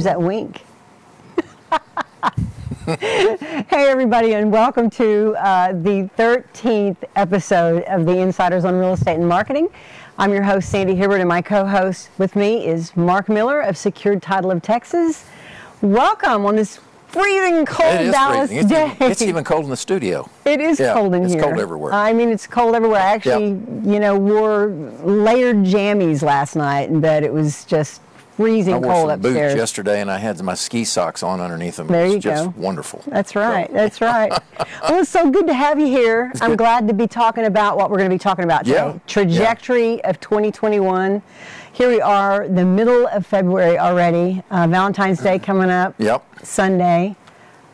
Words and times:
Where's 0.00 0.04
that 0.04 0.22
wink? 0.22 0.62
Hey, 2.86 3.90
everybody, 3.90 4.32
and 4.32 4.50
welcome 4.50 4.88
to 4.88 5.34
uh, 5.38 5.72
the 5.72 6.08
13th 6.16 6.96
episode 7.14 7.82
of 7.82 8.06
the 8.06 8.16
Insiders 8.16 8.64
on 8.64 8.74
Real 8.76 8.94
Estate 8.94 9.16
and 9.16 9.28
Marketing. 9.28 9.68
I'm 10.16 10.32
your 10.32 10.42
host, 10.42 10.70
Sandy 10.70 10.94
Hibbert, 10.94 11.20
and 11.20 11.28
my 11.28 11.42
co 11.42 11.66
host 11.66 12.08
with 12.16 12.36
me 12.36 12.66
is 12.66 12.96
Mark 12.96 13.28
Miller 13.28 13.60
of 13.60 13.76
Secured 13.76 14.22
Title 14.22 14.50
of 14.50 14.62
Texas. 14.62 15.26
Welcome 15.82 16.46
on 16.46 16.56
this 16.56 16.80
freezing 17.08 17.66
cold 17.66 18.12
Dallas 18.12 18.48
freezing. 18.48 18.58
It's, 18.64 18.68
day. 18.70 18.92
even, 18.94 19.10
it's 19.10 19.22
even 19.22 19.44
cold 19.44 19.64
in 19.64 19.70
the 19.70 19.76
studio. 19.76 20.30
It 20.46 20.62
is 20.62 20.80
Yeah, 20.80 20.94
cold 20.94 21.14
in 21.14 21.24
it's 21.24 21.34
here. 21.34 21.42
It's 21.42 21.48
cold 21.48 21.60
everywhere. 21.60 21.92
I 21.92 22.14
mean, 22.14 22.30
it's 22.30 22.46
cold 22.46 22.74
everywhere. 22.74 23.00
I 23.00 23.12
actually, 23.12 23.48
you 23.48 24.00
know, 24.00 24.18
wore 24.18 24.68
layered 25.04 25.58
jammies 25.58 26.22
last 26.22 26.56
night 26.56 26.88
in 26.88 27.00
bed. 27.00 27.24
It 27.24 27.32
was 27.32 27.66
just 27.66 28.00
freezing 28.40 28.74
I 28.74 28.78
wore 28.78 28.92
cold 28.92 29.10
some 29.10 29.20
upstairs. 29.20 29.52
boots 29.52 29.58
yesterday, 29.60 30.00
and 30.00 30.10
I 30.10 30.18
had 30.18 30.40
my 30.42 30.54
ski 30.54 30.84
socks 30.84 31.22
on 31.22 31.40
underneath 31.40 31.76
them. 31.76 31.88
There 31.88 32.06
it's 32.06 32.14
you 32.14 32.20
just 32.20 32.44
go. 32.44 32.54
wonderful. 32.56 33.02
That's 33.06 33.32
So, 33.34 33.40
right. 33.40 33.72
That's 33.72 34.00
right. 34.00 34.30
well, 34.82 35.00
it's 35.00 35.10
so 35.10 35.30
good 35.30 35.46
to 35.46 35.54
have 35.54 35.78
you 35.78 35.86
here. 35.86 36.32
I'm 36.40 36.50
good. 36.50 36.58
glad 36.58 36.88
to 36.88 36.94
be 36.94 37.06
talking 37.06 37.44
about 37.44 37.76
what 37.76 37.90
we're 37.90 37.98
going 37.98 38.08
to 38.10 38.14
be 38.14 38.18
talking 38.18 38.44
about 38.44 38.64
today. 38.64 38.76
Yeah, 38.78 38.92
yeah. 38.94 38.98
Trajectory 39.06 40.02
of 40.04 40.18
2021. 40.20 41.22
Here 41.72 41.88
we 41.88 42.00
are, 42.00 42.48
the 42.48 42.64
middle 42.64 43.06
of 43.08 43.26
February 43.26 43.78
already. 43.78 44.42
Uh, 44.50 44.66
Valentine's 44.66 45.20
Day 45.20 45.38
coming 45.38 45.70
up. 45.70 45.94
Yep. 45.98 46.24
Sunday. 46.42 47.16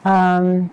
Um, 0.04 0.70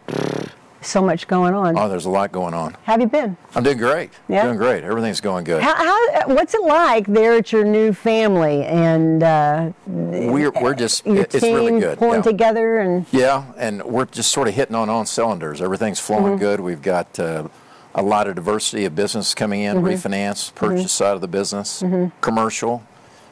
so 0.83 1.01
much 1.01 1.27
going 1.27 1.53
on. 1.53 1.77
Oh, 1.77 1.87
there's 1.89 2.05
a 2.05 2.09
lot 2.09 2.31
going 2.31 2.53
on. 2.53 2.73
How 2.83 2.93
have 2.93 3.01
you 3.01 3.07
been? 3.07 3.35
I'm 3.55 3.63
doing 3.63 3.77
great. 3.77 4.11
Yeah? 4.27 4.43
Doing 4.43 4.57
great. 4.57 4.83
Everything's 4.83 5.21
going 5.21 5.43
good. 5.43 5.61
How, 5.61 5.75
how, 5.75 6.27
what's 6.33 6.53
it 6.53 6.61
like 6.63 7.07
there 7.07 7.33
at 7.33 7.51
your 7.51 7.63
new 7.63 7.93
family 7.93 8.63
and 8.65 9.23
uh, 9.23 9.71
we're 9.87 10.51
we're 10.51 10.73
just 10.75 11.05
your 11.05 11.17
it- 11.17 11.33
it's 11.35 11.43
team 11.43 11.55
really 11.55 11.79
good. 11.79 11.97
pulling 11.97 12.15
yeah. 12.17 12.21
together 12.21 12.79
and 12.79 13.05
Yeah, 13.11 13.45
and 13.57 13.83
we're 13.83 14.05
just 14.05 14.31
sort 14.31 14.47
of 14.47 14.53
hitting 14.53 14.75
on 14.75 14.89
all 14.89 15.05
cylinders. 15.05 15.61
Everything's 15.61 15.99
flowing 15.99 16.23
Mm-hmm. 16.33 16.37
good. 16.39 16.59
We've 16.59 16.81
got 16.81 17.19
uh, 17.19 17.47
a 17.95 18.01
lot 18.01 18.27
of 18.27 18.35
diversity 18.35 18.85
of 18.85 18.95
business 18.95 19.33
coming 19.35 19.61
in, 19.61 19.77
Mm-hmm. 19.77 19.85
refinance, 19.87 20.53
purchase 20.55 20.91
side 20.91 21.13
of 21.15 21.21
the 21.21 21.27
business, 21.27 21.83
commercial, 22.21 22.83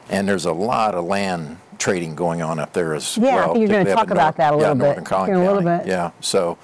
and 0.08 0.28
there's 0.28 0.44
a 0.44 0.52
lot 0.52 0.94
of 0.94 1.04
land 1.04 1.58
trading 1.78 2.14
going 2.14 2.40
on 2.42 2.60
up 2.60 2.72
there 2.74 2.94
as 2.94 3.16
Yeah, 3.18 3.34
well. 3.34 3.54
think 3.54 3.58
you're 3.68 3.78
gonna 3.84 3.92
talk 3.94 4.06
in 4.06 4.12
about 4.12 4.36
that 4.36 4.52
a 4.54 4.56
yeah, 4.56 4.60
little 4.62 4.74
bit 4.76 4.84
Northern 4.84 5.04
Collin 5.04 5.30
in 5.30 5.36
a 5.36 5.44
little 5.44 5.62
bit. 5.62 5.86
Yeah, 5.86 6.10
so. 6.20 6.58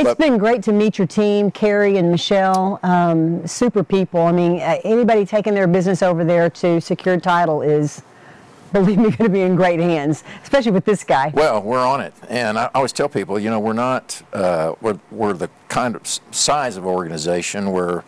It's 0.00 0.08
but- 0.08 0.18
been 0.18 0.38
great 0.38 0.62
to 0.62 0.72
meet 0.72 0.96
your 0.96 1.06
team, 1.06 1.50
Carrie 1.50 1.98
and 1.98 2.10
Michelle. 2.10 2.80
Um, 2.82 3.46
super 3.46 3.84
people. 3.84 4.22
I 4.22 4.32
mean, 4.32 4.58
uh, 4.60 4.78
anybody 4.82 5.26
taking 5.26 5.52
their 5.52 5.66
business 5.66 6.02
over 6.02 6.24
there 6.24 6.48
to 6.48 6.80
Secured 6.80 7.22
Title 7.22 7.60
is, 7.60 8.02
believe 8.72 8.96
me, 8.96 9.10
going 9.10 9.16
to 9.24 9.28
be 9.28 9.42
in 9.42 9.56
great 9.56 9.78
hands, 9.78 10.24
especially 10.42 10.70
with 10.72 10.86
this 10.86 11.04
guy. 11.04 11.30
Well, 11.34 11.62
we're 11.62 11.86
on 11.86 12.00
it, 12.00 12.14
and 12.30 12.58
I 12.58 12.70
always 12.74 12.92
tell 12.92 13.10
people, 13.10 13.38
you 13.38 13.50
know, 13.50 13.60
we're 13.60 13.74
not 13.74 14.22
uh, 14.32 14.74
we're, 14.80 14.98
we're 15.10 15.34
the 15.34 15.50
kind 15.68 15.94
of 15.94 16.06
size 16.06 16.78
of 16.78 16.86
organization 16.86 17.70
where 17.70 18.02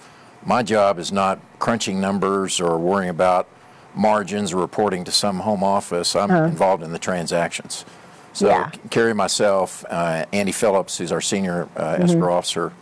my 0.46 0.62
job 0.62 0.98
is 0.98 1.12
not 1.12 1.40
crunching 1.58 2.00
numbers 2.00 2.58
or 2.58 2.78
worrying 2.78 3.10
about 3.10 3.48
margins 3.94 4.54
or 4.54 4.56
reporting 4.56 5.04
to 5.04 5.12
some 5.12 5.40
home 5.40 5.62
office. 5.62 6.16
I'm 6.16 6.30
involved 6.30 6.82
in 6.82 6.92
the 6.92 6.98
transactions. 6.98 7.84
So 8.32 8.48
Yeah. 8.48 8.70
Carrie, 8.90 9.14
myself, 9.14 9.84
uh, 9.90 10.24
Andy 10.32 10.52
Phillips, 10.52 10.96
who's 10.98 11.12
our 11.12 11.20
senior 11.20 11.68
uh, 11.76 11.98
escrow 12.00 12.34
officer. 12.34 12.72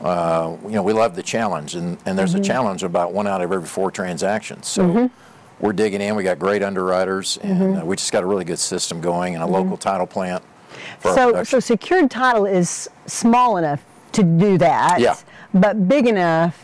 Uh, 0.00 0.56
you 0.64 0.70
know, 0.72 0.82
we 0.82 0.92
love 0.92 1.14
the 1.14 1.22
challenge, 1.22 1.74
and, 1.76 1.96
and 2.04 2.18
there's 2.18 2.34
a 2.34 2.40
challenge 2.40 2.82
about 2.82 3.12
one 3.12 3.26
out 3.26 3.40
of 3.40 3.50
every 3.52 3.66
four 3.66 3.90
transactions. 3.90 4.66
So 4.66 5.10
we're 5.60 5.72
digging 5.72 6.00
in. 6.00 6.14
We 6.16 6.24
got 6.24 6.38
great 6.38 6.62
underwriters, 6.62 7.38
and 7.42 7.78
uh, 7.78 7.84
we 7.84 7.96
just 7.96 8.12
got 8.12 8.22
a 8.22 8.26
really 8.26 8.44
good 8.44 8.58
system 8.58 9.00
going 9.00 9.34
and 9.34 9.42
a 9.42 9.46
local 9.46 9.76
title 9.76 10.06
plant. 10.06 10.42
So, 11.00 11.44
so 11.44 11.60
Secured 11.60 12.10
Title 12.10 12.44
is 12.46 12.90
small 13.06 13.56
enough 13.58 13.82
to 14.12 14.22
do 14.22 14.58
that, 14.58 15.00
Yeah. 15.00 15.16
but 15.54 15.88
big 15.88 16.06
enough 16.06 16.63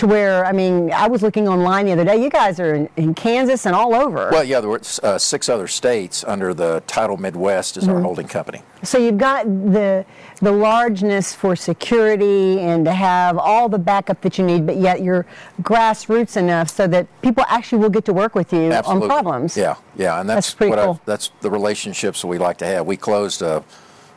to 0.00 0.06
where, 0.06 0.46
I 0.46 0.52
mean, 0.52 0.90
I 0.92 1.08
was 1.08 1.22
looking 1.22 1.46
online 1.46 1.84
the 1.84 1.92
other 1.92 2.04
day. 2.06 2.22
You 2.22 2.30
guys 2.30 2.58
are 2.58 2.74
in, 2.74 2.88
in 2.96 3.12
Kansas 3.14 3.66
and 3.66 3.74
all 3.76 3.94
over. 3.94 4.30
well, 4.32 4.42
yeah, 4.42 4.58
there 4.60 4.70
were 4.70 4.80
uh, 5.02 5.18
six 5.18 5.50
other 5.50 5.68
states 5.68 6.24
under 6.24 6.54
the 6.54 6.82
Title 6.86 7.16
Midwest 7.18 7.76
is 7.76 7.84
Mm-hmm. 7.84 7.96
our 7.96 8.02
holding 8.02 8.26
company. 8.26 8.62
So 8.82 8.96
you've 8.96 9.18
got 9.18 9.44
the 9.44 10.06
the 10.40 10.50
largeness 10.52 11.34
for 11.34 11.54
security 11.54 12.60
and 12.60 12.82
to 12.86 12.92
have 12.92 13.36
all 13.36 13.68
the 13.68 13.78
backup 13.78 14.22
that 14.22 14.38
you 14.38 14.44
need, 14.46 14.64
but 14.64 14.76
yet 14.78 15.02
you're 15.02 15.26
grassroots 15.60 16.38
enough 16.38 16.70
so 16.70 16.86
that 16.86 17.06
people 17.20 17.44
actually 17.48 17.78
will 17.82 17.90
get 17.90 18.06
to 18.06 18.14
work 18.14 18.34
with 18.34 18.50
you 18.54 18.72
Absolutely. 18.72 19.02
on 19.02 19.08
problems. 19.22 19.54
Yeah, 19.54 19.74
yeah, 19.96 20.18
and 20.18 20.26
that's, 20.30 20.46
That's 20.46 20.54
pretty 20.54 20.70
what 20.70 20.78
I- 20.78 20.84
cool. 20.86 21.00
that's 21.04 21.30
the 21.42 21.50
relationships 21.50 22.24
we 22.24 22.38
like 22.38 22.56
to 22.58 22.66
have. 22.66 22.86
We 22.86 22.96
closed 22.96 23.42
a, 23.42 23.62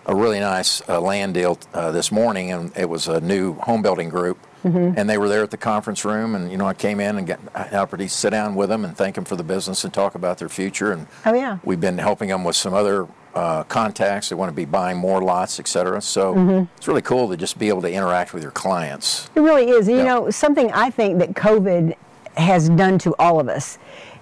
a 0.05 0.15
really 0.15 0.39
nice 0.39 0.81
uh, 0.87 1.01
land 1.01 1.33
deal 1.33 1.59
uh, 1.73 1.91
this 1.91 2.09
morning, 2.09 2.51
and 2.53 2.71
it 2.77 2.87
was 2.87 3.09
a 3.09 3.19
new 3.19 3.55
home 3.55 3.81
building 3.81 4.07
group, 4.07 4.37
Mm-hmm. 4.63 4.97
and 4.97 5.09
they 5.09 5.17
were 5.17 5.27
there 5.27 5.43
at 5.43 5.51
the 5.51 5.57
conference 5.57 6.05
room, 6.05 6.35
and 6.35 6.49
you 6.51 6.57
know 6.57 6.65
I 6.67 6.73
came 6.73 6.99
in 6.99 7.17
and 7.17 7.27
got 7.27 7.39
an 7.53 7.75
opportunity 7.75 8.07
to 8.07 8.13
sit 8.15 8.29
down 8.29 8.55
with 8.55 8.69
them 8.69 8.85
and 8.85 8.95
thank 8.95 9.15
them 9.15 9.25
for 9.25 9.35
the 9.35 9.43
business 9.43 9.83
and 9.83 9.93
talk 9.93 10.15
about 10.15 10.37
their 10.37 10.49
future, 10.49 10.91
and 10.93 11.07
Oh, 11.25 11.33
yeah. 11.33 11.57
we've 11.63 11.81
been 11.81 11.97
helping 11.97 12.29
them 12.29 12.43
with 12.43 12.55
some 12.55 12.73
other. 12.73 13.07
Uh, 13.35 13.63
contacts 13.63 14.29
They 14.29 14.35
want 14.35 14.49
to 14.51 14.55
be 14.55 14.63
buying 14.65 14.95
more 14.99 15.19
lots, 15.19 15.59
et 15.59 15.67
cetera. 15.67 15.99
So 16.01 16.35
Mm-hmm. 16.35 16.65
it's 16.77 16.87
really 16.87 17.01
cool 17.01 17.27
to 17.29 17.35
just 17.35 17.57
be 17.57 17.67
able 17.67 17.81
to 17.81 17.91
interact 17.91 18.31
with 18.31 18.43
your 18.43 18.51
clients. 18.51 19.27
It 19.33 19.39
really 19.39 19.71
is. 19.71 19.87
You 19.87 19.97
Yeah. 19.97 20.03
know, 20.03 20.29
something 20.29 20.71
I 20.71 20.91
think 20.91 21.17
that 21.17 21.33
COVID 21.33 21.95
has 22.37 22.69
done 22.69 22.99
to 22.99 23.15
all 23.17 23.39
of 23.39 23.49
us 23.49 23.79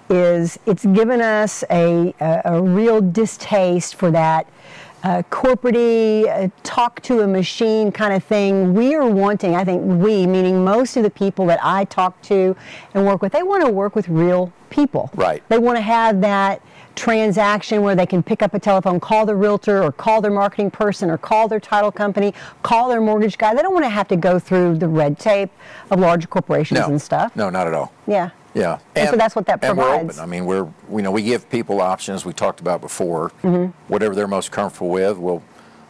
is 0.08 0.58
it's 0.64 0.86
given 0.86 1.20
us 1.20 1.62
a, 1.68 2.14
a, 2.20 2.40
a 2.46 2.62
real 2.62 3.02
distaste 3.02 3.96
for 3.96 4.10
that 4.12 4.46
uh, 5.02 5.22
corporate 5.30 5.74
uh, 6.28 6.48
talk 6.62 7.00
to 7.02 7.20
a 7.20 7.26
machine 7.26 7.90
kind 7.92 8.14
of 8.14 8.22
thing. 8.24 8.74
We 8.74 8.94
are 8.94 9.06
wanting, 9.06 9.54
I 9.56 9.64
think 9.64 9.82
we, 10.02 10.26
meaning 10.26 10.64
most 10.64 10.96
of 10.96 11.02
the 11.02 11.10
people 11.10 11.46
that 11.46 11.58
I 11.62 11.84
talk 11.86 12.20
to 12.22 12.56
and 12.94 13.06
work 13.06 13.22
with, 13.22 13.32
they 13.32 13.42
want 13.42 13.64
to 13.64 13.70
work 13.70 13.96
with 13.96 14.08
real 14.08 14.52
people. 14.70 15.10
Right. 15.14 15.42
They 15.48 15.58
want 15.58 15.76
to 15.76 15.82
have 15.82 16.20
that 16.20 16.62
transaction 16.94 17.82
where 17.82 17.94
they 17.94 18.06
can 18.06 18.22
pick 18.22 18.42
up 18.42 18.54
a 18.54 18.58
telephone, 18.58 19.00
call 19.00 19.26
the 19.26 19.34
realtor 19.34 19.82
or 19.82 19.92
call 19.92 20.20
their 20.20 20.30
marketing 20.30 20.70
person 20.70 21.10
or 21.10 21.18
call 21.18 21.48
their 21.48 21.60
title 21.60 21.90
company, 21.90 22.34
call 22.62 22.88
their 22.88 23.00
mortgage 23.00 23.38
guy. 23.38 23.54
They 23.54 23.62
don't 23.62 23.72
want 23.74 23.84
to 23.86 23.90
have 23.90 24.08
to 24.08 24.16
go 24.16 24.38
through 24.38 24.76
the 24.78 24.88
red 24.88 25.18
tape 25.18 25.50
of 25.90 26.00
large 26.00 26.28
corporations 26.30 26.80
No, 26.80 26.86
and 26.86 27.00
stuff. 27.02 27.34
no, 27.34 27.50
not 27.50 27.66
at 27.66 27.74
all. 27.74 27.92
Yeah. 28.06 28.30
Yeah, 28.54 28.78
And 28.94 29.08
so 29.08 29.16
that's 29.16 29.34
what 29.34 29.46
that 29.46 29.64
And 29.64 29.78
we're 29.78 29.84
provides. 29.84 30.18
open. 30.18 30.22
I 30.22 30.26
mean, 30.30 30.44
we're 30.44 30.68
you 30.90 31.02
know 31.02 31.10
we 31.10 31.22
give 31.22 31.48
people 31.48 31.80
options. 31.80 32.24
We 32.24 32.32
talked 32.34 32.60
about 32.60 32.80
before. 32.80 33.30
Mm-hmm. 33.42 33.66
Whatever 33.88 34.14
they're 34.14 34.28
most 34.28 34.50
comfortable 34.50 34.90
with. 34.90 35.16
We'll 35.16 35.42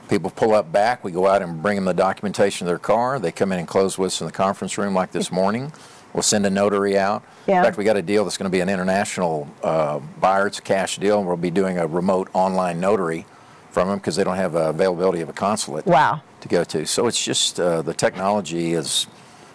people 0.08 0.30
pull 0.30 0.54
up 0.54 0.70
back. 0.70 1.02
We 1.02 1.10
go 1.10 1.26
out 1.26 1.42
and 1.42 1.60
bring 1.62 1.74
them 1.76 1.86
the 1.86 1.94
documentation 1.94 2.66
of 2.66 2.70
their 2.70 2.78
car. 2.78 3.18
They 3.18 3.32
come 3.32 3.50
in 3.52 3.58
and 3.58 3.66
close 3.66 3.98
with 3.98 4.08
us 4.08 4.20
in 4.20 4.26
the 4.26 4.32
conference 4.32 4.78
room 4.78 4.94
like 4.94 5.10
this 5.10 5.32
morning. 5.32 5.72
We'll 6.12 6.22
send 6.22 6.44
a 6.44 6.50
notary 6.50 6.98
out. 6.98 7.22
Yeah. 7.46 7.58
In 7.58 7.64
fact, 7.64 7.78
we 7.78 7.84
got 7.84 7.96
a 7.96 8.02
deal 8.02 8.22
that's 8.24 8.36
going 8.36 8.50
to 8.50 8.54
be 8.54 8.60
an 8.60 8.68
international 8.68 9.48
uh, 9.64 9.98
buyer. 10.20 10.46
It's 10.46 10.58
a 10.58 10.62
cash 10.62 10.98
deal, 10.98 11.18
and 11.18 11.26
we'll 11.26 11.36
be 11.38 11.50
doing 11.50 11.78
a 11.78 11.86
remote 11.86 12.28
online 12.34 12.78
notary 12.80 13.24
from 13.70 13.88
them 13.88 13.98
because 13.98 14.16
they 14.16 14.22
don't 14.24 14.36
have 14.36 14.54
uh, 14.54 14.68
availability 14.68 15.22
of 15.22 15.30
a 15.30 15.32
consulate 15.32 15.86
Wow. 15.86 16.20
to 16.42 16.48
go 16.48 16.62
to. 16.64 16.84
So 16.86 17.06
it's 17.06 17.24
just 17.24 17.58
uh, 17.58 17.80
the 17.80 17.94
technology 17.94 18.74
is 18.74 19.06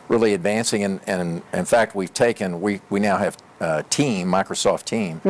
really 0.08 0.34
advancing, 0.34 0.84
and, 0.84 1.00
and 1.08 1.42
in 1.54 1.66
fact, 1.66 1.96
we've 1.96 2.14
taken 2.14 2.62
we 2.62 2.82
we 2.90 3.00
now 3.00 3.18
have 3.18 3.38
uh, 3.60 3.82
Team 3.90 4.28
Microsoft 4.28 4.86
Team, 4.86 5.22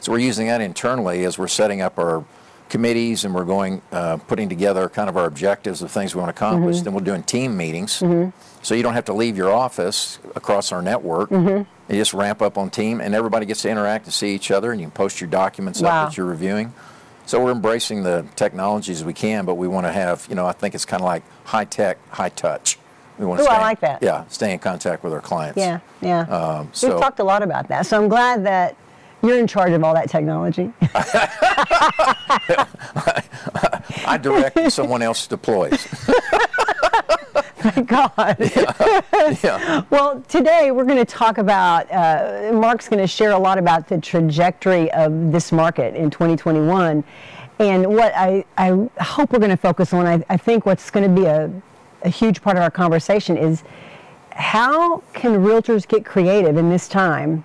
so 0.00 0.12
we're 0.12 0.18
using 0.18 0.46
that 0.48 0.60
internally 0.60 1.24
as 1.24 1.38
we're 1.38 1.48
setting 1.48 1.80
up 1.80 1.98
our 1.98 2.24
committees 2.68 3.24
and 3.24 3.32
we're 3.32 3.44
going 3.44 3.80
uh, 3.92 4.16
putting 4.26 4.48
together 4.48 4.88
kind 4.88 5.08
of 5.08 5.16
our 5.16 5.26
objectives 5.26 5.82
of 5.82 5.90
things 5.90 6.14
we 6.16 6.20
want 6.20 6.34
to 6.34 6.36
accomplish. 6.36 6.80
Then 6.80 6.94
we're 6.94 7.00
doing 7.00 7.22
team 7.22 7.56
meetings, 7.56 8.02
so 8.62 8.74
you 8.74 8.82
don't 8.82 8.94
have 8.94 9.04
to 9.06 9.12
leave 9.12 9.36
your 9.36 9.52
office 9.52 10.18
across 10.34 10.72
our 10.72 10.82
network. 10.82 11.30
You 11.30 11.94
just 11.94 12.12
ramp 12.14 12.42
up 12.42 12.58
on 12.58 12.68
Team, 12.70 13.00
and 13.00 13.14
everybody 13.14 13.46
gets 13.46 13.62
to 13.62 13.70
interact 13.70 14.06
and 14.06 14.12
see 14.12 14.34
each 14.34 14.50
other, 14.50 14.72
and 14.72 14.80
you 14.80 14.86
can 14.88 14.90
post 14.90 15.20
your 15.20 15.30
documents 15.30 15.80
Wow. 15.80 16.02
up 16.06 16.10
that 16.10 16.16
you're 16.16 16.26
reviewing. 16.26 16.74
So 17.26 17.42
we're 17.44 17.52
embracing 17.52 18.02
the 18.02 18.26
technologies 18.34 19.04
we 19.04 19.12
can, 19.12 19.44
but 19.44 19.54
we 19.54 19.68
want 19.68 19.86
to 19.86 19.92
have, 19.92 20.26
you 20.28 20.34
know, 20.34 20.46
I 20.46 20.52
think 20.52 20.74
it's 20.74 20.84
kind 20.84 21.00
of 21.00 21.04
like 21.06 21.22
high 21.44 21.64
tech, 21.64 21.98
high 22.10 22.28
touch. 22.30 22.76
We 23.18 23.24
want 23.24 23.40
to 23.40 23.44
Ooh, 23.44 23.48
I 23.48 23.54
stay, 23.54 23.62
like 23.62 23.80
that. 23.80 24.02
Yeah, 24.02 24.24
stay 24.28 24.52
in 24.52 24.58
contact 24.58 25.02
with 25.02 25.12
our 25.12 25.20
clients. 25.20 25.58
Yeah, 25.58 25.80
yeah. 26.00 26.20
Um, 26.22 26.70
We've 26.82 26.92
talked 26.92 27.18
a 27.20 27.24
lot 27.24 27.42
about 27.42 27.68
that. 27.68 27.86
So 27.86 28.00
I'm 28.00 28.08
glad 28.08 28.44
that 28.44 28.76
you're 29.22 29.38
in 29.38 29.46
charge 29.46 29.72
of 29.72 29.82
all 29.82 29.94
that 29.94 30.10
technology. 30.10 30.72
I 34.06 34.18
direct 34.20 34.56
and 34.56 34.72
someone 34.72 35.02
else 35.02 35.26
deploys. 35.26 35.86
Thank 37.56 37.88
God. 37.88 38.36
Yeah. 39.42 39.82
Well, 39.90 40.22
today 40.28 40.70
we're 40.70 40.84
going 40.84 40.98
to 40.98 41.04
talk 41.04 41.38
about, 41.38 41.90
uh, 41.90 42.52
Mark's 42.52 42.88
going 42.88 43.00
to 43.00 43.08
share 43.08 43.32
a 43.32 43.38
lot 43.38 43.58
about 43.58 43.88
the 43.88 43.98
trajectory 43.98 44.90
of 44.92 45.32
this 45.32 45.50
market 45.50 45.94
in 45.96 46.10
2021. 46.10 47.02
And 47.58 47.86
what 47.86 48.12
I, 48.14 48.44
I 48.56 48.88
hope 49.00 49.32
we're 49.32 49.40
going 49.40 49.50
to 49.50 49.56
focus 49.56 49.92
on, 49.92 50.06
I, 50.06 50.24
I 50.28 50.36
think 50.36 50.64
what's 50.64 50.90
going 50.90 51.12
to 51.12 51.20
be 51.20 51.26
a, 51.26 51.50
a 52.06 52.08
huge 52.08 52.40
part 52.40 52.56
of 52.56 52.62
our 52.62 52.70
conversation 52.70 53.36
is 53.36 53.62
how 54.30 54.98
can 55.12 55.32
realtors 55.44 55.86
get 55.86 56.04
creative 56.04 56.56
in 56.56 56.70
this 56.70 56.88
time 56.88 57.44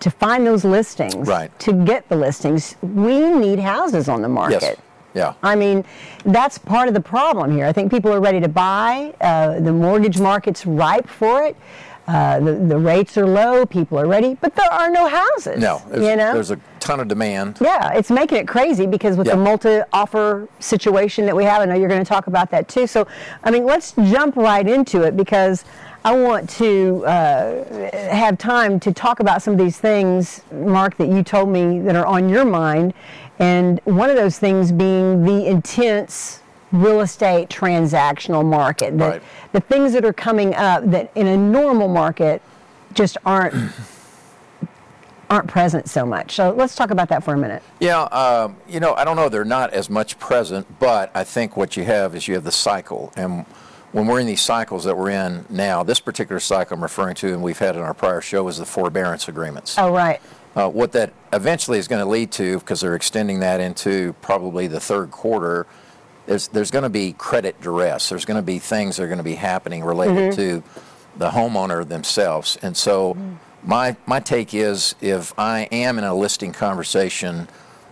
to 0.00 0.10
find 0.10 0.44
those 0.46 0.64
listings, 0.64 1.28
Right. 1.28 1.56
to 1.60 1.72
get 1.72 2.08
the 2.08 2.16
listings? 2.16 2.74
We 2.82 3.28
need 3.30 3.60
houses 3.60 4.08
on 4.08 4.20
the 4.22 4.28
market. 4.28 4.62
Yes. 4.62 4.76
Yeah. 5.14 5.34
I 5.42 5.54
mean, 5.56 5.84
that's 6.24 6.56
part 6.58 6.88
of 6.88 6.94
the 6.94 7.00
problem 7.00 7.52
here. 7.54 7.66
I 7.66 7.72
think 7.72 7.90
people 7.92 8.12
are 8.12 8.20
ready 8.20 8.40
to 8.40 8.48
buy. 8.48 9.14
Uh, 9.20 9.60
the 9.60 9.72
mortgage 9.72 10.18
market's 10.18 10.64
ripe 10.66 11.06
for 11.06 11.42
it. 11.44 11.54
Uh, 12.08 12.40
the, 12.40 12.54
the 12.54 12.78
rates 12.78 13.16
are 13.16 13.26
low. 13.26 13.64
People 13.64 13.98
are 13.98 14.08
ready, 14.08 14.36
but 14.40 14.56
there 14.56 14.70
are 14.72 14.90
no 14.90 15.06
houses. 15.08 15.60
No. 15.60 15.80
There's, 15.88 16.04
you 16.04 16.16
know. 16.16 16.32
there's 16.34 16.50
a 16.50 16.58
ton 16.80 16.98
of 16.98 17.06
demand. 17.06 17.58
yeah, 17.60 17.92
it's 17.92 18.10
making 18.10 18.38
it 18.38 18.48
crazy 18.48 18.86
because 18.86 19.16
with 19.16 19.28
the 19.28 19.36
multi-offer 19.36 20.48
situation 20.58 21.26
that 21.26 21.36
we 21.36 21.44
have, 21.44 21.62
I 21.62 21.66
know 21.66 21.74
you're 21.74 21.88
going 21.88 22.04
to 22.04 22.08
talk 22.08 22.26
about 22.26 22.50
that 22.50 22.68
too. 22.68 22.88
So, 22.88 23.06
I 23.44 23.52
mean, 23.52 23.64
let's 23.64 23.92
jump 23.92 24.34
right 24.34 24.66
into 24.66 25.02
it 25.02 25.16
because 25.16 25.64
I 26.04 26.12
want 26.16 26.50
to 26.50 27.04
uh, 27.06 27.90
have 28.10 28.36
time 28.36 28.80
to 28.80 28.92
talk 28.92 29.20
about 29.20 29.40
some 29.40 29.52
of 29.54 29.58
these 29.60 29.78
things, 29.78 30.42
Mark, 30.50 30.96
that 30.96 31.08
you 31.08 31.22
told 31.22 31.48
me 31.48 31.78
that 31.80 31.94
are 31.94 32.06
on 32.06 32.28
your 32.28 32.44
mind, 32.44 32.94
and 33.38 33.80
one 33.84 34.10
of 34.10 34.16
those 34.16 34.38
things 34.38 34.72
being 34.72 35.24
the 35.24 35.46
intense 35.46 36.41
real 36.72 37.00
estate 37.00 37.48
transactional 37.48 38.44
market, 38.44 38.96
the, 38.98 39.04
Right. 39.04 39.22
the 39.52 39.60
things 39.60 39.92
that 39.92 40.04
are 40.04 40.12
coming 40.12 40.54
up 40.54 40.82
that 40.90 41.10
in 41.14 41.26
a 41.26 41.36
normal 41.36 41.88
market 41.88 42.42
just 42.94 43.16
aren't 43.24 43.54
aren't 45.30 45.48
present 45.48 45.88
so 45.88 46.04
much. 46.04 46.32
So 46.34 46.50
let's 46.50 46.74
talk 46.74 46.90
about 46.90 47.08
that 47.08 47.24
for 47.24 47.32
a 47.32 47.38
minute. 47.38 47.62
Yeah, 47.80 48.02
um, 48.02 48.56
you 48.68 48.80
know, 48.80 48.94
I 48.94 49.04
don't 49.04 49.16
know. 49.16 49.28
They're 49.30 49.44
not 49.46 49.72
as 49.72 49.88
much 49.88 50.18
present, 50.18 50.66
but 50.78 51.10
I 51.14 51.24
think 51.24 51.56
what 51.56 51.74
you 51.76 51.84
have 51.84 52.14
is 52.14 52.28
you 52.28 52.34
have 52.34 52.44
the 52.44 52.52
cycle. 52.52 53.12
And 53.16 53.46
when 53.92 54.06
we're 54.06 54.20
in 54.20 54.26
these 54.26 54.42
cycles 54.42 54.84
that 54.84 54.96
we're 54.96 55.08
in 55.10 55.46
now, 55.48 55.82
this 55.84 56.00
particular 56.00 56.38
cycle 56.38 56.76
I'm 56.76 56.82
referring 56.82 57.14
to, 57.16 57.28
and 57.32 57.42
we've 57.42 57.58
had 57.58 57.76
in 57.76 57.82
our 57.82 57.94
prior 57.94 58.20
show, 58.20 58.46
is 58.48 58.58
the 58.58 58.66
forbearance 58.66 59.26
agreements. 59.26 59.78
Oh, 59.78 59.90
right. 59.90 60.20
Uh, 60.54 60.68
what 60.68 60.92
that 60.92 61.14
eventually 61.32 61.78
is 61.78 61.88
going 61.88 62.04
to 62.04 62.10
lead 62.10 62.30
to, 62.32 62.58
because 62.58 62.82
they're 62.82 62.94
extending 62.94 63.40
that 63.40 63.58
into 63.58 64.12
probably 64.20 64.66
the 64.66 64.80
third 64.80 65.10
quarter, 65.10 65.66
there's, 66.32 66.48
there's 66.48 66.70
going 66.70 66.84
to 66.84 66.88
be 66.90 67.12
credit 67.12 67.60
duress. 67.60 68.08
There's 68.08 68.24
going 68.24 68.38
to 68.38 68.42
be 68.42 68.58
things 68.58 68.96
that 68.96 69.02
are 69.02 69.06
going 69.06 69.18
to 69.18 69.24
be 69.24 69.34
happening 69.34 69.84
related 69.84 70.32
to 70.36 70.62
the 71.16 71.30
homeowner 71.30 71.86
themselves. 71.86 72.56
And 72.62 72.74
so, 72.74 73.16
my, 73.62 73.96
my 74.06 74.18
take 74.18 74.54
is 74.54 74.94
if 75.02 75.38
I 75.38 75.68
am 75.70 75.98
in 75.98 76.04
a 76.04 76.14
listing 76.14 76.52
conversation, 76.52 77.48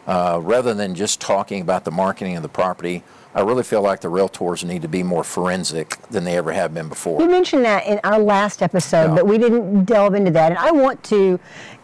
uh, 0.06 0.40
rather 0.42 0.72
than 0.72 0.94
just 0.94 1.20
talking 1.20 1.60
about 1.60 1.84
the 1.84 1.90
marketing 1.90 2.34
of 2.36 2.42
the 2.42 2.48
property, 2.48 3.02
I 3.34 3.42
really 3.42 3.62
feel 3.62 3.82
like 3.82 4.00
the 4.00 4.08
realtors 4.08 4.64
need 4.64 4.82
to 4.82 4.88
be 4.88 5.02
more 5.02 5.22
forensic 5.22 5.98
than 6.08 6.24
they 6.24 6.36
ever 6.38 6.52
have 6.52 6.72
been 6.72 6.88
before. 6.88 7.20
You 7.20 7.28
mentioned 7.28 7.64
that 7.66 7.86
in 7.86 8.00
our 8.02 8.18
last 8.18 8.62
episode, 8.62 9.08
Yeah. 9.10 9.14
but 9.16 9.26
we 9.26 9.36
didn't 9.36 9.84
delve 9.84 10.14
into 10.14 10.30
that. 10.32 10.50
And 10.50 10.58
I 10.58 10.72
want 10.72 11.04
to 11.04 11.38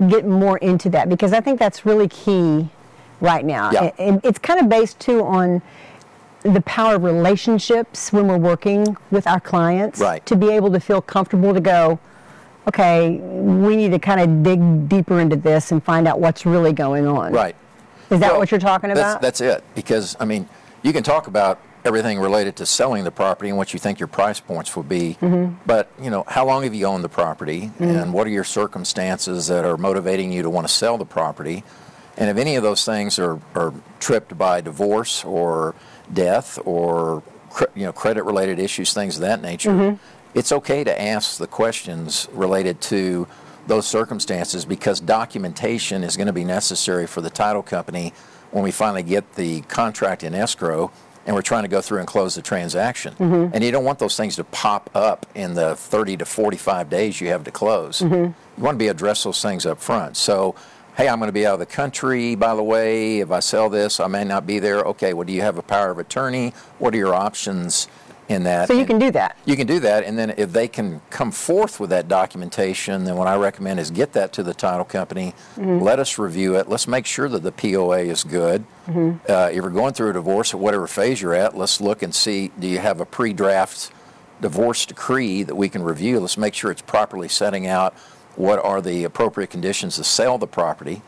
get 0.08 0.26
more 0.26 0.56
into 0.58 0.88
that 0.90 1.08
because 1.10 1.34
I 1.34 1.40
think 1.40 1.58
that's 1.60 1.84
really 1.84 2.08
key 2.08 2.68
right 3.20 3.44
now. 3.44 3.70
Yeah. 3.70 3.92
And 3.98 4.20
it's 4.24 4.38
kind 4.38 4.58
of 4.58 4.68
based 4.70 4.98
too 4.98 5.22
on 5.22 5.62
the 6.52 6.60
power 6.62 6.96
of 6.96 7.02
relationships 7.02 8.12
when 8.12 8.28
we're 8.28 8.38
working 8.38 8.96
with 9.10 9.26
our 9.26 9.40
clients. 9.40 10.00
Right. 10.00 10.24
To 10.26 10.36
be 10.36 10.50
able 10.50 10.70
to 10.72 10.80
feel 10.80 11.00
comfortable 11.02 11.52
to 11.54 11.60
go, 11.60 11.98
okay, 12.68 13.18
we 13.18 13.76
need 13.76 13.90
to 13.92 13.98
kind 13.98 14.20
of 14.20 14.42
dig 14.42 14.88
deeper 14.88 15.20
into 15.20 15.36
this 15.36 15.72
and 15.72 15.82
find 15.82 16.08
out 16.08 16.20
what's 16.20 16.46
really 16.46 16.72
going 16.72 17.06
on. 17.06 17.32
Right. 17.32 17.56
Is 18.10 18.20
that 18.20 18.30
Well, 18.32 18.40
what 18.40 18.50
you're 18.50 18.60
talking 18.60 18.90
about? 18.90 19.20
That's 19.20 19.40
it. 19.40 19.64
Because, 19.74 20.16
I 20.20 20.24
mean, 20.24 20.48
you 20.82 20.92
can 20.92 21.02
talk 21.02 21.26
about 21.26 21.60
everything 21.84 22.18
related 22.18 22.56
to 22.56 22.66
selling 22.66 23.04
the 23.04 23.10
property 23.10 23.48
and 23.48 23.56
what 23.56 23.72
you 23.72 23.78
think 23.78 24.00
your 24.00 24.08
price 24.08 24.40
points 24.40 24.76
would 24.76 24.88
be. 24.88 25.16
Mm-hmm. 25.20 25.54
But, 25.66 25.90
you 26.00 26.10
know, 26.10 26.24
how 26.26 26.44
long 26.44 26.64
have 26.64 26.74
you 26.74 26.86
owned 26.86 27.04
the 27.04 27.08
property? 27.08 27.70
And 27.78 28.12
what 28.12 28.26
are 28.26 28.30
your 28.30 28.44
circumstances 28.44 29.46
that 29.46 29.64
are 29.64 29.76
motivating 29.76 30.32
you 30.32 30.42
to 30.42 30.50
want 30.50 30.66
to 30.66 30.72
sell 30.72 30.98
the 30.98 31.04
property? 31.04 31.62
And 32.16 32.30
if 32.30 32.36
any 32.38 32.56
of 32.56 32.62
those 32.62 32.84
things 32.84 33.18
are, 33.18 33.38
are 33.54 33.74
tripped 34.00 34.36
by 34.36 34.60
divorce 34.60 35.24
or 35.24 35.74
death 36.12 36.58
or, 36.64 37.22
you 37.74 37.84
know, 37.84 37.92
credit 37.92 38.24
related 38.24 38.58
issues, 38.58 38.92
things 38.92 39.16
of 39.16 39.22
that 39.22 39.42
nature, 39.42 39.70
Mm-hmm. 39.70 39.96
it's 40.38 40.52
okay 40.52 40.84
to 40.84 41.00
ask 41.02 41.38
the 41.38 41.46
questions 41.46 42.28
related 42.32 42.80
to 42.82 43.26
those 43.66 43.86
circumstances 43.86 44.64
because 44.64 45.00
documentation 45.00 46.04
is 46.04 46.16
going 46.16 46.28
to 46.28 46.32
be 46.32 46.44
necessary 46.44 47.06
for 47.06 47.20
the 47.20 47.30
title 47.30 47.62
company 47.62 48.12
when 48.52 48.62
we 48.62 48.70
finally 48.70 49.02
get 49.02 49.34
the 49.34 49.60
contract 49.62 50.22
in 50.22 50.34
escrow 50.34 50.90
and 51.26 51.34
we're 51.34 51.42
trying 51.42 51.64
to 51.64 51.68
go 51.68 51.80
through 51.80 51.98
and 51.98 52.06
close 52.06 52.36
the 52.36 52.42
transaction. 52.42 53.12
And 53.18 53.64
you 53.64 53.72
don't 53.72 53.84
want 53.84 53.98
those 53.98 54.16
things 54.16 54.36
to 54.36 54.44
pop 54.44 54.88
up 54.94 55.26
in 55.34 55.54
the 55.54 55.74
30 55.74 56.18
to 56.18 56.24
45 56.24 56.88
days 56.88 57.20
you 57.20 57.28
have 57.30 57.42
to 57.44 57.50
close. 57.50 58.00
You 58.00 58.32
want 58.56 58.76
to 58.76 58.78
be 58.78 58.86
address 58.86 59.24
those 59.24 59.42
things 59.42 59.66
up 59.66 59.80
front. 59.80 60.16
So, 60.16 60.54
hey, 60.96 61.08
I'm 61.08 61.18
going 61.18 61.28
to 61.28 61.32
be 61.32 61.46
out 61.46 61.54
of 61.54 61.60
the 61.60 61.66
country, 61.66 62.34
by 62.34 62.54
the 62.54 62.62
way. 62.62 63.20
If 63.20 63.30
I 63.30 63.40
sell 63.40 63.68
this, 63.68 64.00
I 64.00 64.06
may 64.06 64.24
not 64.24 64.46
be 64.46 64.58
there. 64.58 64.78
Okay, 64.80 65.12
well, 65.12 65.24
do 65.26 65.32
you 65.32 65.42
have 65.42 65.58
a 65.58 65.62
power 65.62 65.90
of 65.90 65.98
attorney? 65.98 66.54
What 66.78 66.94
are 66.94 66.96
your 66.96 67.14
options 67.14 67.86
in 68.28 68.44
that? 68.44 68.68
so 68.68 68.72
you 68.74 68.80
And- 68.80 68.88
can 68.88 68.98
do 68.98 69.10
that. 69.12 69.36
you 69.44 69.56
can 69.56 69.66
do 69.66 69.78
that, 69.80 70.04
and 70.04 70.18
then 70.18 70.32
if 70.38 70.52
they 70.52 70.66
can 70.68 71.00
come 71.10 71.30
forth 71.30 71.78
with 71.78 71.90
that 71.90 72.08
documentation, 72.08 73.04
then 73.04 73.16
what 73.16 73.28
I 73.28 73.36
recommend 73.36 73.78
is 73.78 73.90
get 73.90 74.14
that 74.14 74.32
to 74.34 74.42
the 74.42 74.54
title 74.54 74.84
company. 74.86 75.34
Let 75.58 75.98
us 75.98 76.18
review 76.18 76.56
it. 76.56 76.68
Let's 76.68 76.88
make 76.88 77.04
sure 77.06 77.28
that 77.28 77.42
the 77.42 77.52
POA 77.52 77.98
is 78.00 78.24
good. 78.24 78.64
Uh, 78.88 79.48
if 79.50 79.56
you're 79.56 79.68
going 79.70 79.92
through 79.92 80.10
a 80.10 80.14
divorce 80.14 80.54
at 80.54 80.60
whatever 80.60 80.86
phase 80.86 81.20
you're 81.20 81.34
at, 81.34 81.56
let's 81.56 81.80
look 81.80 82.02
and 82.02 82.14
see 82.14 82.50
do 82.58 82.66
you 82.66 82.78
have 82.78 83.00
a 83.00 83.04
pre 83.04 83.32
draft 83.32 83.90
divorce 84.40 84.86
decree 84.86 85.42
that 85.42 85.54
we 85.54 85.68
can 85.68 85.82
review? 85.82 86.20
Let's 86.20 86.36
make 86.38 86.54
sure 86.54 86.70
it's 86.70 86.82
properly 86.82 87.28
setting 87.28 87.66
out 87.66 87.94
what 88.36 88.64
are 88.64 88.80
the 88.80 89.04
appropriate 89.04 89.50
conditions 89.50 89.96
to 89.96 90.04
sell 90.04 90.38
the 90.38 90.46
property 90.46 91.02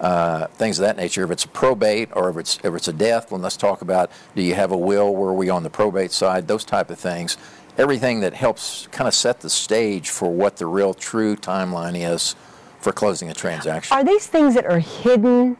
uh, 0.00 0.48
things 0.48 0.78
of 0.78 0.82
that 0.82 0.96
nature. 0.96 1.24
If 1.24 1.30
it's 1.30 1.44
a 1.44 1.48
probate 1.48 2.10
or 2.12 2.28
if 2.28 2.36
it's 2.36 2.58
if 2.64 2.74
it's 2.74 2.88
a 2.88 2.92
death, 2.92 3.30
then 3.30 3.42
let's 3.42 3.56
talk 3.56 3.80
about 3.82 4.10
do 4.34 4.42
you 4.42 4.54
have 4.54 4.72
a 4.72 4.76
will? 4.76 5.14
were 5.14 5.32
we 5.32 5.48
on 5.48 5.62
the 5.62 5.70
probate 5.70 6.12
side? 6.12 6.48
Those 6.48 6.64
type 6.64 6.90
of 6.90 6.98
things. 6.98 7.36
Everything 7.76 8.20
that 8.20 8.34
helps 8.34 8.86
kind 8.88 9.08
of 9.08 9.14
set 9.14 9.40
the 9.40 9.50
stage 9.50 10.10
for 10.10 10.30
what 10.30 10.58
the 10.58 10.66
real 10.66 10.94
true 10.94 11.36
timeline 11.36 11.96
is 11.96 12.36
for 12.80 12.92
closing 12.92 13.30
a 13.30 13.34
transaction. 13.34 13.96
Are 13.96 14.04
these 14.04 14.26
things 14.26 14.54
that 14.54 14.66
are 14.66 14.78
hidden 14.78 15.56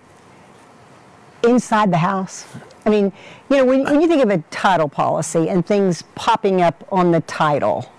inside 1.43 1.91
the 1.91 1.99
house? 1.99 2.47
I 2.87 2.91
mean, 2.91 3.13
you 3.49 3.57
know, 3.57 3.65
when, 3.65 3.85
when 3.85 4.01
you 4.01 4.07
think 4.07 4.23
of 4.23 4.31
a 4.31 4.39
title 4.51 4.89
policy 4.89 5.49
and 5.49 5.67
things 5.67 6.03
popping 6.15 6.61
up 6.61 6.87
on 6.93 7.11
the 7.11 7.21
title, 7.23 7.91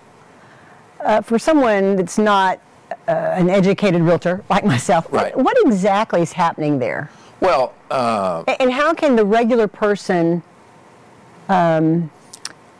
uh, 1.03 1.21
for 1.21 1.37
someone 1.37 1.95
that's 1.95 2.17
not 2.17 2.59
uh, 3.07 3.11
an 3.11 3.49
educated 3.49 4.01
realtor 4.01 4.43
like 4.49 4.65
myself, 4.65 5.11
what- 5.11 5.23
Right. 5.23 5.37
what, 5.37 5.57
exactly 5.65 6.21
is 6.21 6.33
happening 6.33 6.79
there? 6.79 7.09
well, 7.39 7.73
uh, 7.91 8.43
And 8.59 8.71
how 8.71 8.93
can 8.93 9.15
the 9.15 9.25
regular 9.25 9.67
person 9.67 10.41
um, 11.49 12.09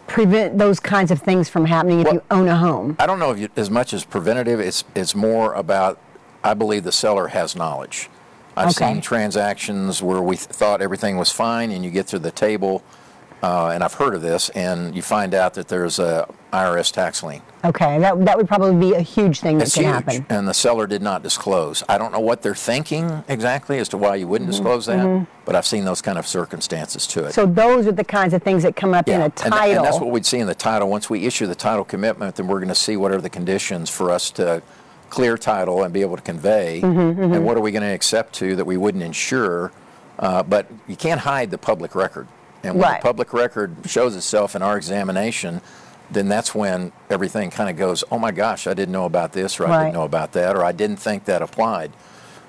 prevent 0.07 0.57
those 0.57 0.79
kinds 0.79 1.11
of 1.11 1.21
things 1.21 1.49
from 1.49 1.65
happening 1.65 1.99
if 1.99 2.05
Well- 2.05 2.13
you 2.15 2.21
own 2.31 2.47
a 2.47 2.55
home? 2.55 2.95
I 2.99 3.05
don't 3.05 3.19
know 3.19 3.31
if 3.31 3.39
you, 3.39 3.49
as 3.55 3.69
much 3.69 3.93
as 3.93 4.03
preventative. 4.03 4.59
It's 4.59 4.83
it's 4.95 5.15
more 5.15 5.53
about. 5.53 5.97
I 6.43 6.53
believe 6.53 6.83
the 6.83 6.91
seller 6.91 7.27
has 7.29 7.55
knowledge. 7.55 8.09
I've 8.55 8.67
Okay. 8.69 8.85
seen 8.93 9.01
transactions 9.01 10.01
where 10.03 10.21
we 10.21 10.37
th- 10.37 10.47
thought 10.49 10.81
everything 10.81 11.17
was 11.17 11.31
fine, 11.31 11.71
and 11.71 11.83
you 11.83 11.89
get 11.91 12.07
to 12.07 12.19
the 12.19 12.31
table, 12.31 12.83
uh, 13.43 13.67
and 13.73 13.83
I've 13.83 13.95
heard 13.95 14.13
of 14.15 14.21
this, 14.21 14.49
and 14.49 14.95
you 14.95 15.01
find 15.01 15.33
out 15.33 15.55
that 15.55 15.67
there's 15.67 15.97
a 15.99 16.27
IRS 16.55 16.91
tax 16.91 17.21
lien. 17.21 17.41
Okay, 17.65 17.99
that, 17.99 18.23
that 18.25 18.37
would 18.37 18.47
probably 18.47 18.75
be 18.89 18.93
a 18.95 19.01
huge 19.01 19.39
thing 19.41 19.57
that 19.57 19.65
It's 19.65 19.75
can 19.75 19.83
huge, 19.83 19.93
happen. 19.93 20.25
and 20.29 20.47
the 20.47 20.53
seller 20.53 20.87
did 20.87 21.01
not 21.01 21.21
disclose. 21.23 21.83
I 21.89 21.97
don't 21.97 22.11
know 22.11 22.19
what 22.19 22.41
they're 22.41 22.55
thinking 22.55 23.23
exactly 23.27 23.77
as 23.79 23.89
to 23.89 23.97
why 23.97 24.15
you 24.15 24.27
wouldn't 24.27 24.49
disclose 24.49 24.85
that, 24.85 25.27
but 25.45 25.55
I've 25.55 25.65
seen 25.65 25.83
those 25.83 26.01
kind 26.01 26.17
of 26.17 26.25
circumstances 26.25 27.05
to 27.07 27.21
it. 27.21 27.23
Mm-hmm. 27.23 27.31
So 27.33 27.45
those 27.45 27.87
are 27.87 27.91
the 27.91 28.03
kinds 28.03 28.33
of 28.33 28.41
things 28.43 28.63
that 28.63 28.75
come 28.75 28.93
up 28.93 29.07
in 29.09 29.19
a 29.19 29.25
and, 29.25 29.35
title. 29.35 29.77
and 29.77 29.85
that's 29.85 29.99
what 29.99 30.11
we'd 30.11 30.25
see 30.25 30.39
in 30.39 30.47
the 30.47 30.55
title. 30.55 30.89
Once 30.89 31.09
we 31.09 31.25
issue 31.25 31.47
the 31.47 31.55
title 31.55 31.83
commitment, 31.83 32.35
then 32.35 32.47
we're 32.47 32.59
going 32.59 32.69
to 32.69 32.75
see 32.75 32.95
what 32.95 33.11
are 33.11 33.19
the 33.21 33.29
conditions 33.29 33.89
for 33.89 34.11
us 34.11 34.31
to 34.31 34.61
clear 35.09 35.37
title 35.37 35.83
and 35.83 35.93
be 35.93 36.01
able 36.01 36.15
to 36.15 36.21
convey, 36.21 36.81
Mm-hmm, 36.81 37.33
and 37.33 37.45
what 37.45 37.57
are 37.57 37.61
we 37.61 37.71
going 37.71 37.83
to 37.83 37.93
accept 37.93 38.33
to 38.35 38.55
that 38.55 38.65
we 38.65 38.77
wouldn't 38.77 39.03
insure. 39.03 39.71
Uh, 40.17 40.41
but 40.43 40.67
you 40.87 40.95
can't 40.95 41.19
hide 41.19 41.51
the 41.51 41.57
public 41.57 41.93
record, 41.93 42.25
and 42.63 42.75
when 42.75 42.83
Right. 42.83 43.01
the 43.01 43.05
public 43.05 43.33
record 43.33 43.75
shows 43.85 44.15
itself 44.15 44.55
in 44.55 44.61
our 44.61 44.77
examination, 44.77 45.59
then 46.11 46.27
that's 46.29 46.53
when 46.55 46.91
everything 47.09 47.49
kind 47.49 47.69
of 47.69 47.77
goes, 47.77 48.03
oh 48.11 48.19
my 48.19 48.31
gosh, 48.31 48.67
I 48.67 48.73
didn't 48.73 48.91
know 48.91 49.05
about 49.05 49.33
this, 49.33 49.59
or 49.59 49.65
I 49.65 49.69
Right. 49.69 49.83
didn't 49.85 49.95
know 49.95 50.03
about 50.03 50.31
that, 50.33 50.55
or 50.55 50.63
I 50.63 50.71
didn't 50.71 50.97
think 50.97 51.25
that 51.25 51.41
applied. 51.41 51.91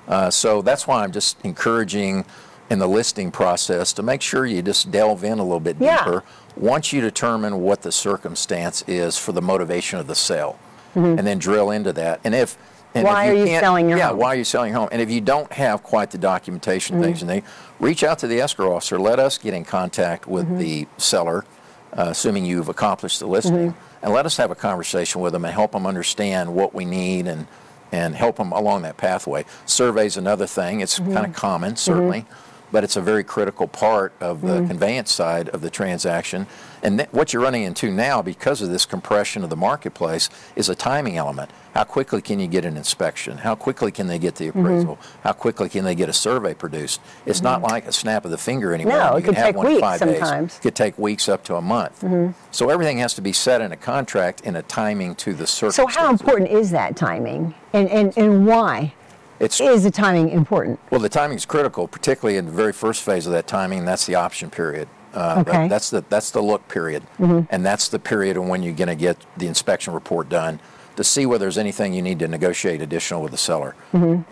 Uh, 0.07 0.29
so 0.29 0.61
that's 0.61 0.87
why 0.87 1.03
I'm 1.03 1.11
just 1.11 1.37
encouraging 1.43 2.25
in 2.69 2.79
the 2.79 2.87
listing 2.87 3.31
process 3.31 3.93
to 3.93 4.03
make 4.03 4.21
sure 4.21 4.45
you 4.45 4.61
just 4.61 4.91
delve 4.91 5.23
in 5.23 5.39
a 5.39 5.43
little 5.43 5.59
bit 5.59 5.77
Yeah. 5.79 5.97
deeper 5.97 6.23
once 6.55 6.91
you 6.93 7.01
determine 7.01 7.61
what 7.61 7.81
the 7.81 7.91
circumstance 7.91 8.83
is 8.87 9.17
for 9.17 9.31
the 9.31 9.41
motivation 9.41 9.99
of 9.99 10.07
the 10.07 10.15
sale, 10.15 10.57
and 10.95 11.19
then 11.19 11.37
drill 11.37 11.69
into 11.71 11.93
that. 11.93 12.19
And 12.23 12.33
if 12.35 12.57
and 12.95 13.05
Mm-hmm. 13.05 13.13
Why 13.13 13.25
if 13.25 13.31
are 13.31 13.35
you 13.53 13.59
selling 13.59 13.89
your 13.89 13.97
yeah, 13.99 14.07
home? 14.07 14.17
why 14.17 14.27
are 14.29 14.35
you 14.35 14.43
selling 14.45 14.71
your 14.71 14.79
home? 14.79 14.89
And 14.91 15.01
if 15.01 15.11
you 15.11 15.21
don't 15.21 15.51
have 15.53 15.83
quite 15.83 16.09
the 16.09 16.17
documentation 16.17 16.95
Mm-hmm. 16.95 17.03
things, 17.05 17.21
and 17.21 17.29
they 17.29 17.43
reach 17.79 18.03
out 18.03 18.17
to 18.19 18.27
the 18.27 18.39
escrow 18.41 18.75
officer, 18.75 18.97
let 18.97 19.19
us 19.19 19.37
get 19.37 19.53
in 19.53 19.63
contact 19.65 20.25
with 20.27 20.45
Mm-hmm. 20.45 20.57
the 20.57 20.87
seller, 20.97 21.45
uh, 21.93 22.07
assuming 22.09 22.45
you've 22.45 22.69
accomplished 22.69 23.19
the 23.19 23.27
listening, 23.27 23.71
Mm-hmm. 23.71 24.05
and 24.05 24.13
let 24.13 24.25
us 24.25 24.37
have 24.37 24.51
a 24.51 24.55
conversation 24.55 25.21
with 25.21 25.33
them 25.33 25.45
and 25.45 25.53
help 25.53 25.71
them 25.71 25.85
understand 25.87 26.53
what 26.55 26.73
we 26.73 26.85
need 26.85 27.27
and 27.27 27.47
and 27.93 28.15
help 28.15 28.35
them 28.35 28.51
along 28.51 28.81
that 28.81 28.97
pathway. 28.97 29.45
Survey's 29.65 30.17
another 30.17 30.45
thing. 30.45 30.81
It's 30.81 30.99
Mm-hmm. 30.99 31.13
kind 31.13 31.25
of 31.25 31.33
common, 31.33 31.75
certainly, 31.77 32.25
but 32.71 32.83
it's 32.83 32.95
a 32.95 33.01
very 33.01 33.23
critical 33.23 33.67
part 33.67 34.13
of 34.19 34.41
the 34.41 34.47
Mm-hmm. 34.57 34.67
conveyance 34.67 35.13
side 35.13 35.49
of 35.49 35.61
the 35.61 35.69
transaction. 35.69 36.47
And 36.83 36.99
th- 36.99 37.09
what 37.11 37.31
you're 37.33 37.41
running 37.41 37.63
into 37.63 37.91
now, 37.91 38.21
because 38.21 38.61
of 38.61 38.69
this 38.69 38.85
compression 38.85 39.43
of 39.43 39.49
the 39.49 39.55
marketplace, 39.55 40.29
is 40.55 40.67
a 40.69 40.75
timing 40.75 41.17
element. 41.17 41.49
How 41.73 41.83
quickly 41.83 42.21
can 42.21 42.39
you 42.39 42.47
get 42.47 42.65
an 42.65 42.75
inspection? 42.77 43.37
How 43.39 43.55
quickly 43.55 43.91
can 43.91 44.07
they 44.07 44.19
get 44.19 44.35
the 44.35 44.47
Mm-hmm. 44.49 44.59
appraisal? 44.59 44.99
How 45.23 45.33
quickly 45.33 45.69
can 45.69 45.85
they 45.85 45.95
get 45.95 46.09
a 46.09 46.13
survey 46.13 46.53
produced? 46.53 46.99
It's 47.25 47.41
not 47.41 47.61
like 47.61 47.85
a 47.87 47.91
snap 47.91 48.25
of 48.25 48.31
the 48.31 48.37
finger 48.37 48.73
anymore. 48.73 48.97
No, 48.97 49.11
You 49.11 49.17
it 49.17 49.21
can 49.21 49.33
could 49.33 49.35
have 49.37 49.45
take 49.55 49.63
weeks 49.63 49.79
five 49.81 49.99
days. 49.99 50.19
sometimes. 50.19 50.51
Mm-hmm. 50.53 50.59
It 50.59 50.61
could 50.63 50.75
take 50.75 50.97
weeks 50.97 51.29
up 51.29 51.43
to 51.45 51.55
a 51.55 51.61
month. 51.61 52.03
So 52.51 52.69
everything 52.69 52.97
has 52.99 53.13
to 53.15 53.21
be 53.21 53.33
set 53.33 53.61
in 53.61 53.71
a 53.71 53.77
contract 53.77 54.41
in 54.41 54.55
a 54.55 54.61
timing 54.63 55.15
to 55.15 55.33
the 55.33 55.47
So 55.47 55.87
how 55.87 56.09
important 56.09 56.49
is 56.51 56.71
that 56.71 56.95
timing, 56.95 57.53
and 57.73 57.89
and, 57.89 58.17
and 58.17 58.45
why 58.47 58.93
It's 59.39 59.59
is 59.61 59.83
the 59.83 59.91
timing 59.91 60.29
important? 60.29 60.79
Well, 60.89 60.99
the 61.01 61.09
timing 61.09 61.37
is 61.37 61.45
critical, 61.45 61.87
particularly 61.87 62.37
in 62.37 62.45
the 62.45 62.51
very 62.51 62.73
first 62.73 63.03
phase 63.03 63.25
of 63.27 63.33
that 63.33 63.47
timing. 63.47 63.85
That's 63.85 64.05
the 64.05 64.15
option 64.15 64.49
period. 64.49 64.87
Uh, 65.13 65.35
that- 65.43 65.47
Okay. 65.47 65.67
that's 65.67 65.89
the 65.89 66.03
that's 66.09 66.31
the 66.31 66.41
look 66.41 66.67
period, 66.67 67.03
and 67.19 67.65
that's 67.65 67.87
the 67.87 67.99
period 67.99 68.37
of 68.37 68.45
when 68.45 68.61
you're 68.63 68.73
going 68.73 68.87
to 68.89 68.95
get 68.95 69.17
the 69.37 69.47
inspection 69.47 69.93
report 69.93 70.29
done 70.29 70.59
to 70.95 71.03
see 71.03 71.25
whether 71.25 71.45
there's 71.45 71.57
anything 71.57 71.93
you 71.93 72.01
need 72.01 72.19
to 72.19 72.27
negotiate 72.27 72.81
additional 72.81 73.21
with 73.21 73.31
the 73.31 73.37
seller. 73.37 73.75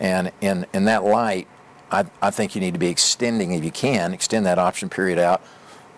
And 0.00 0.32
in 0.40 0.66
in 0.72 0.84
that 0.84 1.04
light, 1.04 1.46
I 1.90 2.04
I 2.20 2.30
think 2.30 2.54
you 2.54 2.60
need 2.60 2.74
to 2.74 2.80
be 2.80 2.88
extending 2.88 3.52
if 3.52 3.64
you 3.64 3.70
can 3.70 4.12
extend 4.12 4.44
that 4.46 4.58
option 4.58 4.88
period 4.88 5.18
out. 5.18 5.40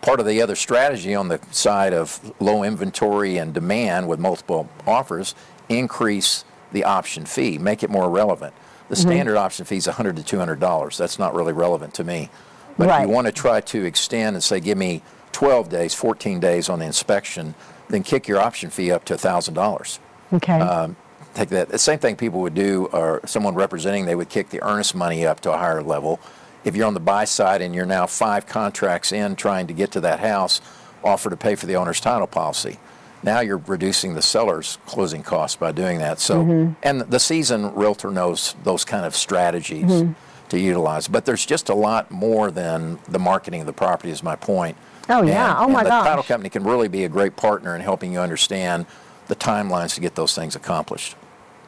Part 0.00 0.21
of 0.21 0.27
the 0.27 0.41
other 0.41 0.55
strategy 0.55 1.15
on 1.15 1.27
the 1.29 1.41
side 1.50 1.93
of 1.93 2.21
low 2.38 2.62
inventory 2.62 3.37
and 3.37 3.53
demand 3.53 4.07
with 4.09 4.21
multiple 4.21 4.69
offers, 4.87 5.35
increase 5.69 6.45
the 6.73 6.85
option 6.85 7.25
fee, 7.27 7.59
make 7.59 7.83
it 7.83 7.91
more 7.91 8.09
relevant. 8.09 8.55
The 8.88 8.95
Mm-hmm. 8.95 9.09
standard 9.09 9.37
option 9.37 9.64
fee 9.64 9.76
is 9.76 9.87
100 9.87 10.16
to 10.16 10.23
200 10.23 10.59
dollars. 10.61 10.97
That's 10.97 11.18
not 11.18 11.35
really 11.35 11.52
relevant 11.52 11.95
to 11.95 12.04
me. 12.04 12.30
But 12.78 12.88
if 12.88 13.02
you 13.02 13.09
want 13.09 13.26
to 13.26 13.33
try 13.33 13.61
to 13.61 13.85
extend 13.85 14.37
and 14.37 14.42
say, 14.42 14.61
give 14.61 14.78
me 14.78 15.02
12 15.33 15.68
days, 15.68 15.95
14 15.95 16.38
days 16.40 16.68
on 16.68 16.78
the 16.78 16.87
inspection, 16.87 17.54
then 17.88 18.02
kick 18.02 18.28
your 18.28 18.38
option 18.40 18.71
fee 18.71 18.90
up 18.92 19.04
to 19.07 19.14
$1,000 19.14 19.99
Okay. 20.33 20.61
um, 20.61 20.95
take 21.35 21.49
that. 21.49 21.68
The 21.71 21.78
same 21.78 21.99
thing 21.99 22.14
people 22.16 22.40
would 22.40 22.54
do, 22.54 22.87
or 22.92 23.21
someone 23.26 23.54
representing, 23.54 24.07
they 24.07 24.14
would 24.14 24.28
kick 24.28 24.50
the 24.50 24.62
earnest 24.62 24.95
money 24.95 25.26
up 25.26 25.40
to 25.40 25.52
a 25.52 25.57
higher 25.59 25.83
level. 25.83 26.21
If 26.64 26.76
you're 26.76 26.87
on 26.87 26.95
the 26.95 27.00
buy 27.00 27.25
side 27.25 27.62
and 27.62 27.75
you're 27.75 27.85
now 27.87 28.07
five 28.07 28.47
contracts 28.47 29.11
in 29.12 29.35
trying 29.37 29.66
to 29.66 29.73
get 29.75 29.90
to 29.92 30.00
that 30.02 30.21
house, 30.21 30.61
offer 31.02 31.30
to 31.30 31.37
pay 31.37 31.57
for 31.57 31.66
the 31.66 31.76
owner's 31.76 32.00
title 32.00 32.26
policy. 32.28 32.78
Now 33.23 33.41
you're 33.41 33.59
reducing 33.67 34.15
the 34.15 34.23
seller's 34.23 34.79
closing 34.87 35.23
costs 35.23 35.57
by 35.57 35.73
doing 35.73 35.99
that. 35.99 36.21
So, 36.21 36.43
Mm-hmm. 36.45 36.73
and 36.83 37.01
the 37.03 37.19
seasoned 37.19 37.77
realtor 37.77 38.11
knows 38.11 38.55
those 38.63 38.85
kind 38.85 39.05
of 39.05 39.15
strategies 39.17 39.85
Mm-hmm. 39.85 40.13
to 40.51 40.59
utilize. 40.59 41.09
But 41.09 41.25
there's 41.25 41.45
just 41.45 41.69
a 41.69 41.75
lot 41.75 42.11
more 42.11 42.51
than 42.51 42.99
the 43.09 43.19
marketing 43.19 43.61
of 43.61 43.67
the 43.67 43.73
property. 43.73 44.11
Is 44.11 44.23
my 44.23 44.37
point. 44.37 44.77
Oh, 45.09 45.23
yeah. 45.23 45.51
And- 45.51 45.59
Oh, 45.59 45.65
and 45.65 45.73
my 45.73 45.83
the 45.85 45.91
title 45.91 46.23
company 46.23 46.49
can 46.51 46.65
really 46.65 46.89
be 46.89 47.05
a 47.05 47.09
great 47.09 47.35
partner 47.37 47.75
in 47.75 47.81
helping 47.81 48.13
you 48.13 48.21
understand 48.21 48.87
the 49.27 49.37
timelines 49.37 49.95
to 49.95 50.01
get 50.01 50.15
those 50.15 50.35
things 50.35 50.55
accomplished. 50.57 51.17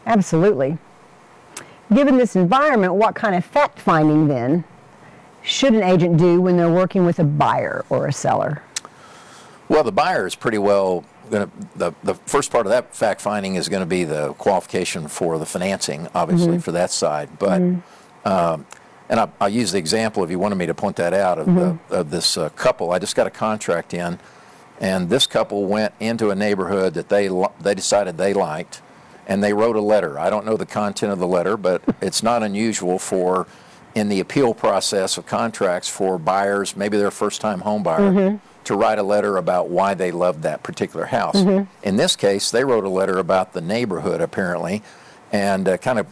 Absolutely. 0.07 0.78
Given 1.92 2.16
this 2.16 2.37
environment, 2.37 2.95
what 2.95 3.14
kind 3.14 3.35
of 3.35 3.45
fact 3.45 3.78
finding 3.80 4.28
then 4.28 4.64
should 5.42 5.75
an 5.75 5.83
agent 5.83 6.16
do 6.19 6.40
when 6.40 6.57
they're 6.57 6.71
working 6.71 7.04
with 7.04 7.19
a 7.19 7.25
buyer 7.25 7.85
or 7.90 8.07
a 8.07 8.12
seller? 8.12 8.62
Well, 9.69 9.83
the 9.85 9.92
buyer 9.92 10.26
is 10.26 10.35
pretty 10.35 10.59
well 10.59 11.04
going 11.30 11.49
to, 11.49 11.78
the, 11.78 11.92
the 12.02 12.14
first 12.14 12.50
part 12.50 12.66
of 12.66 12.70
that 12.70 12.94
fact 12.94 13.20
finding 13.20 13.54
is 13.54 13.68
going 13.68 13.80
to 13.80 13.87
be 13.87 14.04
the 14.04 14.32
qualification 14.34 15.08
for 15.08 15.38
the 15.38 15.46
financing, 15.46 16.08
obviously, 16.14 16.58
for 16.60 16.72
that 16.72 16.90
side. 16.90 17.28
But, 17.38 17.60
um, 18.25 18.66
and 19.08 19.20
I, 19.20 19.28
I'll 19.40 19.49
use 19.49 19.72
the 19.72 19.78
example 19.78 20.22
if 20.25 20.30
you 20.30 20.38
wanted 20.38 20.56
me 20.56 20.66
to 20.66 20.75
point 20.75 20.96
that 20.96 21.12
out 21.14 21.38
of, 21.38 21.46
the, 21.54 21.78
of 21.90 22.10
this 22.10 22.37
uh, 22.37 22.49
couple. 22.50 22.92
I 22.92 22.99
just 22.99 23.16
got 23.16 23.26
a 23.26 23.30
contract 23.30 23.94
in, 23.94 24.18
and 24.80 25.10
this 25.10 25.26
couple 25.26 25.66
went 25.66 25.94
into 26.00 26.30
a 26.30 26.34
neighborhood 26.34 26.94
that 26.94 27.08
they, 27.08 27.28
they 27.60 27.75
decided 27.75 28.18
they 28.18 28.32
liked, 28.34 28.82
and 29.26 29.42
they 29.42 29.52
wrote 29.52 29.76
a 29.76 29.80
letter. 29.80 30.18
I 30.18 30.30
don't 30.30 30.44
know 30.46 30.56
the 30.56 30.66
content 30.66 31.12
of 31.12 31.18
the 31.18 31.26
letter, 31.26 31.56
but 31.56 31.82
it's 32.00 32.22
not 32.22 32.42
unusual 32.42 32.99
for, 32.99 33.46
in 33.94 34.08
the 34.08 34.20
appeal 34.20 34.54
process 34.54 35.18
of 35.18 35.26
contracts, 35.26 35.88
for 35.88 36.18
buyers, 36.18 36.76
maybe 36.76 36.96
they're 36.96 37.08
a 37.08 37.12
first 37.12 37.40
time 37.40 37.60
home 37.60 37.82
buyer, 37.82 38.38
to 38.64 38.74
write 38.74 38.98
a 38.98 39.02
letter 39.02 39.36
about 39.36 39.68
why 39.68 39.94
they 39.94 40.12
loved 40.12 40.42
that 40.42 40.62
particular 40.62 41.06
house. 41.06 41.36
In 41.82 41.96
this 41.96 42.16
case, 42.16 42.50
they 42.50 42.64
wrote 42.64 42.84
a 42.84 42.88
letter 42.88 43.18
about 43.18 43.52
the 43.52 43.60
neighborhood, 43.60 44.20
apparently, 44.20 44.82
and 45.32 45.68
uh, 45.68 45.76
kind 45.78 45.98
of 45.98 46.06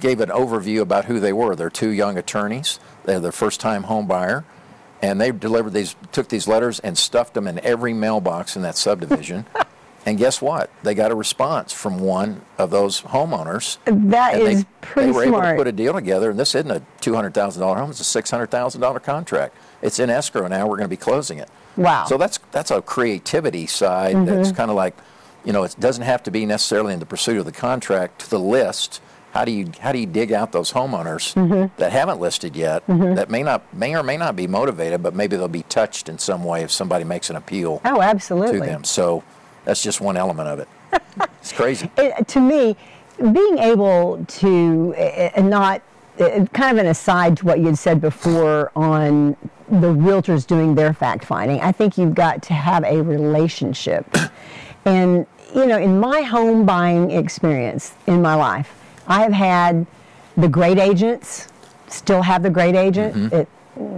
gave 0.00 0.20
an 0.20 0.30
overview 0.30 0.80
about 0.80 1.04
who 1.04 1.20
they 1.20 1.32
were. 1.32 1.54
They're 1.54 1.70
two 1.70 1.90
young 1.90 2.18
attorneys, 2.18 2.78
they're 3.04 3.20
their 3.20 3.32
first 3.32 3.60
time 3.60 3.84
home 3.84 4.06
buyer. 4.06 4.44
And 5.02 5.20
they 5.20 5.32
delivered 5.32 5.74
these, 5.74 5.96
took 6.12 6.28
these 6.28 6.48
letters 6.48 6.80
and 6.80 6.96
stuffed 6.96 7.34
them 7.34 7.46
in 7.46 7.58
every 7.60 7.92
mailbox 7.92 8.56
in 8.56 8.62
that 8.62 8.74
subdivision. 8.74 9.44
and 10.06 10.16
guess 10.16 10.40
what? 10.40 10.70
They 10.82 10.94
got 10.94 11.10
a 11.10 11.14
response 11.14 11.72
from 11.72 11.98
one 11.98 12.40
of 12.56 12.70
those 12.70 13.02
homeowners. 13.02 13.76
That 13.84 14.40
is 14.40 14.64
they, 14.64 14.70
pretty 14.80 15.12
they 15.12 15.12
were 15.12 15.24
able 15.24 15.42
to 15.42 15.56
put 15.56 15.66
a 15.66 15.72
deal 15.72 15.92
together, 15.92 16.30
and 16.30 16.38
this 16.38 16.54
isn't 16.54 16.70
a 16.70 16.82
two 17.00 17.14
hundred 17.14 17.34
thousand 17.34 17.60
dollar 17.60 17.78
home; 17.78 17.90
it's 17.90 18.00
a 18.00 18.04
six 18.04 18.30
hundred 18.30 18.50
thousand 18.50 18.80
dollar 18.80 19.00
contract. 19.00 19.54
It's 19.84 19.98
in 19.98 20.08
escrow 20.10 20.48
now. 20.48 20.62
We're 20.66 20.76
going 20.78 20.88
to 20.88 20.88
be 20.88 20.96
closing 20.96 21.38
it. 21.38 21.48
Wow. 21.76 22.06
So 22.06 22.16
that's 22.16 22.38
that's 22.50 22.70
a 22.70 22.80
creativity 22.82 23.66
side 23.66 24.26
that's 24.26 24.50
kind 24.50 24.70
of 24.70 24.76
like, 24.76 24.96
you 25.44 25.52
know, 25.52 25.62
it 25.64 25.76
doesn't 25.78 26.04
have 26.04 26.22
to 26.24 26.30
be 26.30 26.46
necessarily 26.46 26.94
in 26.94 27.00
the 27.00 27.06
pursuit 27.06 27.36
of 27.38 27.44
the 27.44 27.52
contract 27.52 28.20
to 28.22 28.30
the 28.30 28.38
list. 28.40 29.00
How 29.32 29.44
do 29.44 29.52
you 29.52 29.70
how 29.80 29.92
do 29.92 29.98
you 29.98 30.06
dig 30.06 30.32
out 30.32 30.52
those 30.52 30.72
homeowners 30.72 31.34
that 31.76 31.92
haven't 31.92 32.18
listed 32.20 32.56
yet 32.56 32.82
that 32.86 33.28
may 33.30 33.42
not 33.42 33.62
may 33.74 33.94
or 33.94 34.02
may 34.02 34.16
not 34.16 34.36
be 34.36 34.46
motivated, 34.46 35.02
but 35.02 35.14
maybe 35.14 35.36
they'll 35.36 35.48
be 35.48 35.64
touched 35.64 36.08
in 36.08 36.18
some 36.18 36.44
way 36.44 36.62
if 36.62 36.70
somebody 36.70 37.04
makes 37.04 37.28
an 37.30 37.36
appeal 37.36 37.80
Oh, 37.84 38.00
absolutely. 38.00 38.60
to 38.60 38.64
them. 38.64 38.84
So 38.84 39.22
that's 39.64 39.82
just 39.82 40.00
one 40.00 40.16
element 40.16 40.48
of 40.48 40.58
it. 40.60 40.68
it's 41.40 41.52
crazy. 41.52 41.90
it, 41.98 42.26
to 42.28 42.40
me, 42.40 42.76
being 43.18 43.58
able 43.58 44.24
to 44.24 44.94
uh, 44.96 45.40
not 45.42 45.82
uh, 46.20 46.46
kind 46.52 46.78
of 46.78 46.84
an 46.84 46.86
aside 46.86 47.36
to 47.38 47.44
what 47.44 47.58
you 47.58 47.66
had 47.66 47.78
said 47.78 48.00
before 48.00 48.70
on 48.76 49.36
the 49.68 49.92
realtors 49.92 50.46
doing 50.46 50.74
their 50.74 50.92
fact 50.92 51.24
finding. 51.24 51.60
I 51.60 51.72
think 51.72 51.96
you've 51.96 52.14
got 52.14 52.42
to 52.44 52.54
have 52.54 52.84
a 52.84 53.02
relationship, 53.02 54.06
and 54.84 55.26
you 55.54 55.66
know, 55.66 55.78
in 55.78 56.00
my 56.00 56.22
home 56.22 56.66
buying 56.66 57.10
experience 57.10 57.94
in 58.06 58.20
my 58.20 58.34
life, 58.34 58.74
I 59.06 59.22
have 59.22 59.32
had 59.32 59.86
the 60.36 60.48
great 60.48 60.78
agents, 60.78 61.48
still 61.88 62.22
have 62.22 62.42
the 62.42 62.50
great 62.50 62.74
agent. 62.74 63.14
Mm-hmm. 63.14 63.34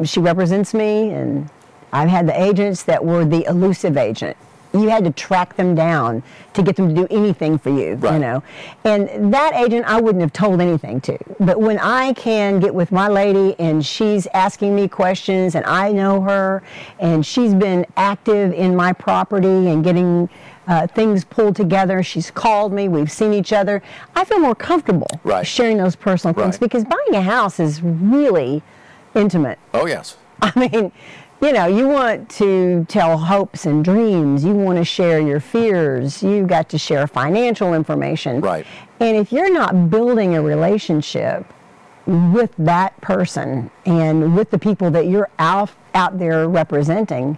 It, 0.02 0.08
she 0.08 0.20
represents 0.20 0.75
me, 0.75 1.11
and 1.11 1.49
I've 1.92 2.08
had 2.08 2.26
the 2.26 2.40
agents 2.40 2.82
that 2.85 3.04
were 3.04 3.25
the 3.25 3.44
elusive 3.44 3.96
agent. 3.96 4.37
You 4.73 4.88
had 4.88 5.04
to 5.04 5.11
track 5.12 5.56
them 5.56 5.75
down 5.75 6.23
to 6.54 6.62
get 6.62 6.76
them 6.76 6.88
to 6.88 6.94
do 6.94 7.06
anything 7.11 7.58
for 7.58 7.70
you, 7.70 7.99
you 8.02 8.18
know. 8.18 8.42
And 8.85 9.32
that 9.32 9.54
agent 9.54 9.87
I 9.87 10.00
wouldn't 10.00 10.20
have 10.23 10.32
told 10.32 10.61
anything 10.61 11.00
to. 11.02 11.18
But 11.40 11.61
when 11.61 11.78
I 11.78 12.12
can 12.14 12.61
get 12.61 12.75
with 12.75 12.92
my 12.92 13.08
lady 13.08 13.54
and 13.58 13.85
she's 13.85 14.26
asking 14.35 14.75
me 14.75 14.88
questions 14.88 15.54
and 15.54 15.64
I 15.66 15.92
know 15.92 16.20
her 16.23 16.62
and 16.99 17.25
she's 17.25 17.54
been 17.54 17.87
active 17.96 18.52
in 18.52 18.75
my 18.76 18.92
property 18.92 19.68
and 19.68 19.82
getting 19.85 20.28
uh, 20.68 20.87
things 20.88 21.25
pulled 21.25 21.54
together, 21.56 22.02
she's 22.02 22.30
called 22.30 22.73
me, 22.73 22.88
we've 22.88 23.12
seen 23.12 23.32
each 23.32 23.52
other, 23.52 23.82
I 24.14 24.25
feel 24.25 24.40
more 24.40 24.54
comfortable 24.54 25.06
Right. 25.25 25.46
sharing 25.46 25.76
those 25.76 25.94
personal 25.96 26.35
things 26.35 26.54
Right. 26.56 26.61
because 26.61 26.85
buying 26.85 27.14
a 27.14 27.23
house 27.23 27.61
is 27.61 27.80
really 27.82 28.62
intimate. 29.14 29.58
Oh 29.73 29.87
yes. 29.87 30.16
I 30.42 30.52
mean, 30.58 30.92
you 31.40 31.52
know, 31.52 31.66
you 31.66 31.88
want 31.88 32.31
to 32.31 32.87
tell 32.88 33.19
hopes 33.19 33.66
and 33.66 33.85
dreams. 33.85 34.45
You 34.45 34.52
want 34.52 34.78
to 34.78 34.85
share 34.85 35.21
your 35.21 35.40
fears. 35.40 36.23
You 36.23 36.47
got 36.47 36.69
to 36.71 36.78
share 36.78 37.07
financial 37.07 37.75
information. 37.75 38.40
Right. 38.40 38.66
And 39.00 39.16
if 39.16 39.33
you're 39.33 39.52
not 39.52 39.90
building 39.90 40.35
a 40.35 40.43
relationship 40.43 41.45
with 42.07 42.55
that 42.59 42.99
person 43.00 43.71
and 43.85 44.37
with 44.37 44.50
the 44.50 44.59
people 44.59 44.90
that 44.93 45.09
you're 45.09 45.28
out 45.38 45.71
out 45.95 46.19
there 46.19 46.49
representing, 46.49 47.37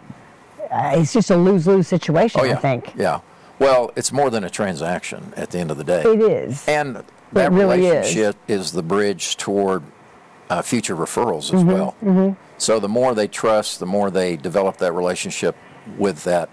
uh, 0.70 0.92
it's 0.96 1.12
just 1.12 1.30
a 1.30 1.36
lose-lose 1.36 1.88
situation. 1.88 2.40
Oh 2.40 2.44
yeah. 2.44 2.56
I 2.56 2.60
think 2.60 2.92
Yeah. 2.96 3.20
Well, 3.58 3.90
it's 3.96 4.12
more 4.12 4.30
than 4.30 4.44
a 4.44 4.50
transaction 4.50 5.32
at 5.36 5.50
the 5.50 5.58
end 5.58 5.72
of 5.72 5.78
the 5.78 5.84
day. 5.84 6.02
it 6.02 6.20
is. 6.20 6.66
And 6.68 7.02
that 7.32 7.50
really 7.50 7.84
is. 7.86 7.92
relationship 7.92 8.36
is. 8.46 8.70
the 8.70 8.82
bridge 8.82 9.36
toward 9.36 9.82
uh, 10.48 10.62
future 10.62 10.94
referrals 10.94 11.52
as 11.52 11.64
well. 11.64 11.96
So 12.58 12.78
the 12.80 12.88
more 12.88 13.14
they 13.14 13.28
trust, 13.28 13.78
the 13.80 13.86
more 13.86 14.10
they 14.10 14.36
develop 14.36 14.76
that 14.78 14.92
relationship 14.92 15.56
with 15.96 16.24
that 16.24 16.50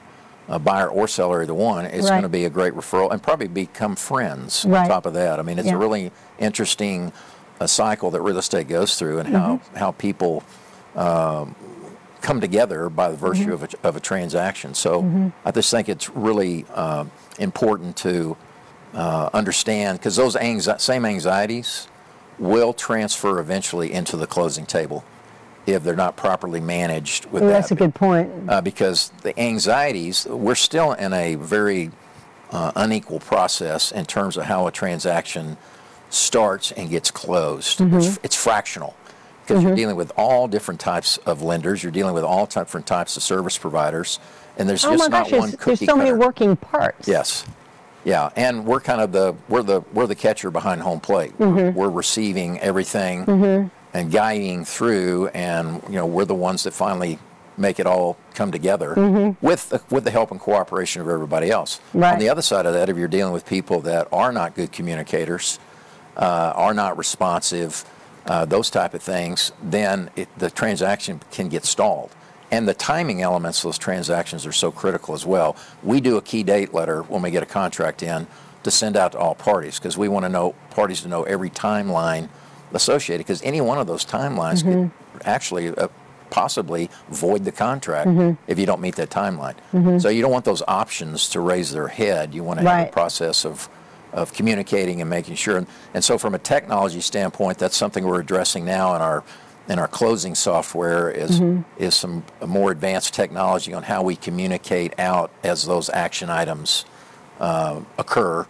uh, 0.48 0.60
buyer 0.60 0.88
or 0.88 1.08
seller, 1.08 1.42
either 1.42 1.54
one, 1.56 1.86
it's 1.86 2.04
Right. 2.04 2.10
going 2.12 2.22
to 2.22 2.30
be 2.30 2.46
a 2.46 2.50
great 2.52 2.74
referral 2.74 3.12
and 3.12 3.22
probably 3.22 3.48
become 3.48 3.96
friends 3.96 4.64
Right. 4.66 4.84
on 4.84 4.88
top 4.88 5.06
of 5.08 5.14
that. 5.16 5.40
I 5.40 5.42
mean, 5.42 5.58
it's 5.58 5.68
Yeah. 5.68 5.74
a 5.74 5.78
really 5.78 6.12
interesting 6.38 7.12
uh, 7.60 7.66
cycle 7.66 8.12
that 8.12 8.22
real 8.22 8.38
estate 8.38 8.68
goes 8.68 8.96
through 8.98 9.20
and 9.20 9.30
how, 9.30 9.54
Mm-hmm. 9.56 9.78
how 9.78 9.92
people 9.94 10.44
um, 10.96 11.56
come 12.22 12.40
together 12.42 12.90
by 12.90 13.10
the 13.10 13.16
virtue 13.18 13.44
Mm-hmm. 13.46 13.52
of, 13.54 13.64
a, 13.64 13.88
of 13.88 13.96
a 13.96 14.00
transaction. 14.00 14.74
So 14.76 15.32
I 15.44 15.52
just 15.52 15.72
think 15.72 15.90
it's 15.90 16.10
really 16.10 16.66
um 16.76 17.12
important 17.40 17.96
to 17.98 18.38
uh, 18.94 19.30
understand 19.34 20.00
because 20.00 20.16
those 20.16 20.36
anxi- 20.38 20.80
same 20.80 21.06
anxieties 21.06 21.88
will 22.40 22.72
transfer 22.74 23.40
eventually 23.40 23.92
into 23.92 24.16
the 24.16 24.28
closing 24.28 24.66
table 24.66 25.04
if 25.66 25.84
they're 25.84 25.96
not 25.96 26.16
properly 26.16 26.60
managed 26.60 27.26
with 27.26 27.42
Well, 27.44 27.52
that 27.52 27.58
that's 27.62 27.72
a 27.72 27.76
good 27.76 27.96
point. 27.96 28.30
uh, 28.50 28.62
because 28.62 29.10
the 29.24 29.38
anxieties, 29.40 30.26
we're 30.28 30.56
still 30.56 30.94
in 30.94 31.14
a 31.14 31.36
very 31.36 31.92
uh, 32.52 32.72
unequal 32.76 33.20
process 33.20 33.92
in 33.92 34.06
terms 34.06 34.38
of 34.38 34.46
how 34.46 34.68
a 34.68 34.72
transaction 34.72 35.58
starts 36.10 36.72
and 36.72 36.90
gets 36.90 37.12
closed. 37.12 37.80
Mm-hmm. 37.80 37.98
It's, 37.98 38.20
it's 38.24 38.36
fractional 38.36 38.96
because 39.46 39.64
you're 39.64 39.76
dealing 39.76 39.96
with 39.96 40.12
all 40.18 40.48
different 40.48 40.80
types 40.80 41.18
of 41.18 41.42
lenders, 41.42 41.84
you're 41.84 41.92
dealing 41.92 42.14
with 42.14 42.24
all 42.24 42.46
different 42.46 42.88
types 42.88 43.18
of 43.18 43.24
service 43.24 43.58
providers, 43.58 44.20
and 44.58 44.68
there's 44.70 44.86
Oh 44.86 44.92
just 44.96 45.10
not 45.10 45.30
gosh, 45.30 45.40
one 45.40 45.52
cookie 45.52 45.86
there's 45.86 45.90
so 45.90 45.96
many 45.98 46.14
working 46.14 46.56
parts. 46.56 47.08
Yes. 47.08 47.46
Yeah, 48.06 48.30
and 48.36 48.66
we're 48.66 48.82
kind 48.82 49.02
of 49.02 49.12
the 49.12 49.36
we're 49.50 49.64
the 49.64 49.82
we're 49.92 50.06
the 50.06 50.16
catcher 50.16 50.52
behind 50.52 50.82
home 50.82 51.00
plate. 51.00 51.36
Mm-hmm. 51.40 51.76
we're 51.78 51.90
receiving 51.90 52.60
everything 52.60 53.72
and 53.96 54.12
guiding 54.12 54.66
through, 54.66 55.28
and 55.30 55.82
you 55.88 55.96
know 55.96 56.06
we're 56.06 56.26
the 56.26 56.36
ones 56.36 56.64
that 56.64 56.74
finally 56.74 57.18
make 57.58 57.80
it 57.80 57.88
all 57.88 58.18
come 58.34 58.52
together 58.52 58.94
with 59.42 59.70
the, 59.70 59.82
with 59.90 60.04
the 60.04 60.12
help 60.12 60.30
and 60.32 60.42
cooperation 60.42 61.02
of 61.02 61.08
everybody 61.08 61.50
else. 61.50 61.78
Mm-hmm. 61.78 62.00
Right. 62.00 62.14
On 62.14 62.20
the 62.20 62.28
other 62.28 62.42
side 62.42 62.66
of 62.66 62.74
that, 62.74 62.90
if 62.90 62.98
you're 62.98 63.08
dealing 63.08 63.32
with 63.32 63.46
people 63.46 63.80
that 63.82 64.10
are 64.12 64.34
not 64.34 64.56
good 64.56 64.74
communicators, 64.74 65.58
uh, 66.18 66.52
are 66.54 66.74
not 66.74 66.98
responsive, 66.98 67.86
uh, 68.26 68.44
those 68.44 68.70
type 68.70 68.94
of 68.94 69.02
things, 69.02 69.54
then 69.64 70.10
it, 70.18 70.28
the 70.38 70.50
transaction 70.50 71.22
can 71.32 71.48
get 71.48 71.64
stalled. 71.64 72.12
And 72.52 72.68
the 72.68 72.74
timing 72.74 73.22
elements 73.22 73.60
of 73.60 73.70
those 73.70 73.78
transactions 73.78 74.46
are 74.46 74.52
so 74.52 74.70
critical 74.70 75.16
as 75.16 75.26
well. 75.26 75.56
We 75.82 76.02
do 76.02 76.18
a 76.18 76.22
key 76.22 76.44
date 76.44 76.74
letter 76.74 77.04
when 77.04 77.22
we 77.22 77.32
get 77.32 77.42
a 77.42 77.48
contract 77.48 78.04
in 78.04 78.28
to 78.64 78.72
send 78.72 78.98
out 78.98 79.14
to 79.14 79.18
all 79.18 79.36
parties 79.36 79.80
because 79.80 79.98
we 79.98 80.10
want 80.10 80.26
to 80.26 80.30
know 80.30 80.54
parties 80.72 81.02
to 81.04 81.08
know 81.08 81.24
every 81.24 81.50
timeline 81.50 82.28
associated 82.74 83.26
because 83.26 83.42
any 83.44 83.62
one 83.62 83.78
of 83.78 83.88
those 83.88 84.06
timelines 84.06 84.64
could 84.64 84.74
mm-hmm. 84.74 85.18
actually 85.24 85.70
uh, 85.70 85.88
possibly 86.30 86.90
void 87.10 87.46
the 87.46 87.52
contract 87.52 88.10
mm-hmm. 88.10 88.42
if 88.50 88.60
you 88.60 88.66
don't 88.66 88.82
meet 88.82 88.96
that 88.96 89.10
timeline. 89.10 89.56
Mm-hmm. 89.72 90.00
So 90.00 90.10
you 90.10 90.22
don't 90.22 90.32
want 90.32 90.46
those 90.46 90.64
options 90.68 91.30
to 91.30 91.40
raise 91.40 91.72
their 91.72 91.88
head. 91.88 92.34
You 92.34 92.44
want 92.44 92.60
to 92.60 92.66
have 92.66 92.78
Right. 92.80 92.90
a 92.90 92.92
process 92.92 93.46
of 93.46 93.70
of 94.14 94.32
communicating 94.32 95.02
and 95.02 95.10
making 95.10 95.36
sure. 95.36 95.58
And, 95.58 95.68
and 95.94 96.02
so, 96.02 96.18
from 96.18 96.34
a 96.36 96.40
technology 96.40 97.02
standpoint, 97.02 97.58
that's 97.58 97.76
something 97.76 98.06
we're 98.06 98.22
addressing 98.22 98.64
now 98.64 98.96
in 98.96 99.02
our 99.02 99.24
in 99.68 99.80
our 99.80 99.88
closing 99.88 100.36
software 100.36 101.10
is 101.10 101.42
is 101.78 101.96
some 101.96 102.24
more 102.46 102.72
advanced 102.72 103.14
technology 103.14 103.74
on 103.74 103.84
how 103.84 104.04
we 104.04 104.16
communicate 104.16 104.98
out 105.00 105.32
as 105.44 105.66
those 105.66 105.90
action 105.90 106.30
items 106.30 106.86
uh, 107.40 107.82
occur, 107.98 108.48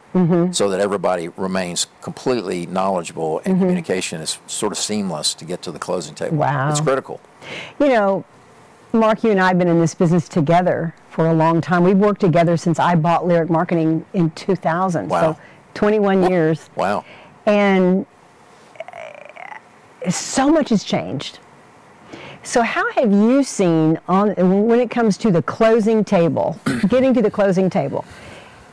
so 0.51 0.69
that 0.69 0.79
everybody 0.79 1.29
remains 1.29 1.87
completely 2.01 2.65
knowledgeable 2.67 3.41
and 3.45 3.59
communication 3.59 4.21
is 4.21 4.39
sort 4.47 4.71
of 4.71 4.77
seamless 4.77 5.33
to 5.33 5.45
get 5.45 5.61
to 5.63 5.71
the 5.71 5.79
closing 5.79 6.15
table. 6.15 6.37
Wow. 6.37 6.69
it's 6.69 6.81
critical. 6.81 7.19
You 7.79 7.89
know, 7.89 8.25
Mark, 8.93 9.23
you 9.23 9.31
and 9.31 9.39
I 9.39 9.49
have 9.49 9.57
been 9.57 9.67
in 9.67 9.79
this 9.79 9.93
business 9.93 10.29
together 10.29 10.93
for 11.09 11.27
a 11.27 11.33
long 11.33 11.61
time. 11.61 11.83
We've 11.83 11.97
worked 11.97 12.21
together 12.21 12.57
since 12.57 12.79
I 12.79 12.95
bought 12.95 13.25
Lyric 13.25 13.49
Marketing 13.49 14.05
in 14.13 14.31
2000. 14.31 15.09
Wow. 15.09 15.33
So 15.33 15.39
21 15.73 16.29
years. 16.29 16.69
Wow. 16.75 17.05
And 17.45 18.05
uh, 18.91 20.09
so 20.09 20.49
much 20.49 20.69
has 20.69 20.83
changed. 20.83 21.39
So, 22.43 22.61
how 22.61 22.89
have 22.91 23.11
you 23.11 23.43
seen 23.43 23.99
on 24.07 24.29
when 24.67 24.79
it 24.79 24.91
comes 24.91 25.17
to 25.17 25.31
the 25.31 25.41
closing 25.41 26.03
table, 26.03 26.59
getting 26.89 27.11
to 27.15 27.21
the 27.21 27.31
closing 27.31 27.71
table? 27.71 28.05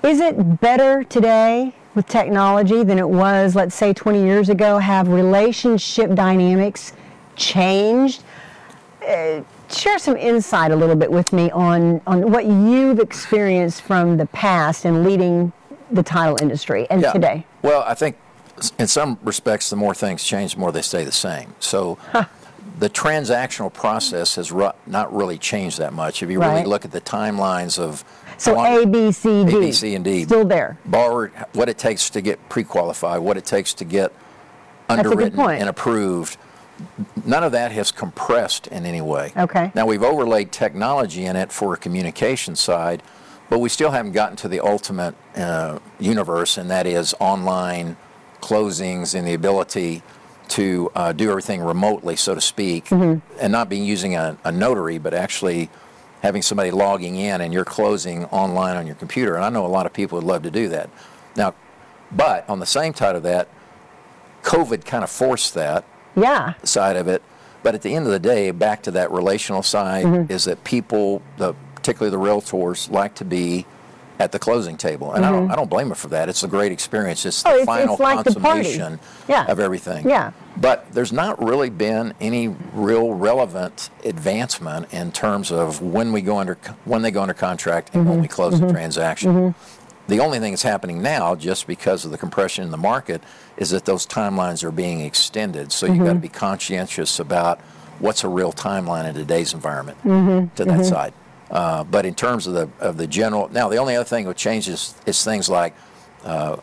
Is 0.02 0.18
it 0.18 0.60
better 0.60 1.04
today 1.04 1.74
with 1.94 2.06
technology 2.08 2.82
than 2.82 2.98
it 2.98 3.08
was, 3.08 3.54
let's 3.54 3.74
say, 3.74 3.92
20 3.92 4.24
years 4.24 4.48
ago? 4.48 4.78
Have 4.78 5.08
relationship 5.08 6.14
dynamics 6.14 6.92
changed? 7.36 8.24
Uh, 9.06 9.42
share 9.70 9.98
some 9.98 10.16
insight 10.16 10.72
a 10.72 10.76
little 10.76 10.96
bit 10.96 11.10
with 11.10 11.32
me 11.32 11.50
on, 11.52 12.00
on 12.06 12.32
what 12.32 12.46
you've 12.46 12.98
experienced 12.98 13.82
from 13.82 14.16
the 14.16 14.26
past 14.26 14.84
and 14.84 15.04
leading 15.04 15.52
the 15.92 16.02
title 16.02 16.36
industry 16.40 16.86
and 16.90 17.02
Yeah. 17.02 17.12
today. 17.12 17.46
Well, 17.62 17.84
I 17.86 17.94
think 17.94 18.16
in 18.78 18.88
some 18.88 19.18
respects, 19.22 19.70
the 19.70 19.76
more 19.76 19.94
things 19.94 20.24
change, 20.24 20.54
the 20.54 20.60
more 20.60 20.72
they 20.72 20.82
stay 20.82 21.04
the 21.04 21.12
same. 21.12 21.54
So 21.60 21.96
the 22.78 22.90
transactional 22.90 23.72
process 23.72 24.34
has 24.34 24.52
not 24.86 25.14
really 25.14 25.38
changed 25.38 25.78
that 25.78 25.92
much. 25.92 26.22
If 26.22 26.30
you 26.30 26.40
really 26.40 26.64
look 26.64 26.84
at 26.84 26.90
the 26.90 27.00
timelines 27.00 27.78
of 27.78 28.04
So 28.38 28.54
long- 28.54 28.82
A, 28.82 28.86
B, 28.86 29.12
C, 29.12 29.44
D. 29.44 29.56
A, 29.56 29.60
B, 29.60 29.72
C, 29.72 29.94
and 29.94 30.04
D. 30.04 30.24
Still 30.24 30.44
there. 30.44 30.78
borrower, 30.84 31.30
what 31.52 31.68
it 31.68 31.78
takes 31.78 32.10
to 32.10 32.20
get 32.20 32.48
pre-qualified, 32.48 33.20
what 33.20 33.36
it 33.36 33.44
takes 33.44 33.72
to 33.74 33.84
get 33.84 34.12
underwritten 34.88 35.38
and 35.40 35.68
approved. 35.68 36.36
None 37.24 37.44
of 37.44 37.52
that 37.52 37.70
has 37.72 37.92
compressed 37.92 38.66
in 38.68 38.84
any 38.86 39.00
way. 39.00 39.32
Okay. 39.36 39.70
Now 39.74 39.86
we've 39.86 40.02
overlaid 40.02 40.50
technology 40.52 41.24
in 41.24 41.36
it 41.36 41.52
for 41.52 41.74
a 41.74 41.76
communication 41.76 42.56
side, 42.56 43.02
but 43.48 43.60
we 43.60 43.68
still 43.68 43.90
haven't 43.90 44.12
gotten 44.12 44.36
to 44.38 44.48
the 44.48 44.60
ultimate 44.60 45.14
uh, 45.36 45.78
universe, 46.00 46.56
and 46.58 46.70
that 46.70 46.86
is 46.86 47.14
online 47.20 47.96
closings 48.40 49.14
and 49.14 49.26
the 49.26 49.34
ability 49.34 50.02
to 50.48 50.90
uh, 50.94 51.12
do 51.12 51.30
everything 51.30 51.62
remotely, 51.62 52.16
so 52.16 52.34
to 52.34 52.40
speak, 52.40 52.86
Mm-hmm. 52.86 53.20
and 53.40 53.52
not 53.52 53.68
being 53.68 53.84
using 53.84 54.16
a, 54.16 54.36
a 54.44 54.50
notary, 54.50 54.98
but 54.98 55.14
actually 55.14 55.70
having 56.22 56.40
somebody 56.40 56.70
logging 56.70 57.16
in 57.16 57.40
and 57.40 57.52
you're 57.52 57.64
closing 57.64 58.24
online 58.26 58.76
on 58.76 58.86
your 58.86 58.94
computer. 58.96 59.34
And 59.34 59.44
I 59.44 59.48
know 59.50 59.66
a 59.66 59.68
lot 59.68 59.86
of 59.86 59.92
people 59.92 60.16
would 60.18 60.24
love 60.26 60.42
to 60.44 60.50
do 60.50 60.68
that. 60.68 60.88
Now, 61.36 61.54
but 62.12 62.48
on 62.48 62.60
the 62.60 62.66
same 62.66 62.94
side 62.94 63.16
of 63.16 63.24
that, 63.24 63.48
COVID 64.44 64.84
kind 64.84 65.02
of 65.04 65.10
forced 65.10 65.54
that 65.54 65.84
Yeah. 66.14 66.54
side 66.62 66.96
of 66.96 67.08
it. 67.08 67.22
But 67.62 67.74
at 67.74 67.82
the 67.82 67.94
end 67.94 68.06
of 68.06 68.12
the 68.12 68.18
day, 68.18 68.50
back 68.50 68.82
to 68.82 68.90
that 68.92 69.10
relational 69.10 69.62
side, 69.62 70.04
Mm-hmm. 70.04 70.32
is 70.32 70.44
that 70.44 70.62
people, 70.64 71.22
the, 71.38 71.54
particularly 71.74 72.10
the 72.16 72.22
realtors, 72.22 72.90
like 72.90 73.14
to 73.16 73.24
be 73.24 73.66
at 74.18 74.30
the 74.30 74.38
closing 74.38 74.76
table, 74.76 75.12
and 75.12 75.24
I 75.24 75.30
don't, 75.30 75.44
mm-hmm. 75.44 75.52
I 75.52 75.56
don't 75.56 75.70
blame 75.70 75.88
them 75.88 75.96
for 75.96 76.08
that. 76.08 76.28
It's 76.28 76.42
a 76.42 76.48
great 76.48 76.70
experience. 76.70 77.24
It's 77.26 77.42
the 77.42 77.48
Mm-hmm. 77.48 77.58
Oh, 77.58 77.62
it's- 77.62 77.66
final 77.78 77.94
it's 77.94 78.00
like 78.00 78.24
consummation 78.24 79.00
Yeah. 79.28 79.46
of 79.46 79.58
everything. 79.58 80.08
Yeah. 80.08 80.32
But 80.56 80.86
there's 80.92 81.12
not 81.12 81.42
really 81.42 81.70
been 81.70 82.14
any 82.20 82.48
real 82.74 83.14
relevant 83.14 83.90
advancement 84.04 84.92
in 84.92 85.12
terms 85.12 85.50
of 85.50 85.80
when 85.80 86.12
we 86.12 86.20
go 86.22 86.38
under 86.38 86.58
when 86.84 87.02
they 87.02 87.10
go 87.10 87.22
under 87.22 87.34
contract 87.34 87.90
and 87.94 88.02
Mm-hmm. 88.02 88.10
when 88.10 88.20
we 88.20 88.28
mm-hmm. 88.28 88.34
close 88.34 88.60
the 88.60 88.66
mm-hmm. 88.66 88.74
transaction. 88.74 89.54
The 90.08 90.18
only 90.18 90.40
thing 90.40 90.52
that's 90.52 90.62
happening 90.62 91.00
now, 91.00 91.34
just 91.36 91.66
because 91.66 92.04
of 92.04 92.10
the 92.10 92.18
compression 92.18 92.64
in 92.64 92.70
the 92.70 92.76
market, 92.76 93.22
is 93.56 93.70
that 93.70 93.84
those 93.84 94.06
timelines 94.06 94.62
are 94.64 94.72
being 94.72 95.00
extended. 95.00 95.72
So 95.72 95.86
you've 95.86 96.04
got 96.04 96.14
to 96.14 96.18
be 96.18 96.28
conscientious 96.28 97.18
about 97.20 97.60
what's 98.00 98.24
a 98.24 98.28
real 98.28 98.52
timeline 98.52 99.08
in 99.08 99.14
today's 99.14 99.54
environment 99.54 99.98
to 100.56 100.64
that 100.64 100.84
side. 100.84 101.14
Uh, 101.52 101.84
but 101.84 102.06
in 102.06 102.14
terms 102.14 102.46
of 102.46 102.54
the 102.54 102.68
of 102.80 102.96
the 102.96 103.06
general, 103.06 103.48
now 103.50 103.68
the 103.68 103.76
only 103.76 103.94
other 103.94 104.04
thing 104.06 104.24
that 104.24 104.36
changes 104.36 104.94
is 105.06 105.22
things 105.22 105.50
like 105.50 105.74
uh, 106.24 106.56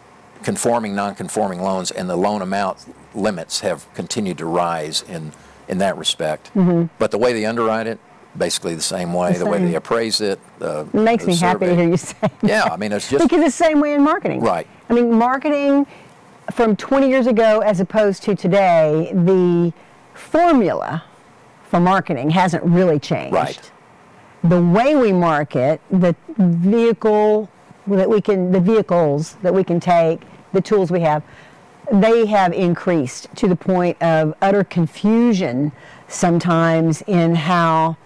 conforming, 0.43 0.95
non-conforming 0.95 1.62
loans, 1.62 1.91
and 1.91 2.10
the 2.10 2.15
loan 2.15 2.41
amount 2.41 2.78
limits 3.13 3.60
have 3.60 3.91
continued 3.93 4.39
to 4.39 4.45
rise 4.45 5.04
in 5.04 5.32
in 5.67 5.78
that 5.78 5.95
respect. 5.97 6.49
But 6.97 7.12
the 7.12 7.19
way 7.19 7.34
they 7.34 7.45
underwrite 7.45 7.86
it, 7.86 7.99
basically 8.36 8.73
the 8.73 8.82
same 8.82 9.13
way. 9.13 9.34
The 9.34 9.39
The, 9.39 9.45
way 9.45 9.60
they 9.63 9.75
appraise 9.75 10.21
it. 10.21 10.39
The, 10.58 10.82
It 10.82 10.93
makes 10.95 11.25
me 11.28 11.36
happy 11.36 11.67
to 11.67 11.75
hear 11.75 11.88
you 11.88 11.97
say 11.97 12.15
that. 12.21 12.32
Yeah, 12.41 12.63
I 12.63 12.75
mean 12.78 12.91
it's 12.91 13.10
just 13.10 13.23
because 13.30 13.45
it's 13.45 13.56
the 13.58 13.63
same 13.65 13.80
way 13.80 13.93
in 13.93 14.02
marketing. 14.04 14.41
Right. 14.41 14.67
I 14.89 14.93
mean, 14.93 15.13
marketing 15.13 15.86
from 16.52 16.75
20 16.75 17.08
years 17.08 17.28
ago 17.28 17.60
as 17.60 17.80
opposed 17.80 18.23
to 18.23 18.36
today, 18.36 19.12
the 19.13 19.71
formula 20.15 21.04
for 21.69 21.80
marketing 21.80 22.32
hasn't 22.32 22.63
really 22.63 22.97
changed. 22.97 23.36
Right. 23.36 23.71
The 24.43 24.62
way 24.62 24.95
we 24.95 25.12
market, 25.12 25.82
the 25.89 26.15
vehicle 26.38 27.49
that 27.88 28.10
we 28.10 28.21
can, 28.21 28.52
the 28.52 28.60
vehicles 28.60 29.36
that 29.41 29.54
we 29.54 29.63
can 29.63 29.80
take, 29.80 30.21
the 30.54 30.62
tools 30.62 30.91
we 30.91 31.02
have, 31.02 31.23
they 31.91 32.25
have 32.28 32.54
increased 32.54 33.28
to 33.36 33.47
the 33.47 33.56
point 33.56 34.02
of 34.02 34.34
utter 34.41 34.63
confusion 34.63 35.71
sometimes 36.08 37.02
in 37.04 37.36
how 37.36 37.97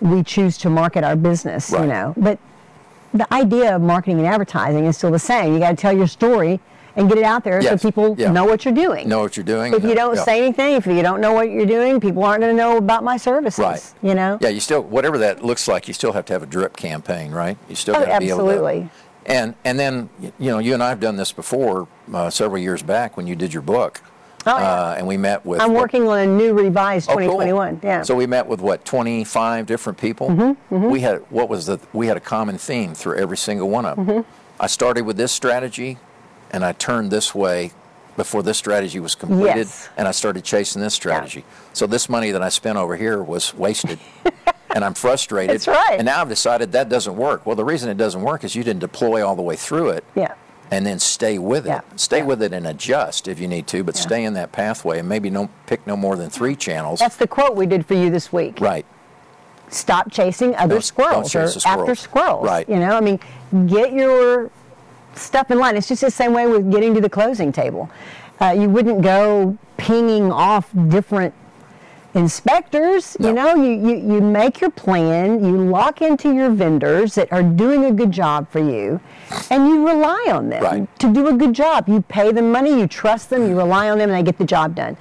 we 0.00 0.22
choose 0.22 0.58
to 0.58 0.70
market 0.70 1.02
our 1.04 1.16
business, 1.16 1.72
you 1.72 1.86
know. 1.86 2.14
But 2.16 2.38
the 3.12 3.32
idea 3.32 3.74
of 3.74 3.82
marketing 3.82 4.18
and 4.18 4.26
advertising 4.26 4.84
is 4.84 4.96
still 4.96 5.10
the 5.10 5.18
same. 5.18 5.54
You 5.54 5.60
got 5.60 5.70
to 5.70 5.76
tell 5.76 5.96
your 5.96 6.06
story 6.06 6.60
and 6.96 7.08
get 7.08 7.18
it 7.18 7.24
out 7.24 7.42
there 7.44 7.60
Yes, 7.60 7.82
so 7.82 7.88
people 7.90 8.14
yeah. 8.18 8.30
know 8.30 8.44
what 8.44 8.64
you're 8.64 8.74
doing. 8.74 9.08
Know 9.08 9.20
what 9.20 9.36
you're 9.36 9.44
doing. 9.44 9.74
If 9.74 9.82
you 9.82 9.90
Yeah, 9.90 9.94
don't 9.96 10.14
yeah. 10.16 10.24
say 10.24 10.38
anything, 10.42 10.74
if 10.74 10.86
you 10.86 11.02
don't 11.02 11.20
know 11.20 11.32
what 11.32 11.50
you're 11.50 11.66
doing, 11.66 12.00
people 12.00 12.22
aren't 12.24 12.40
going 12.42 12.54
to 12.56 12.62
know 12.62 12.76
about 12.76 13.02
my 13.04 13.16
services. 13.16 13.58
Right. 13.58 13.92
You 14.02 14.14
know. 14.14 14.38
Yeah, 14.40 14.50
you 14.50 14.60
still 14.60 14.82
whatever 14.82 15.18
that 15.18 15.44
looks 15.44 15.66
like, 15.68 15.88
you 15.88 15.94
still 15.94 16.12
have 16.12 16.24
to 16.26 16.32
have 16.32 16.42
a 16.42 16.46
drip 16.46 16.76
campaign, 16.76 17.32
right? 17.32 17.56
You 17.68 17.74
still 17.74 17.96
Oh, 17.96 18.04
got 18.06 18.14
to 18.14 18.18
be 18.20 18.28
able 18.30 18.38
to. 18.38 18.44
absolutely. 18.50 18.88
And 19.26 19.54
and 19.64 19.78
then 19.78 20.08
you 20.38 20.50
know 20.50 20.58
you 20.58 20.74
and 20.74 20.82
I 20.82 20.90
have 20.90 21.00
done 21.00 21.16
this 21.16 21.32
before 21.32 21.88
uh, 22.12 22.28
several 22.30 22.60
years 22.60 22.82
back 22.82 23.16
when 23.16 23.26
you 23.26 23.34
did 23.34 23.52
your 23.54 23.62
book. 23.62 24.00
Oh, 24.46 24.58
yeah. 24.58 24.70
uh, 24.90 24.94
and 24.98 25.06
we 25.06 25.16
met 25.16 25.46
with. 25.46 25.62
I'm 25.62 25.72
what- 25.72 25.80
working 25.80 26.06
on 26.06 26.18
a 26.18 26.26
new 26.26 26.52
revised 26.52 27.08
2021. 27.08 27.66
Oh, 27.76 27.78
cool. 27.80 27.88
Yeah. 27.88 28.02
So 28.02 28.14
we 28.14 28.26
met 28.26 28.46
with 28.46 28.60
what 28.60 28.84
25 28.84 29.64
different 29.64 29.98
people. 29.98 30.28
Mm-hmm, 30.28 30.90
We 30.90 31.00
had 31.00 31.20
what 31.30 31.48
was 31.48 31.64
the 31.64 31.80
we 31.94 32.06
had 32.08 32.18
a 32.18 32.20
common 32.20 32.58
theme 32.58 32.94
through 32.94 33.16
every 33.16 33.38
single 33.38 33.70
one 33.70 33.86
of 33.86 33.96
them. 33.96 34.06
Mm-hmm. 34.06 34.30
I 34.60 34.66
started 34.66 35.06
with 35.06 35.16
this 35.16 35.32
strategy, 35.32 35.96
and 36.54 36.64
I 36.64 36.72
turned 36.72 37.10
this 37.10 37.34
way 37.34 37.72
before 38.16 38.44
this 38.44 38.56
strategy 38.58 39.00
was 39.00 39.16
completed, 39.16 39.56
Yes. 39.66 39.88
and 39.96 40.06
I 40.06 40.12
started 40.12 40.44
chasing 40.44 40.80
this 40.80 40.94
strategy. 40.94 41.44
So 41.72 41.88
this 41.88 42.08
money 42.08 42.30
that 42.30 42.42
I 42.42 42.48
spent 42.48 42.78
over 42.78 42.96
here 42.96 43.22
was 43.22 43.52
wasted. 43.54 43.98
And 44.74 44.84
I'm 44.84 44.94
frustrated. 44.94 45.54
That's 45.54 45.68
right. 45.68 45.98
And 45.98 46.06
now 46.06 46.20
I've 46.20 46.28
decided 46.28 46.72
that 46.72 46.88
doesn't 46.88 47.14
work. 47.16 47.46
Well, 47.46 47.54
the 47.54 47.64
reason 47.64 47.88
it 47.90 47.96
doesn't 47.96 48.22
work 48.22 48.42
is 48.42 48.56
you 48.56 48.64
didn't 48.64 48.80
deploy 48.80 49.24
all 49.24 49.36
the 49.36 49.42
way 49.42 49.54
through 49.54 49.90
it 49.90 50.02
yeah. 50.16 50.34
and 50.72 50.84
then 50.84 50.98
stay 50.98 51.38
with 51.38 51.64
it. 51.66 51.68
Yeah. 51.68 51.80
Stay 51.94 52.18
Yeah. 52.18 52.24
with 52.24 52.42
it 52.42 52.52
and 52.52 52.66
adjust 52.66 53.28
if 53.28 53.38
you 53.38 53.46
need 53.46 53.68
to, 53.68 53.84
but 53.84 53.94
Yeah. 53.94 54.00
stay 54.02 54.24
in 54.24 54.34
that 54.34 54.50
pathway 54.50 54.98
and 54.98 55.08
maybe 55.08 55.30
no 55.30 55.48
pick 55.66 55.86
no 55.86 55.96
more 55.96 56.16
than 56.16 56.28
three 56.28 56.56
channels. 56.56 56.98
That's 56.98 57.14
the 57.14 57.28
quote 57.28 57.54
we 57.54 57.66
did 57.66 57.86
for 57.86 57.94
you 57.94 58.10
this 58.10 58.32
week. 58.32 58.58
right. 58.60 58.84
Stop 59.68 60.10
chasing 60.10 60.56
other 60.56 60.60
Don't- 60.62 60.68
don't 60.70 60.82
squirrels 60.82 61.30
chase 61.30 61.56
or 61.56 61.60
the 61.60 61.68
after 61.68 61.94
squirrels. 61.94 61.98
squirrels. 62.00 62.44
Right. 62.44 62.68
You 62.68 62.80
know, 62.80 62.96
I 62.96 63.00
mean, 63.00 63.20
get 63.68 63.92
your 63.92 64.50
stuff 65.16 65.50
in 65.50 65.58
line. 65.58 65.76
It's 65.76 65.88
just 65.88 66.02
the 66.02 66.10
same 66.10 66.32
way 66.32 66.46
with 66.46 66.70
getting 66.70 66.94
to 66.94 67.00
the 67.00 67.10
closing 67.10 67.52
table. 67.52 67.90
Uh, 68.40 68.54
you 68.58 68.68
wouldn't 68.68 69.02
go 69.02 69.56
pinging 69.76 70.30
off 70.32 70.70
different 70.88 71.32
inspectors. 72.14 73.18
No. 73.18 73.28
You 73.28 73.34
know, 73.34 73.54
you, 73.56 73.88
you, 73.88 74.14
you 74.14 74.20
make 74.20 74.60
your 74.60 74.70
plan, 74.70 75.44
you 75.44 75.56
lock 75.58 76.00
into 76.00 76.32
your 76.32 76.50
vendors 76.50 77.14
that 77.16 77.32
are 77.32 77.42
doing 77.42 77.84
a 77.86 77.92
good 77.92 78.12
job 78.12 78.48
for 78.50 78.60
you, 78.60 79.00
and 79.50 79.68
you 79.68 79.86
rely 79.86 80.28
on 80.30 80.48
them 80.48 80.62
Right. 80.62 80.98
to 81.00 81.12
do 81.12 81.26
a 81.28 81.32
good 81.32 81.52
job. 81.52 81.88
You 81.88 82.02
pay 82.02 82.30
them 82.32 82.52
money, 82.52 82.78
you 82.78 82.86
trust 82.86 83.30
them, 83.30 83.48
you 83.48 83.56
rely 83.56 83.90
on 83.90 83.98
them, 83.98 84.10
and 84.10 84.18
they 84.18 84.22
get 84.22 84.38
the 84.38 84.44
job 84.44 84.74
done. 84.76 84.96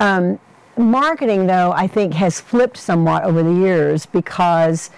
Um, 0.00 0.38
marketing, 0.76 1.46
though, 1.46 1.72
I 1.72 1.86
think 1.86 2.14
has 2.14 2.40
flipped 2.40 2.76
somewhat 2.78 3.24
over 3.24 3.42
the 3.42 3.52
years 3.52 4.06
because 4.06 4.90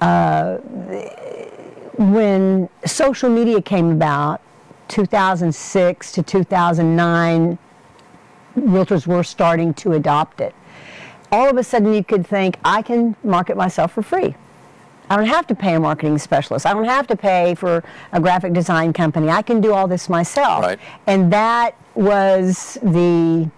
uh, 0.00 0.56
when 2.00 2.70
social 2.86 3.28
media 3.28 3.60
came 3.60 3.90
about, 3.90 4.40
2006 4.88 6.12
to 6.12 6.22
2009, 6.22 7.58
realtors 8.56 9.06
were 9.06 9.22
starting 9.22 9.74
to 9.74 9.92
adopt 9.92 10.40
it. 10.40 10.54
All 11.30 11.50
of 11.50 11.58
a 11.58 11.62
sudden, 11.62 11.92
you 11.92 12.02
could 12.02 12.26
think, 12.26 12.56
I 12.64 12.80
can 12.80 13.14
market 13.22 13.56
myself 13.56 13.92
for 13.92 14.02
free. 14.02 14.34
I 15.10 15.16
don't 15.16 15.26
have 15.26 15.46
to 15.48 15.54
pay 15.54 15.74
a 15.74 15.80
marketing 15.80 16.16
specialist. 16.16 16.64
I 16.64 16.72
don't 16.72 16.86
have 16.86 17.06
to 17.08 17.16
pay 17.16 17.54
for 17.54 17.84
a 18.12 18.20
graphic 18.20 18.54
design 18.54 18.94
company. 18.94 19.28
I 19.28 19.42
can 19.42 19.60
do 19.60 19.74
all 19.74 19.86
this 19.86 20.08
myself. 20.08 20.62
Right. 20.62 20.78
And 21.06 21.30
that 21.32 21.74
was 21.94 22.78
the 22.82 23.50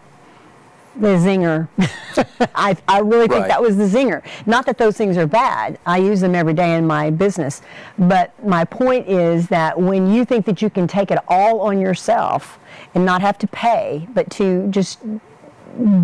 the 0.99 1.09
zinger. 1.17 1.69
I, 2.55 2.77
I 2.87 2.99
really 3.01 3.27
think 3.29 3.41
Right. 3.43 3.49
that 3.49 3.63
was 3.63 3.77
the 3.77 3.85
zinger. 3.85 4.23
Not 4.47 4.67
that 4.67 4.79
those 4.79 4.97
things 4.97 5.17
are 5.17 5.27
bad. 5.27 5.79
I 5.87 5.99
use 5.99 6.21
them 6.21 6.35
every 6.35 6.55
day 6.55 6.77
in 6.77 6.87
my 6.87 7.11
business. 7.11 7.63
But 7.99 8.33
my 8.45 8.65
point 8.65 9.09
is 9.09 9.49
that 9.49 9.81
when 9.81 10.13
you 10.13 10.25
think 10.25 10.45
that 10.47 10.61
you 10.61 10.69
can 10.71 10.87
take 10.87 11.11
it 11.11 11.19
all 11.29 11.61
on 11.61 11.79
yourself 11.81 12.59
and 12.95 13.05
not 13.07 13.21
have 13.23 13.39
to 13.39 13.47
pay, 13.47 14.07
but 14.15 14.31
to 14.33 14.67
just 14.69 14.99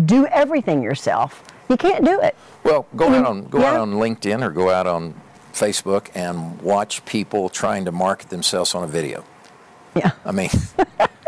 do 0.05 0.25
everything 0.27 0.81
yourself, 0.81 1.43
you 1.69 1.77
can't 1.77 2.03
do 2.03 2.19
it. 2.21 2.35
Well, 2.63 2.87
go 2.95 3.05
I 3.07 3.09
mean, 3.09 3.21
out 3.21 3.27
on 3.27 3.43
go 3.47 3.63
out 3.63 3.77
on 3.77 3.93
LinkedIn 3.93 4.43
or 4.43 4.49
go 4.49 4.71
out 4.71 4.87
on 4.87 5.13
Facebook 5.53 6.09
and 6.15 6.59
watch 6.61 7.05
people 7.05 7.49
trying 7.49 7.85
to 7.85 7.91
market 7.91 8.29
themselves 8.29 8.73
on 8.73 8.83
a 8.83 8.87
video. 8.87 9.23
Yeah. 9.95 10.11
I 10.25 10.31
mean, 10.31 10.49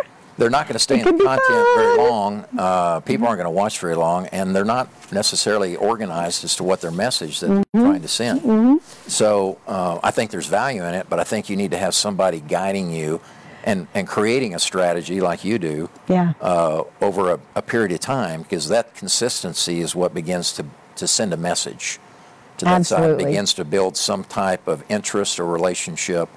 they're 0.42 0.50
not 0.50 0.66
going 0.66 0.74
to 0.74 0.80
stay 0.80 1.00
It 1.00 1.06
in 1.06 1.18
the 1.20 1.24
content 1.24 1.68
very 1.76 1.98
long. 1.98 2.46
Uh, 2.58 3.00
people 3.02 3.28
aren't 3.28 3.38
going 3.38 3.46
to 3.46 3.52
watch 3.52 3.78
very 3.80 3.96
long, 3.96 4.26
and 4.28 4.56
they're 4.56 4.66
not 4.66 4.90
necessarily 5.12 5.76
organized 5.76 6.44
as 6.44 6.56
to 6.56 6.64
what 6.64 6.82
their 6.82 6.90
message 6.92 7.40
that 7.42 7.52
Mm-hmm. 7.52 7.62
they're 7.74 7.84
trying 7.92 8.02
to 8.02 8.08
send. 8.08 8.82
So 9.08 9.60
uh, 9.68 10.00
I 10.04 10.10
think 10.10 10.32
there's 10.32 10.48
value 10.48 10.84
in 10.84 10.96
it, 10.96 11.08
but 11.10 11.20
I 11.20 11.24
think 11.24 11.48
you 11.50 11.56
need 11.56 11.72
to 11.72 11.78
have 11.78 11.94
somebody 11.94 12.40
guiding 12.40 12.90
you 12.92 13.22
and, 13.64 13.88
and 13.94 14.08
creating 14.08 14.56
a 14.56 14.60
strategy 14.60 15.22
like 15.22 15.46
you 15.46 15.60
do 15.60 15.90
Yeah. 16.08 16.34
uh, 16.42 16.84
over 17.02 17.34
a, 17.34 17.40
a 17.56 17.62
period 17.62 17.92
of 17.92 18.00
time 18.00 18.42
because 18.42 18.68
that 18.70 18.96
consistency 18.96 19.82
is 19.82 19.94
what 19.96 20.14
begins 20.16 20.54
to, 20.54 20.66
to 20.96 21.08
send 21.08 21.34
a 21.34 21.38
message 21.38 22.00
to 22.58 22.66
that 22.66 22.84
side. 22.88 23.18
Begins 23.20 23.54
to 23.54 23.64
build 23.66 23.96
some 23.96 24.24
type 24.24 24.68
of 24.68 24.84
interest 24.90 25.40
or 25.40 25.46
relationship 25.46 26.28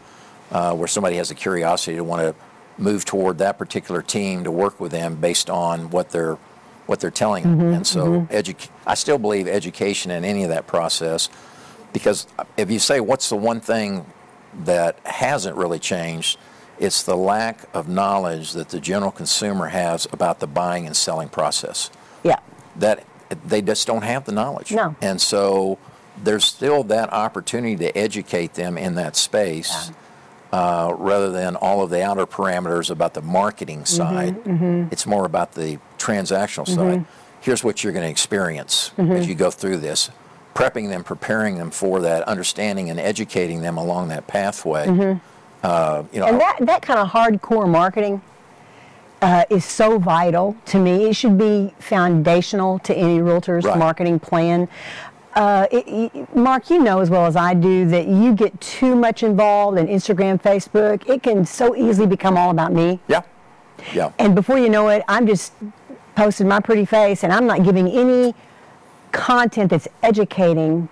uh, 0.50 0.74
where 0.74 0.88
somebody 0.88 1.16
has 1.16 1.30
a 1.30 1.34
curiosity 1.34 1.96
to 1.96 2.04
want 2.04 2.20
to 2.20 2.34
move 2.78 3.04
toward 3.04 3.38
that 3.38 3.58
particular 3.58 4.02
team 4.02 4.44
to 4.44 4.50
work 4.50 4.80
with 4.80 4.92
them 4.92 5.16
based 5.16 5.48
on 5.50 5.90
what 5.90 6.10
they're 6.10 6.38
what 6.86 7.00
they're 7.00 7.10
telling 7.10 7.44
them. 7.44 7.58
Mm-hmm, 7.58 7.74
and 7.76 7.86
so 7.86 8.06
mm-hmm. 8.06 8.34
edu- 8.34 8.68
I 8.86 8.94
still 8.94 9.16
believe 9.18 9.48
education 9.48 10.10
in 10.10 10.22
any 10.22 10.42
of 10.42 10.50
that 10.50 10.66
process 10.66 11.30
because 11.94 12.26
if 12.58 12.70
you 12.70 12.78
say 12.78 13.00
what's 13.00 13.30
the 13.30 13.36
one 13.36 13.60
thing 13.60 14.04
that 14.64 14.98
hasn't 15.06 15.56
really 15.56 15.78
changed, 15.78 16.38
it's 16.78 17.02
the 17.02 17.16
lack 17.16 17.60
of 17.72 17.88
knowledge 17.88 18.52
that 18.52 18.68
the 18.68 18.80
general 18.80 19.10
consumer 19.10 19.68
has 19.68 20.06
about 20.12 20.40
the 20.40 20.46
buying 20.46 20.86
and 20.86 20.96
selling 20.96 21.28
process. 21.28 21.90
Yeah. 22.22 22.40
That 22.76 23.04
they 23.46 23.62
just 23.62 23.86
don't 23.86 24.02
have 24.02 24.24
the 24.24 24.32
knowledge. 24.32 24.72
No. 24.72 24.94
And 25.00 25.20
so 25.20 25.78
there's 26.22 26.44
still 26.44 26.84
that 26.84 27.12
opportunity 27.12 27.76
to 27.76 27.96
educate 27.96 28.54
them 28.54 28.76
in 28.76 28.96
that 28.96 29.16
space. 29.16 29.90
Uh, 30.54 30.94
rather 30.98 31.30
than 31.32 31.56
all 31.56 31.82
of 31.82 31.90
the 31.90 32.00
outer 32.00 32.26
parameters 32.26 32.88
about 32.90 33.12
the 33.14 33.22
marketing 33.22 33.80
Mm-hmm, 33.82 34.86
side, 34.86 34.88
it's 34.92 35.04
more 35.04 35.24
about 35.24 35.52
the 35.52 35.78
transactional 35.98 36.68
side. 36.68 37.04
Here's 37.40 37.64
what 37.64 37.82
you're 37.82 37.92
going 37.92 38.04
to 38.04 38.10
experience 38.10 38.92
Mm-hmm. 38.96 39.12
as 39.12 39.26
you 39.26 39.34
go 39.34 39.50
through 39.50 39.78
this, 39.78 40.10
prepping 40.54 40.88
them, 40.90 41.02
preparing 41.02 41.58
them 41.58 41.70
for 41.72 42.00
that, 42.02 42.22
understanding 42.28 42.88
and 42.88 43.00
educating 43.00 43.62
them 43.62 43.76
along 43.76 44.08
that 44.08 44.26
pathway. 44.28 44.86
Uh, 44.86 44.92
you 44.92 45.00
know, 45.00 45.16
Mm-hmm. 45.64 46.22
And 46.28 46.40
that, 46.40 46.56
that 46.60 46.82
kind 46.82 47.00
of 47.00 47.08
hardcore 47.10 47.68
marketing 47.68 48.22
uh, 49.22 49.44
is 49.50 49.64
so 49.64 49.98
vital 49.98 50.56
to 50.66 50.78
me. 50.78 51.08
It 51.10 51.16
should 51.16 51.36
be 51.36 51.74
foundational 51.80 52.78
to 52.80 52.94
any 52.94 53.20
realtor's 53.20 53.64
Right. 53.64 53.76
marketing 53.78 54.20
plan. 54.20 54.68
Uh, 55.34 55.66
it, 55.72 56.36
Mark, 56.36 56.70
you 56.70 56.82
know 56.82 57.00
as 57.00 57.10
well 57.10 57.26
as 57.26 57.34
I 57.34 57.54
do 57.54 57.88
that 57.88 58.06
you 58.06 58.34
get 58.34 58.58
too 58.60 58.94
much 58.94 59.22
involved 59.22 59.78
in 59.78 59.88
Instagram, 59.88 60.40
Facebook. 60.40 61.08
It 61.08 61.22
can 61.22 61.44
so 61.44 61.74
easily 61.74 62.06
become 62.06 62.36
all 62.36 62.50
about 62.50 62.72
me. 62.72 63.00
yeah, 63.08 63.22
yeah. 63.92 64.12
And 64.18 64.34
before 64.34 64.58
you 64.58 64.68
know 64.68 64.88
it, 64.88 65.02
I'm 65.08 65.26
just 65.26 65.52
posting 66.14 66.46
my 66.46 66.60
pretty 66.60 66.84
face 66.84 67.24
and 67.24 67.32
I'm 67.32 67.46
not 67.46 67.64
giving 67.64 67.88
any 67.88 68.34
content 69.10 69.70
that's 69.70 69.88
educating 70.02 70.88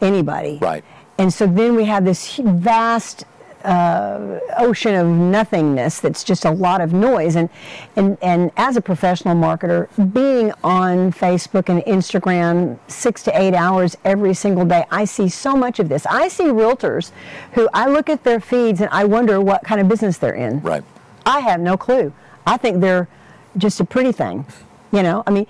anybody. 0.00 0.58
Right. 0.60 0.84
And 1.18 1.32
so 1.32 1.46
then 1.46 1.74
we 1.74 1.84
have 1.84 2.04
this 2.04 2.36
vast 2.36 3.24
uh, 3.66 4.38
ocean 4.58 4.94
of 4.94 5.06
nothingness 5.06 6.00
that's 6.00 6.22
just 6.22 6.44
a 6.44 6.50
lot 6.50 6.80
of 6.80 6.92
noise. 6.92 7.36
And, 7.36 7.50
and, 7.96 8.16
and 8.22 8.50
as 8.56 8.76
a 8.76 8.80
professional 8.80 9.34
marketer, 9.34 9.88
being 10.12 10.52
on 10.62 11.12
Facebook 11.12 11.68
and 11.68 11.82
Instagram 11.82 12.78
six 12.88 13.22
to 13.24 13.40
eight 13.40 13.54
hours 13.54 13.96
every 14.04 14.34
single 14.34 14.64
day, 14.64 14.84
I 14.90 15.04
see 15.04 15.28
so 15.28 15.56
much 15.56 15.78
of 15.78 15.88
this. 15.88 16.06
I 16.06 16.28
see 16.28 16.44
realtors 16.44 17.10
who 17.52 17.68
I 17.74 17.88
look 17.88 18.08
at 18.08 18.24
their 18.24 18.40
feeds 18.40 18.80
and 18.80 18.88
I 18.90 19.04
wonder 19.04 19.40
what 19.40 19.64
kind 19.64 19.80
of 19.80 19.88
business 19.88 20.18
they're 20.18 20.34
in. 20.34 20.60
Right. 20.60 20.84
I 21.24 21.40
have 21.40 21.60
no 21.60 21.76
clue. 21.76 22.12
I 22.46 22.56
think 22.56 22.80
they're 22.80 23.08
just 23.56 23.80
a 23.80 23.84
pretty 23.84 24.12
thing, 24.12 24.46
you 24.92 25.02
know. 25.02 25.24
I 25.26 25.30
mean, 25.30 25.46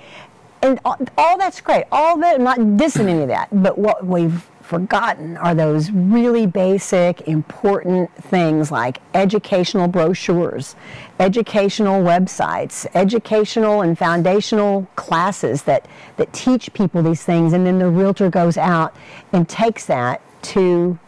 and 0.62 0.80
all, 0.84 0.96
all 1.18 1.36
that's 1.36 1.60
great. 1.60 1.84
All 1.92 2.16
that 2.18 2.36
I'm 2.36 2.44
not 2.44 2.58
dissing 2.58 3.08
any 3.08 3.22
of 3.22 3.28
that, 3.28 3.48
but 3.52 3.76
what 3.76 4.06
we've 4.06 4.46
forgotten 4.66 5.36
are 5.36 5.54
those 5.54 5.90
really 5.90 6.46
basic, 6.46 7.22
important 7.28 8.12
things 8.16 8.70
like 8.70 9.00
educational 9.14 9.86
brochures, 9.88 10.74
educational 11.20 12.02
websites, 12.02 12.86
educational 12.94 13.82
and 13.82 13.96
foundational 13.96 14.86
classes 14.96 15.62
that 15.62 15.86
that 16.16 16.32
teach 16.32 16.72
people 16.74 17.02
these 17.02 17.22
things, 17.22 17.52
and 17.52 17.66
then 17.66 17.78
the 17.78 17.88
realtor 17.88 18.28
goes 18.28 18.56
out 18.58 18.94
and 19.32 19.48
takes 19.48 19.86
that 19.86 20.20
to 20.42 20.98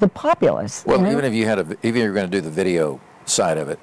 the 0.00 0.08
populace. 0.08 0.84
you 0.86 0.92
Well, 0.92 1.00
know? 1.02 1.12
even 1.12 1.24
if 1.24 1.32
you 1.34 1.46
had 1.46 1.58
a, 1.58 1.62
even 1.62 1.78
if 1.82 1.96
you're 1.96 2.12
going 2.12 2.30
to 2.30 2.36
do 2.36 2.40
the 2.40 2.50
video 2.50 3.00
side 3.26 3.58
of 3.58 3.68
it, 3.68 3.78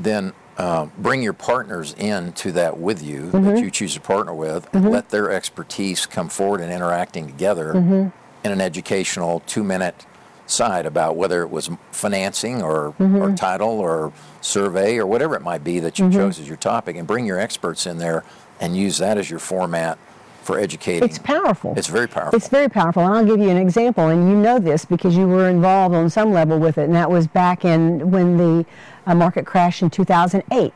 then 0.00 0.32
uh, 0.58 0.86
bring 0.98 1.22
your 1.22 1.32
partners 1.32 1.94
into 1.94 2.52
that 2.52 2.78
with 2.78 3.02
you 3.02 3.22
Mm-hmm. 3.22 3.44
that 3.44 3.60
you 3.62 3.70
choose 3.70 3.94
to 3.94 4.00
partner 4.00 4.34
with, 4.34 4.68
and 4.74 4.90
let 4.90 5.08
their 5.10 5.30
expertise 5.30 6.06
come 6.06 6.28
forward 6.28 6.60
and 6.60 6.72
interacting 6.72 7.26
together 7.26 7.72
Mm-hmm. 7.74 8.08
In 8.44 8.50
an 8.50 8.60
educational 8.60 9.40
two-minute 9.46 10.04
side 10.46 10.84
about 10.84 11.16
whether 11.16 11.42
it 11.42 11.50
was 11.50 11.70
financing 11.92 12.60
or, 12.62 12.92
Mm-hmm. 12.98 13.16
or 13.22 13.34
title 13.36 13.68
or 13.78 14.12
survey 14.40 14.98
or 14.98 15.06
whatever 15.06 15.36
it 15.36 15.42
might 15.42 15.62
be 15.62 15.78
that 15.78 15.98
you 15.98 16.06
Mm-hmm. 16.06 16.18
chose 16.18 16.40
as 16.40 16.48
your 16.48 16.56
topic, 16.56 16.96
and 16.96 17.06
bring 17.06 17.24
your 17.24 17.38
experts 17.38 17.86
in 17.86 17.98
there 17.98 18.24
and 18.60 18.76
use 18.76 18.98
that 18.98 19.16
as 19.16 19.30
your 19.30 19.38
format 19.38 19.96
for 20.42 20.58
educating. 20.58 21.08
It's 21.08 21.20
powerful. 21.20 21.72
It's 21.76 21.86
very 21.86 22.08
powerful. 22.08 22.36
It's 22.36 22.48
very 22.48 22.68
powerful, 22.68 23.04
and 23.04 23.14
I'll 23.14 23.24
give 23.24 23.38
you 23.38 23.48
an 23.48 23.56
example, 23.56 24.08
and 24.08 24.28
you 24.28 24.34
know 24.36 24.58
this 24.58 24.84
because 24.84 25.16
you 25.16 25.28
were 25.28 25.48
involved 25.48 25.94
on 25.94 26.10
some 26.10 26.32
level 26.32 26.58
with 26.58 26.78
it, 26.78 26.84
and 26.84 26.94
that 26.96 27.08
was 27.10 27.28
back 27.28 27.64
in 27.64 28.10
when 28.10 28.36
the 28.36 28.66
uh, 29.06 29.14
market 29.14 29.46
crashed 29.46 29.82
in 29.82 29.90
2008. 29.90 30.72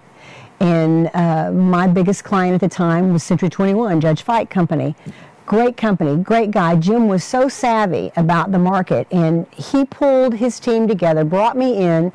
And 0.60 1.10
uh, 1.12 1.50
my 1.50 1.88
biggest 1.88 2.22
client 2.22 2.54
at 2.54 2.60
the 2.60 2.68
time 2.74 3.12
was 3.12 3.24
Century 3.24 3.50
21, 3.50 4.00
Judge 4.00 4.22
Fite 4.22 4.48
Company. 4.50 4.94
Great 5.46 5.76
company, 5.76 6.16
great 6.16 6.50
guy. 6.50 6.74
Jim 6.74 7.06
was 7.06 7.22
so 7.22 7.48
savvy 7.48 8.10
about 8.16 8.50
the 8.50 8.58
market, 8.58 9.06
and 9.12 9.46
he 9.52 9.84
pulled 9.84 10.34
his 10.34 10.58
team 10.58 10.88
together, 10.88 11.24
brought 11.24 11.56
me 11.56 11.76
in, 11.76 12.10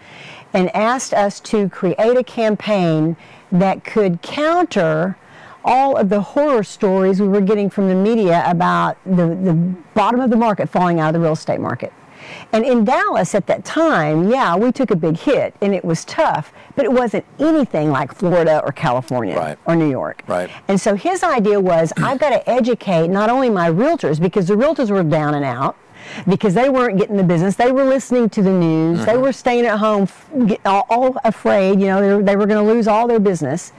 and 0.53 0.69
asked 0.75 1.13
us 1.13 1.39
to 1.39 1.69
create 1.69 2.17
a 2.17 2.25
campaign 2.25 3.15
that 3.49 3.85
could 3.85 4.21
counter 4.21 5.17
all 5.63 5.95
of 5.95 6.09
the 6.09 6.19
horror 6.19 6.61
stories 6.63 7.21
we 7.21 7.27
were 7.29 7.39
getting 7.39 7.69
from 7.69 7.87
the 7.87 7.95
media 7.95 8.43
about 8.47 8.97
the, 9.05 9.27
the 9.27 9.53
bottom 9.93 10.19
of 10.19 10.29
the 10.29 10.35
market 10.35 10.67
falling 10.67 10.99
out 10.99 11.09
of 11.09 11.13
the 11.13 11.19
real 11.21 11.31
estate 11.31 11.61
market. 11.61 11.93
And 12.51 12.65
in 12.65 12.83
Dallas 12.85 13.33
at 13.35 13.47
that 13.47 13.63
time, 13.65 14.29
yeah, 14.29 14.55
we 14.55 14.71
took 14.71 14.91
a 14.91 14.95
big 14.95 15.17
hit 15.17 15.53
and 15.61 15.73
it 15.73 15.83
was 15.85 16.05
tough, 16.05 16.53
but 16.75 16.85
it 16.85 16.91
wasn't 16.91 17.25
anything 17.39 17.91
like 17.91 18.13
Florida 18.13 18.61
or 18.65 18.71
California 18.71 19.35
Right. 19.35 19.57
or 19.65 19.75
New 19.75 19.89
York. 19.89 20.23
Right. 20.27 20.49
And 20.67 20.79
so 20.79 20.95
his 20.95 21.23
idea 21.23 21.59
was 21.59 21.93
I've 21.97 22.19
got 22.19 22.29
to 22.31 22.49
educate 22.49 23.07
not 23.07 23.29
only 23.29 23.49
my 23.49 23.69
realtors 23.69 24.19
because 24.19 24.47
the 24.47 24.55
realtors 24.55 24.89
were 24.91 25.03
down 25.03 25.33
and 25.33 25.45
out 25.45 25.75
because 26.27 26.53
they 26.53 26.69
weren't 26.69 26.97
getting 26.97 27.17
the 27.17 27.23
business. 27.23 27.55
They 27.55 27.71
were 27.71 27.83
listening 27.83 28.29
to 28.31 28.41
the 28.41 28.51
news. 28.51 29.05
They 29.05 29.13
mm-hmm. 29.13 29.21
were 29.21 29.33
staying 29.33 29.65
at 29.65 29.77
home 29.79 30.07
all, 30.65 30.85
all 30.89 31.17
afraid, 31.23 31.79
you 31.79 31.87
know, 31.87 32.01
they 32.01 32.13
were, 32.15 32.23
they 32.23 32.35
were 32.35 32.45
going 32.45 32.63
to 32.65 32.73
lose 32.73 32.87
all 32.87 33.07
their 33.07 33.19
business. 33.19 33.73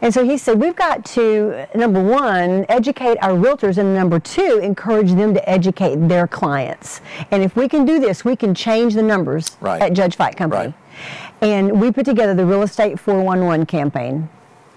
And 0.00 0.12
so 0.12 0.24
he 0.24 0.36
said, 0.38 0.60
we've 0.60 0.76
got 0.76 1.04
to, 1.06 1.66
number 1.74 2.02
one, 2.02 2.66
educate 2.68 3.18
our 3.22 3.32
realtors, 3.32 3.78
and 3.78 3.94
number 3.94 4.18
two, 4.18 4.60
encourage 4.62 5.12
them 5.12 5.34
to 5.34 5.48
educate 5.48 5.96
their 6.08 6.26
clients. 6.26 7.00
And 7.30 7.42
if 7.42 7.56
we 7.56 7.68
can 7.68 7.84
do 7.84 8.00
this, 8.00 8.24
we 8.24 8.36
can 8.36 8.54
change 8.54 8.94
the 8.94 9.02
numbers 9.02 9.56
Right. 9.60 9.80
at 9.80 9.92
Judge 9.92 10.16
Fite 10.16 10.36
Company. 10.36 10.66
Right. 10.66 10.74
And 11.40 11.80
we 11.80 11.90
put 11.90 12.04
together 12.04 12.34
the 12.34 12.46
Real 12.46 12.62
Estate 12.62 12.98
411 12.98 13.66
campaign. 13.66 14.28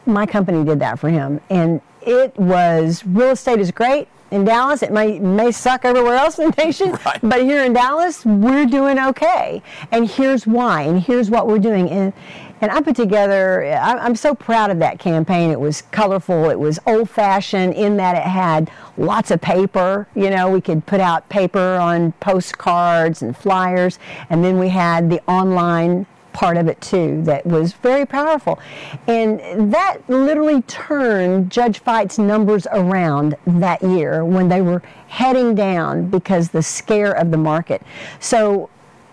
My 0.06 0.26
company 0.26 0.64
did 0.64 0.80
that 0.80 1.00
for 1.00 1.10
him. 1.10 1.42
And 1.50 1.82
it 2.02 2.38
was 2.38 3.06
real 3.06 3.32
estate 3.32 3.60
is 3.60 3.70
great 3.70 4.08
in 4.32 4.46
Dallas. 4.46 4.84
It 4.84 4.92
may 4.92 5.20
may 5.20 5.52
suck 5.52 5.86
everywhere 5.86 6.16
else 6.16 6.40
in 6.40 6.52
the 6.52 6.64
nation, 6.64 6.92
Right. 7.06 7.20
but 7.24 7.42
here 7.42 7.64
in 7.64 7.74
Dallas, 7.74 8.26
we're 8.26 8.66
doing 8.66 9.00
okay. 9.00 9.62
And 9.92 10.10
here's 10.10 10.46
why. 10.48 10.82
And 10.84 11.00
here's 11.02 11.30
what 11.30 11.48
we're 11.48 11.60
doing. 11.60 11.90
And 11.90 12.14
and 12.60 12.72
I 12.72 12.82
put 12.82 12.96
together. 12.96 13.66
I- 13.66 14.00
I'm 14.00 14.16
so 14.16 14.34
proud 14.34 14.72
of 14.72 14.80
that 14.80 14.98
campaign. 15.00 15.52
It 15.52 15.60
was 15.60 15.84
colorful. 15.92 16.50
It 16.50 16.60
was 16.60 16.80
old-fashioned 16.88 17.74
in 17.76 17.98
that 17.98 18.16
it 18.16 18.24
had 18.24 18.72
lots 18.98 19.30
of 19.30 19.40
paper. 19.42 20.08
You 20.16 20.32
know, 20.32 20.50
we 20.50 20.60
could 20.62 20.86
put 20.88 21.00
out 21.00 21.30
paper 21.30 21.76
on 21.76 22.14
postcards 22.14 23.22
and 23.22 23.38
flyers, 23.38 24.00
and 24.32 24.44
then 24.44 24.58
we 24.58 24.70
had 24.70 25.10
the 25.12 25.22
online 25.30 26.08
part 26.38 26.56
of 26.56 26.68
it 26.68 26.80
too 26.82 27.20
that 27.24 27.44
was 27.48 27.74
very 27.74 28.06
powerful. 28.06 28.60
And 29.08 29.74
that 29.74 29.98
literally 30.08 30.62
turned 30.62 31.52
Judge 31.52 31.80
Fite's 31.80 32.20
numbers 32.20 32.68
around 32.72 33.36
that 33.48 33.82
year 33.82 34.24
when 34.24 34.48
they 34.48 34.62
were 34.62 34.84
heading 35.08 35.56
down 35.56 36.12
because 36.12 36.50
the 36.50 36.62
scare 36.62 37.12
of 37.12 37.32
the 37.32 37.38
market. 37.38 37.82
So 38.20 38.70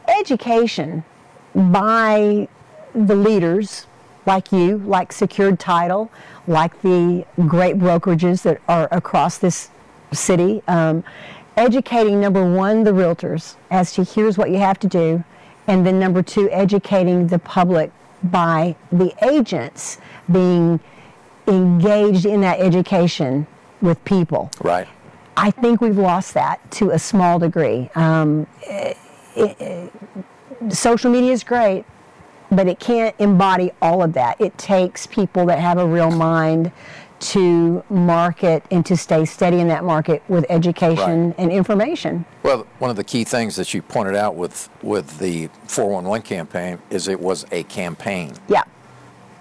education 0.07 1.03
by 1.55 2.47
the 2.95 3.17
leaders 3.17 3.87
like 4.27 4.53
you, 4.53 4.77
like 4.85 5.11
Secured 5.11 5.59
Title, 5.59 6.11
like 6.47 6.83
the 6.83 7.25
great 7.47 7.79
brokerages 7.79 8.43
that 8.43 8.61
are 8.69 8.87
across 8.91 9.39
this 9.39 9.71
city, 10.13 10.63
um, 10.69 11.03
educating 11.57 12.21
number 12.21 12.45
one, 12.55 12.85
the 12.85 12.91
realtors 12.91 13.57
as 13.71 13.95
to 13.95 14.05
here's 14.05 14.37
what 14.37 14.51
you 14.51 14.59
have 14.59 14.79
to 14.81 14.87
do, 14.87 15.25
and 15.67 15.87
then 15.87 15.99
number 15.99 16.23
two, 16.23 16.51
educating 16.51 17.27
the 17.29 17.39
public 17.39 17.91
by 18.23 18.75
the 18.93 19.13
agents 19.25 19.99
being 20.31 20.81
engaged 21.47 22.25
in 22.27 22.41
that 22.41 22.61
education 22.61 23.47
with 23.83 24.03
people. 24.05 24.51
right. 24.63 24.89
I 25.37 25.51
think 25.51 25.81
we've 25.81 25.99
lost 25.99 26.33
that 26.35 26.61
to 26.73 26.91
a 26.91 26.99
small 26.99 27.41
degree. 27.41 27.91
Um, 27.97 28.47
it- 28.63 28.97
it- 29.35 29.93
social 30.69 31.11
media 31.11 31.33
is 31.33 31.43
great, 31.43 31.85
but 32.53 32.69
it 32.69 32.79
can't 32.79 33.17
embody 33.19 33.73
all 33.83 34.01
of 34.03 34.13
that. 34.13 34.37
It 34.41 34.57
takes 34.59 35.07
people 35.09 35.45
that 35.47 35.59
have 35.59 35.77
a 35.77 35.87
real 35.87 36.13
mind 36.13 36.71
to 37.33 37.83
market 37.89 38.63
and 38.71 38.85
to 38.85 38.97
stay 38.97 39.25
steady 39.25 39.59
in 39.61 39.69
that 39.69 39.83
market 39.85 40.23
with 40.29 40.45
education 40.51 41.29
Right. 41.29 41.35
and 41.39 41.51
information. 41.51 42.25
Well, 42.43 42.67
one 42.79 42.91
of 42.91 42.97
the 42.97 43.05
key 43.05 43.25
things 43.25 43.57
that 43.57 43.73
you 43.73 43.81
pointed 43.83 44.15
out 44.15 44.35
with 44.35 44.69
with 44.83 45.19
the 45.19 45.49
411 45.67 46.23
campaign 46.23 46.79
is 46.91 47.09
it 47.09 47.19
was 47.19 47.47
a 47.51 47.63
campaign, 47.65 48.35
Yeah, 48.49 48.63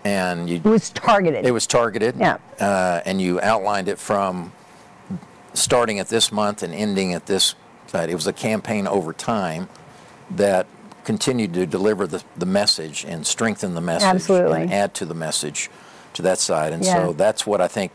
and 0.06 0.50
you 0.50 0.58
it 0.58 0.63
was 0.65 0.89
targeted. 0.91 1.46
It 1.46 1.52
was 1.52 1.67
targeted. 1.67 2.15
Yeah. 2.17 2.38
Uh, 2.60 3.02
and 3.06 3.22
you 3.22 3.41
outlined 3.41 3.89
it 3.89 4.00
from 4.00 4.54
starting 5.54 6.00
at 6.00 6.08
this 6.08 6.32
month 6.32 6.63
and 6.63 6.74
ending 6.74 7.13
at 7.13 7.26
this. 7.26 7.56
Side. 7.88 8.10
It 8.10 8.15
was 8.15 8.26
a 8.26 8.34
campaign 8.34 8.88
over 8.88 9.13
time 9.13 9.69
that 10.32 10.65
continued 11.04 11.54
to 11.54 11.67
deliver 11.67 12.08
the, 12.08 12.24
the 12.38 12.46
message 12.46 13.06
and 13.06 13.28
strengthen 13.28 13.76
the 13.76 13.82
message 13.82 14.08
Absolutely. 14.08 14.62
and 14.63 14.74
add 14.74 14.96
to 14.96 15.06
the 15.06 15.13
message 15.13 15.69
to 16.13 16.21
that 16.23 16.39
side. 16.39 16.73
And 16.73 16.84
Yeah. 16.84 16.93
so 16.93 17.13
that's 17.13 17.45
what 17.45 17.62
I 17.62 17.67
think. 17.67 17.91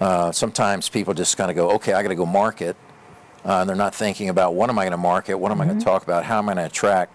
Uh, 0.00 0.32
sometimes 0.32 0.88
people 0.88 1.14
just 1.14 1.36
kind 1.36 1.48
of 1.50 1.56
go, 1.56 1.70
okay, 1.72 1.92
I 1.92 2.02
got 2.02 2.08
to 2.08 2.14
go 2.16 2.26
market. 2.26 2.76
Uh, 3.44 3.58
and 3.60 3.68
they're 3.68 3.76
not 3.76 3.94
thinking 3.94 4.28
about 4.28 4.54
what 4.54 4.68
am 4.70 4.78
I 4.78 4.82
going 4.82 4.92
to 4.92 4.96
market, 4.96 5.34
what 5.36 5.52
am 5.52 5.60
I 5.60 5.64
going 5.64 5.76
Mm-hmm. 5.76 5.80
to 5.80 5.84
talk 5.84 6.02
about, 6.02 6.24
how 6.24 6.38
am 6.38 6.48
I 6.48 6.54
going 6.54 6.64
to 6.64 6.70
attract 6.70 7.12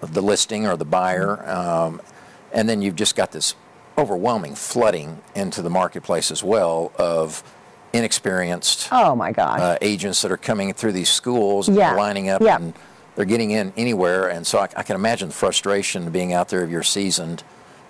the 0.00 0.20
listing 0.22 0.66
or 0.66 0.76
the 0.76 0.84
buyer, 0.84 1.48
um, 1.48 2.00
and 2.52 2.68
then 2.68 2.82
you've 2.82 2.96
just 2.96 3.14
got 3.14 3.30
this 3.30 3.54
overwhelming 3.96 4.54
flooding 4.56 5.20
into 5.36 5.62
the 5.62 5.70
marketplace 5.70 6.32
as 6.32 6.42
well 6.42 6.90
of 6.96 7.44
inexperienced 7.92 8.88
oh 8.90 9.14
my 9.14 9.30
gosh. 9.32 9.60
uh, 9.60 9.78
agents 9.80 10.22
that 10.22 10.32
are 10.32 10.36
coming 10.36 10.72
through 10.72 10.92
these 10.92 11.08
schools 11.08 11.68
and 11.68 11.76
Yeah. 11.76 11.94
lining 11.94 12.28
up 12.28 12.42
Yeah. 12.42 12.56
and 12.56 12.74
they're 13.14 13.24
getting 13.24 13.52
in 13.52 13.72
anywhere. 13.76 14.26
And 14.28 14.44
so 14.46 14.58
I, 14.58 14.68
I 14.76 14.82
can 14.82 14.96
imagine 14.96 15.28
the 15.28 15.34
frustration 15.34 16.06
of 16.08 16.12
being 16.12 16.32
out 16.32 16.48
there 16.48 16.64
if 16.64 16.70
you're 16.70 16.82
seasoned, 16.82 17.44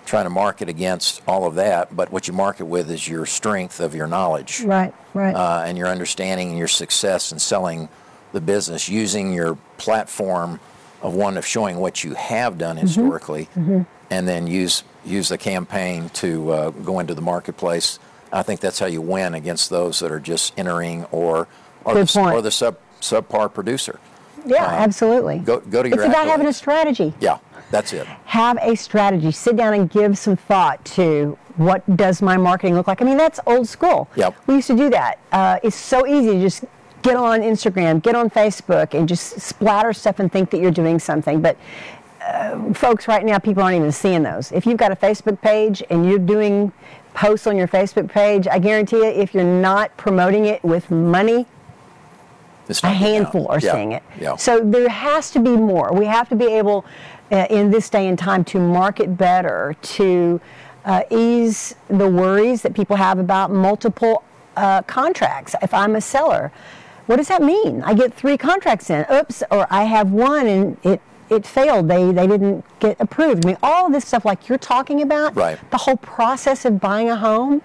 trying 0.04 0.24
to 0.24 0.30
market 0.30 0.68
against 0.68 1.22
all 1.26 1.44
of 1.46 1.54
that. 1.54 1.94
But 1.94 2.10
what 2.12 2.26
you 2.28 2.34
market 2.34 2.64
with 2.66 2.90
is 2.90 3.06
your 3.06 3.24
strength 3.26 3.80
of 3.80 3.94
your 3.94 4.06
knowledge 4.06 4.60
right, 4.62 4.92
right. 5.14 5.34
uh, 5.34 5.62
and 5.66 5.78
your 5.78 5.88
understanding 5.88 6.50
and 6.50 6.58
your 6.58 6.68
success 6.68 7.32
in 7.32 7.38
selling 7.38 7.88
the 8.32 8.40
business 8.40 8.88
using 8.88 9.32
your 9.32 9.56
platform 9.78 10.58
of 11.02 11.14
one 11.14 11.36
of 11.36 11.44
showing 11.46 11.76
what 11.78 12.02
you 12.04 12.14
have 12.14 12.58
done 12.58 12.76
Mm-hmm. 12.76 12.86
historically 12.86 13.48
and 14.10 14.26
then 14.28 14.46
use 14.46 14.84
use 15.04 15.28
the 15.28 15.38
campaign 15.38 16.08
to 16.10 16.50
uh, 16.50 16.70
go 16.70 16.98
into 17.00 17.14
the 17.14 17.20
marketplace 17.22 17.98
i 18.32 18.42
think 18.42 18.60
that's 18.60 18.78
how 18.78 18.86
you 18.86 19.00
win 19.00 19.34
against 19.34 19.68
those 19.68 19.98
that 19.98 20.10
are 20.12 20.20
just 20.20 20.52
entering 20.58 21.04
or 21.10 21.48
or 21.84 21.94
Good 21.94 22.08
the, 22.08 22.12
point. 22.20 22.34
or 22.36 22.40
the 22.42 22.50
sub 22.50 22.76
subpar 23.00 23.52
producer 23.52 23.98
yeah, 24.46 24.64
absolutely. 24.64 25.38
uh, 25.40 25.42
go 25.42 25.60
go 25.60 25.82
to 25.82 25.88
your 25.88 25.98
it's 26.02 26.08
about 26.08 26.26
having 26.26 26.46
a 26.46 26.52
strategy. 26.52 27.12
yeah 27.20 27.38
that's 27.72 27.92
it 27.92 28.06
have 28.26 28.56
a 28.62 28.76
strategy. 28.76 29.32
Sit 29.32 29.56
down 29.56 29.74
and 29.74 29.90
give 29.90 30.16
some 30.16 30.36
thought 30.36 30.82
to 30.96 31.36
what 31.56 31.82
does 31.96 32.22
my 32.22 32.36
marketing 32.36 32.74
look 32.76 32.86
like. 32.86 33.02
I 33.02 33.04
mean, 33.04 33.18
that's 33.18 33.40
old 33.46 33.68
school. 33.68 34.08
Yep. 34.16 34.34
We 34.46 34.54
used 34.54 34.68
to 34.68 34.76
do 34.76 34.88
that. 34.90 35.18
Uh, 35.32 35.58
it's 35.62 35.76
so 35.76 36.06
easy 36.06 36.32
to 36.34 36.40
just 36.40 36.64
get 37.02 37.16
on 37.16 37.40
Instagram, 37.40 38.00
get 38.02 38.14
on 38.14 38.30
Facebook, 38.30 38.94
and 38.94 39.06
just 39.08 39.40
splatter 39.40 39.92
stuff 39.92 40.18
and 40.20 40.30
think 40.32 40.48
that 40.50 40.60
you're 40.60 40.70
doing 40.70 40.98
something. 40.98 41.42
But 41.42 41.56
uh, 42.22 42.72
folks, 42.72 43.06
right 43.08 43.24
now, 43.24 43.38
people 43.38 43.62
aren't 43.62 43.76
even 43.76 43.92
seeing 43.92 44.22
those. 44.22 44.50
If 44.52 44.64
you've 44.64 44.78
got 44.78 44.92
a 44.92 44.96
Facebook 44.96 45.40
page 45.42 45.82
and 45.90 46.08
you're 46.08 46.18
doing 46.20 46.72
posts 47.12 47.46
on 47.46 47.56
your 47.56 47.68
Facebook 47.68 48.08
page, 48.08 48.46
I 48.48 48.58
guarantee 48.58 48.96
you, 48.98 49.06
if 49.06 49.34
you're 49.34 49.44
not 49.44 49.94
promoting 49.98 50.46
it 50.46 50.62
with 50.64 50.90
money, 50.90 51.46
a 52.68 52.72
getting 52.72 52.88
out. 52.90 52.96
handful 52.96 53.48
are 53.48 53.58
Yeah, 53.60 53.72
seeing 53.72 53.92
it. 53.92 54.02
yeah 54.18 54.36
So 54.36 54.60
there 54.60 54.88
has 54.88 55.30
to 55.32 55.40
be 55.40 55.50
more. 55.50 55.92
We 55.92 56.06
have 56.06 56.28
to 56.30 56.36
be 56.36 56.46
able, 56.46 56.84
in 57.32 57.70
this 57.70 57.88
day 57.88 58.06
and 58.08 58.18
time, 58.18 58.44
to 58.44 58.58
market 58.58 59.16
better, 59.16 59.74
to 59.82 60.40
uh, 60.84 61.02
ease 61.10 61.74
the 61.88 62.08
worries 62.08 62.62
that 62.62 62.74
people 62.74 62.96
have 62.96 63.18
about 63.18 63.50
multiple 63.50 64.24
uh, 64.56 64.82
contracts. 64.82 65.54
If 65.62 65.72
I'm 65.72 65.96
a 65.96 66.00
seller, 66.00 66.52
what 67.06 67.16
does 67.16 67.28
that 67.28 67.42
mean? 67.42 67.82
I 67.82 67.94
get 67.94 68.14
three 68.14 68.36
contracts 68.36 68.90
in. 68.90 69.06
Oops, 69.10 69.42
or 69.50 69.66
I 69.70 69.84
have 69.84 70.12
one 70.12 70.46
and 70.46 70.76
it 70.82 71.00
it 71.30 71.46
failed. 71.46 71.88
They 71.88 72.12
they 72.12 72.26
didn't 72.26 72.64
get 72.78 72.96
approved. 73.00 73.46
I 73.46 73.48
mean, 73.48 73.58
all 73.62 73.90
this 73.90 74.06
stuff 74.06 74.24
like 74.24 74.48
you're 74.48 74.58
talking 74.58 75.02
about. 75.02 75.34
Right. 75.34 75.58
The 75.70 75.78
whole 75.78 75.96
process 75.96 76.64
of 76.64 76.80
buying 76.80 77.10
a 77.10 77.16
home. 77.16 77.62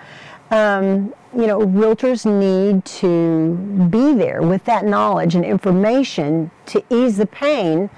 Um, 0.49 1.13
you 1.36 1.45
know, 1.45 1.60
realtors 1.60 2.25
need 2.25 2.86
to 2.86 3.53
be 3.89 4.13
there 4.13 4.41
with 4.41 4.63
that 4.63 4.86
knowledge 4.86 5.36
and 5.36 5.43
information 5.43 6.51
to 6.67 6.82
ease 6.89 7.17
the 7.17 7.25
pain 7.25 7.89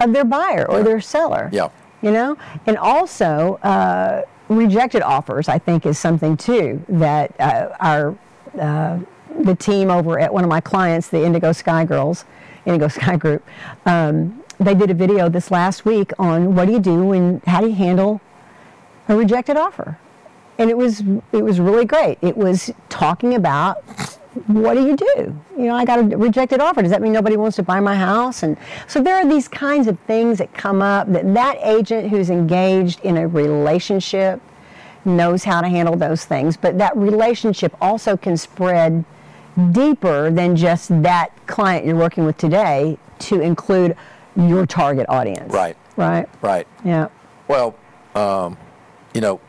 of 0.00 0.12
their 0.12 0.24
buyer 0.24 0.66
or 0.68 0.78
Yeah. 0.78 0.84
their 0.84 1.00
seller. 1.00 1.48
Yeah. 1.52 1.68
You 2.02 2.10
know, 2.10 2.36
and 2.66 2.78
also 2.78 3.56
uh, 3.62 4.22
rejected 4.48 5.02
offers. 5.02 5.48
I 5.48 5.58
think 5.58 5.84
is 5.84 5.98
something 5.98 6.36
too 6.36 6.82
that 6.88 7.38
uh, 7.38 7.76
our 7.78 8.16
uh, 8.58 8.98
the 9.38 9.54
team 9.54 9.90
over 9.90 10.18
at 10.18 10.32
one 10.32 10.42
of 10.42 10.50
my 10.50 10.60
clients, 10.60 11.08
the 11.08 11.22
Indigo 11.24 11.52
Sky 11.52 11.84
Girls, 11.84 12.24
Indigo 12.64 12.88
Sky 12.98 13.16
Group. 13.16 13.44
Um, 13.86 14.42
they 14.58 14.74
did 14.74 14.90
a 14.90 14.94
video 14.94 15.28
this 15.28 15.50
last 15.50 15.84
week 15.84 16.12
on 16.18 16.54
what 16.54 16.66
do 16.66 16.72
you 16.72 16.80
do 16.80 17.12
and 17.12 17.42
how 17.44 17.60
do 17.60 17.68
you 17.68 17.74
handle 17.74 18.20
a 19.08 19.16
rejected 19.16 19.56
offer 19.56 19.98
and 20.58 20.68
it 20.68 20.76
was 20.76 21.00
it 21.32 21.42
was 21.42 21.58
really 21.58 21.86
great 21.86 22.18
it 22.20 22.36
was 22.36 22.70
talking 22.90 23.34
about 23.34 23.82
what 24.46 24.74
do 24.74 24.86
you 24.86 24.96
do? 24.96 25.40
You 25.56 25.66
know 25.66 25.74
i 25.74 25.84
got 25.84 25.98
a 25.98 26.16
rejected 26.16 26.60
offer. 26.60 26.82
Does 26.82 26.90
that 26.90 27.02
mean 27.02 27.12
nobody 27.12 27.36
wants 27.36 27.56
to 27.56 27.62
buy 27.62 27.80
my 27.80 27.96
house? 27.96 28.42
And 28.42 28.56
so 28.86 29.02
there 29.02 29.16
are 29.16 29.28
these 29.28 29.48
kinds 29.48 29.86
of 29.86 29.98
things 30.00 30.38
that 30.38 30.54
come 30.54 30.82
up 30.82 31.10
that 31.12 31.34
that 31.34 31.58
agent 31.62 32.10
who's 32.10 32.30
engaged 32.30 33.00
in 33.00 33.16
a 33.16 33.26
relationship 33.26 34.40
knows 35.04 35.44
how 35.44 35.62
to 35.62 35.68
handle 35.68 35.96
those 35.96 36.26
things 36.26 36.58
but 36.58 36.76
that 36.76 36.94
relationship 36.94 37.74
also 37.80 38.18
can 38.18 38.36
spread 38.36 39.02
deeper 39.72 40.30
than 40.30 40.56
just 40.56 40.88
that 41.02 41.30
client 41.46 41.84
you're 41.86 41.96
working 41.96 42.24
with 42.24 42.36
today 42.36 42.98
to 43.18 43.40
include 43.40 43.96
your 44.36 44.66
target 44.66 45.06
audience. 45.08 45.52
Right. 45.52 45.76
right? 45.96 46.28
Right. 46.40 46.66
yeah. 46.84 47.08
Well, 47.48 47.74
um, 48.14 48.56
you 49.14 49.20
know, 49.20 49.40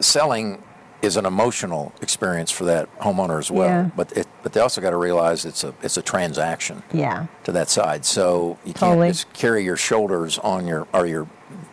selling 0.00 0.62
is 1.02 1.16
an 1.16 1.26
emotional 1.26 1.92
experience 2.00 2.50
for 2.50 2.64
that 2.64 2.88
homeowner 3.00 3.38
as 3.38 3.50
well. 3.50 3.68
Yeah. 3.68 3.90
But 3.96 4.12
it, 4.16 4.26
but 4.42 4.52
they 4.52 4.60
also 4.60 4.80
got 4.80 4.90
to 4.90 4.96
realize 4.96 5.44
it's 5.44 5.64
a 5.64 5.74
it's 5.82 5.96
a 5.96 6.02
transaction 6.02 6.82
yeah 6.92 7.26
to 7.44 7.52
that 7.52 7.68
side. 7.68 8.04
So 8.04 8.56
you 8.64 8.72
can't 8.72 9.00
just 9.08 9.32
carry 9.32 9.64
your 9.64 9.76
shoulders 9.76 10.38
on 10.38 10.66
your 10.66 10.86
or 10.92 11.06
your 11.06 11.26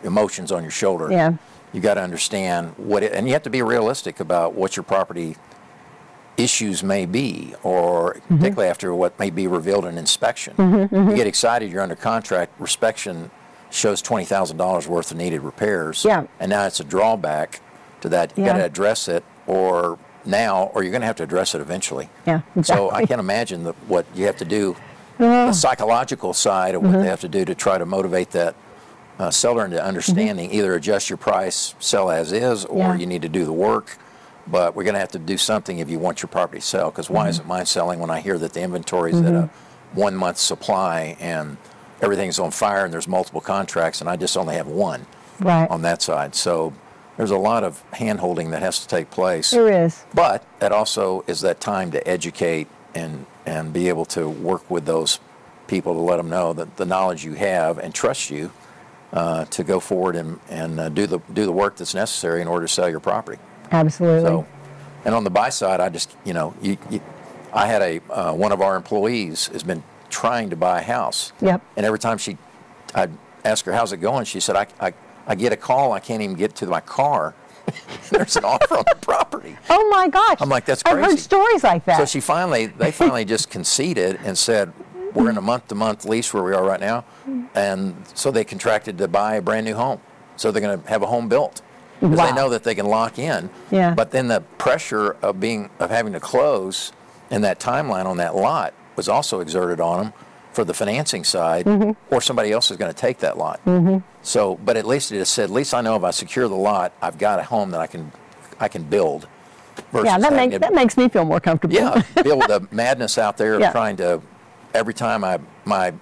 emotions 0.04 0.50
on 0.52 0.62
your 0.62 0.72
shoulder. 0.72 1.10
Yeah. 1.10 1.34
You 1.72 1.80
got 1.80 1.94
to 1.94 2.02
understand 2.02 2.74
what 2.76 3.04
it, 3.04 3.12
and 3.12 3.26
you 3.28 3.32
have 3.34 3.44
to 3.44 3.50
be 3.50 3.62
realistic 3.62 4.18
about 4.18 4.54
what 4.54 4.76
your 4.76 4.82
property 4.82 5.36
issues 6.36 6.82
may 6.82 7.06
be, 7.06 7.54
or 7.62 8.14
Mm-hmm. 8.14 8.36
particularly 8.38 8.68
after 8.70 8.94
what 8.94 9.18
may 9.18 9.30
be 9.30 9.46
revealed 9.46 9.84
in 9.84 9.98
inspection. 9.98 10.54
You 10.92 11.14
get 11.16 11.26
excited, 11.26 11.70
you're 11.70 11.82
under 11.82 11.94
contract, 11.96 12.58
inspection 12.60 13.30
shows 13.70 14.02
twenty 14.02 14.24
thousand 14.24 14.56
dollars 14.56 14.88
worth 14.88 15.10
of 15.12 15.16
needed 15.16 15.42
repairs. 15.42 16.04
Yeah. 16.04 16.26
And 16.40 16.50
now 16.50 16.66
it's 16.66 16.80
a 16.80 16.84
drawback 16.84 17.60
to 18.02 18.08
that. 18.10 18.32
You 18.36 18.44
Yeah. 18.44 18.52
got 18.52 18.58
to 18.58 18.64
address 18.64 19.08
it, 19.08 19.24
or 19.46 19.98
now, 20.24 20.70
or 20.74 20.82
you're 20.82 20.90
going 20.92 21.00
to 21.00 21.06
have 21.06 21.16
to 21.16 21.22
address 21.22 21.54
it 21.54 21.60
eventually. 21.60 22.08
Yeah, 22.26 22.40
exactly. 22.56 22.62
So 22.64 22.88
I. 22.90 22.98
Uh-huh. 22.98 23.06
can't 23.06 23.20
imagine 23.20 23.64
the, 23.64 23.72
what 23.88 24.06
you 24.14 24.26
have 24.26 24.36
to 24.36 24.44
do, 24.44 24.76
the 25.18 25.52
psychological 25.52 26.32
side 26.32 26.74
of 26.74 26.82
what 26.82 26.92
Mm-hmm. 26.92 27.00
they 27.02 27.06
have 27.08 27.20
to 27.20 27.28
do 27.28 27.44
to 27.44 27.54
try 27.54 27.78
to 27.78 27.86
motivate 27.86 28.30
that 28.30 28.54
uh, 29.18 29.30
seller 29.30 29.64
into 29.64 29.82
understanding. 29.82 30.50
Either 30.52 30.74
adjust 30.74 31.10
your 31.10 31.16
price, 31.18 31.74
sell 31.78 32.10
as 32.10 32.32
is, 32.32 32.64
or 32.64 32.80
Mm-hmm. 32.84 32.92
Yeah. 32.92 32.94
you 32.96 33.06
need 33.06 33.22
to 33.22 33.28
do 33.28 33.44
the 33.44 33.52
work. 33.52 33.98
But 34.46 34.74
we're 34.74 34.84
going 34.84 34.94
to 34.94 35.00
have 35.00 35.12
to 35.12 35.18
do 35.18 35.36
something 35.36 35.78
if 35.78 35.88
you 35.90 35.98
want 35.98 36.22
your 36.22 36.28
property 36.28 36.60
to 36.60 36.66
sell. 36.66 36.90
Because 36.90 37.08
why 37.10 37.22
Mm-hmm. 37.22 37.30
isn't 37.30 37.46
mine 37.48 37.66
selling 37.66 38.00
when 38.00 38.10
I 38.10 38.20
hear 38.20 38.38
that 38.38 38.52
the 38.54 38.60
inventory 38.62 39.12
is 39.12 39.20
at 39.20 39.34
a 39.34 39.50
one 39.92 40.14
month 40.16 40.38
supply 40.38 41.16
and 41.20 41.56
everything's 42.00 42.38
on 42.38 42.50
fire 42.50 42.84
and 42.84 42.92
there's 42.92 43.08
multiple 43.08 43.40
contracts 43.40 44.00
and 44.00 44.08
I 44.08 44.16
just 44.16 44.36
only 44.36 44.54
have 44.54 44.66
one 44.68 45.04
right 45.40 45.68
on 45.70 45.82
that 45.82 46.00
side. 46.00 46.34
So 46.34 46.72
there's 47.20 47.30
a 47.30 47.36
lot 47.36 47.64
of 47.64 47.82
hand 47.92 48.18
holding 48.18 48.50
that 48.52 48.62
has 48.62 48.78
to 48.78 48.88
take 48.88 49.10
place. 49.10 49.50
there 49.50 49.84
is 49.84 50.04
But 50.14 50.42
that 50.58 50.72
also 50.72 51.22
is 51.26 51.42
that 51.42 51.60
time 51.60 51.90
to 51.90 52.08
educate 52.08 52.66
and 52.94 53.26
and 53.44 53.74
be 53.74 53.90
able 53.90 54.06
to 54.06 54.26
work 54.26 54.70
with 54.70 54.86
those 54.86 55.20
people 55.66 55.92
to 55.92 56.00
let 56.00 56.16
them 56.16 56.30
know 56.30 56.54
that 56.54 56.78
the 56.78 56.86
knowledge 56.86 57.22
you 57.22 57.34
have 57.34 57.76
and 57.76 57.94
trust 57.94 58.30
you 58.30 58.50
uh, 59.12 59.44
to 59.46 59.62
go 59.62 59.80
forward 59.80 60.16
and 60.16 60.40
and 60.48 60.80
uh, 60.80 60.88
do 60.88 61.06
the 61.06 61.18
do 61.30 61.44
the 61.44 61.52
work 61.52 61.76
that's 61.76 61.94
necessary 61.94 62.40
in 62.40 62.48
order 62.48 62.66
to 62.66 62.72
sell 62.72 62.88
your 62.88 63.00
property. 63.00 63.38
absolutely 63.70 64.22
So, 64.22 64.46
and 65.04 65.14
on 65.14 65.22
the 65.24 65.30
buy 65.30 65.50
side, 65.50 65.78
I 65.78 65.90
just 65.90 66.16
you 66.24 66.32
know 66.32 66.54
you, 66.62 66.78
you 66.88 67.02
I 67.52 67.66
had 67.66 67.82
a 67.82 68.00
uh, 68.10 68.32
one 68.32 68.50
of 68.50 68.62
our 68.62 68.76
employees 68.76 69.48
has 69.48 69.62
been 69.62 69.82
trying 70.08 70.48
to 70.50 70.56
buy 70.56 70.80
a 70.80 70.82
house. 70.82 71.34
Yep. 71.42 71.60
And 71.76 71.84
every 71.84 71.98
time 71.98 72.16
she, 72.16 72.38
I'd 72.94 73.12
ask 73.44 73.66
her 73.66 73.72
how's 73.72 73.92
it 73.92 73.98
going, 73.98 74.24
she 74.24 74.40
said 74.40 74.56
I 74.56 74.66
I, 74.80 74.94
I 75.30 75.36
get 75.36 75.52
a 75.52 75.56
call, 75.56 75.92
I 75.92 76.00
can't 76.00 76.22
even 76.22 76.34
get 76.34 76.56
to 76.56 76.66
my 76.66 76.80
car. 76.80 77.34
There's 78.10 78.34
an 78.34 78.44
offer 78.44 78.78
on 78.78 78.84
the 78.88 78.96
property. 78.96 79.56
Oh 79.70 79.88
my 79.90 80.08
gosh! 80.08 80.38
I'm 80.40 80.48
like, 80.48 80.64
that's 80.64 80.82
crazy. 80.82 80.98
I've 80.98 81.04
heard 81.04 81.18
stories 81.20 81.62
like 81.62 81.84
that. 81.84 81.98
So 81.98 82.04
she 82.04 82.18
finally, 82.18 82.66
they 82.66 82.90
finally 82.90 83.24
just 83.24 83.48
conceded 83.48 84.18
and 84.24 84.36
said, 84.36 84.72
we're 85.14 85.30
in 85.30 85.36
a 85.36 85.40
month-to-month 85.40 86.04
lease 86.04 86.34
where 86.34 86.42
we 86.42 86.52
are 86.52 86.64
right 86.64 86.80
now, 86.80 87.04
and 87.54 87.94
so 88.12 88.32
they 88.32 88.42
contracted 88.42 88.98
to 88.98 89.06
buy 89.06 89.36
a 89.36 89.42
brand 89.42 89.66
new 89.66 89.76
home. 89.76 90.00
So 90.34 90.50
they're 90.50 90.62
going 90.62 90.82
to 90.82 90.88
have 90.88 91.02
a 91.02 91.06
home 91.06 91.28
built 91.28 91.62
because 92.00 92.18
Wow. 92.18 92.26
they 92.26 92.32
know 92.32 92.48
that 92.48 92.64
they 92.64 92.74
can 92.74 92.86
lock 92.86 93.16
in. 93.16 93.50
Yeah. 93.70 93.94
But 93.94 94.10
then 94.10 94.26
the 94.26 94.40
pressure 94.58 95.12
of 95.22 95.38
being 95.38 95.70
of 95.78 95.90
having 95.90 96.12
to 96.14 96.20
close 96.20 96.90
and 97.30 97.44
that 97.44 97.60
timeline 97.60 98.06
on 98.06 98.16
that 98.16 98.34
lot 98.34 98.74
was 98.96 99.08
also 99.08 99.38
exerted 99.38 99.80
on 99.80 99.98
them 100.04 100.12
for 100.52 100.64
the 100.64 100.74
financing 100.74 101.22
side, 101.24 101.64
Mm-hmm. 101.66 102.14
or 102.14 102.20
somebody 102.20 102.50
else 102.52 102.70
is 102.70 102.76
going 102.76 102.92
to 102.92 102.96
take 102.98 103.18
that 103.18 103.38
lot. 103.38 103.60
So, 104.22 104.56
but 104.56 104.76
at 104.76 104.84
least 104.86 105.12
it 105.12 105.24
said, 105.26 105.44
at 105.44 105.50
least 105.50 105.72
I 105.74 105.80
know 105.80 105.96
if 105.96 106.02
I 106.04 106.10
secure 106.10 106.48
the 106.48 106.54
lot, 106.56 106.92
I've 107.00 107.18
got 107.18 107.38
a 107.38 107.42
home 107.44 107.70
that 107.70 107.80
I 107.80 107.86
can, 107.86 108.10
I 108.58 108.68
can 108.68 108.82
build. 108.82 109.28
yeah, 109.94 110.18
that 110.18 110.32
makes 110.34 110.52
to- 110.54 110.58
that 110.58 110.74
makes 110.74 110.96
me 110.96 111.08
feel 111.08 111.24
more 111.24 111.40
comfortable. 111.40 111.74
yeah, 111.74 112.02
deal 112.22 112.36
with 112.38 112.48
the 112.48 112.66
madness 112.70 113.16
out 113.16 113.36
there 113.36 113.54
of 113.54 113.60
Yeah. 113.60 113.72
trying 113.72 113.96
to. 113.96 114.20
Every 114.74 114.92
time 114.94 115.24
I 115.24 115.38
my 115.64 115.92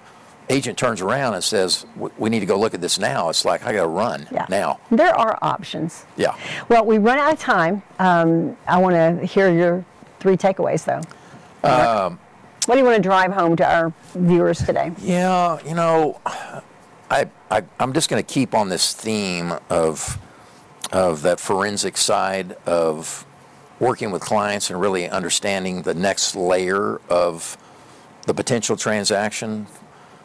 agent 0.51 0.77
turns 0.79 1.01
around 1.01 1.35
and 1.35 1.45
says, 1.45 1.87
"We 2.19 2.29
need 2.29 2.41
to 2.41 2.47
go 2.47 2.59
look 2.59 2.75
at 2.75 2.81
this 2.81 2.99
now," 2.99 3.29
it's 3.29 3.45
like 3.45 3.65
I 3.65 3.73
got 3.73 3.83
to 3.83 3.89
run 3.89 4.27
Yeah. 4.33 4.47
now. 4.49 4.81
There 4.91 5.15
are 5.15 5.39
options. 5.43 6.05
Yeah. 6.17 6.35
Well, 6.69 6.85
we 6.85 6.99
run 6.99 7.19
out 7.19 7.33
of 7.35 7.39
time. 7.39 7.83
Um, 7.99 8.57
I 8.67 8.79
want 8.79 8.95
to 8.97 9.25
hear 9.27 9.51
your 9.51 9.85
three 10.21 10.37
takeaways, 10.37 10.85
though. 10.85 11.69
Um, 11.69 12.19
what 12.69 12.75
do 12.75 12.81
you 12.81 12.85
want 12.85 12.97
to 12.97 13.03
drive 13.03 13.33
home 13.33 13.57
to 13.57 13.65
our 13.65 13.95
viewers 14.15 14.59
today? 14.59 14.93
Yeah, 14.99 15.59
you 15.67 15.75
know, 15.75 16.21
I, 17.11 17.31
I 17.51 17.63
I'm 17.81 17.95
just 17.95 18.11
going 18.11 18.23
to 18.23 18.35
keep 18.35 18.55
on 18.55 18.69
this 18.69 18.93
theme 18.93 19.55
of 19.71 20.19
of 20.93 21.23
that 21.23 21.41
forensic 21.41 21.97
side 21.97 22.59
of 22.67 23.25
working 23.81 24.11
with 24.11 24.21
clients 24.21 24.69
and 24.69 24.79
really 24.79 25.09
understanding 25.09 25.83
the 25.83 25.95
next 25.95 26.37
layer 26.37 27.01
of 27.09 27.57
the 28.27 28.35
potential 28.35 28.77
transaction 28.77 29.67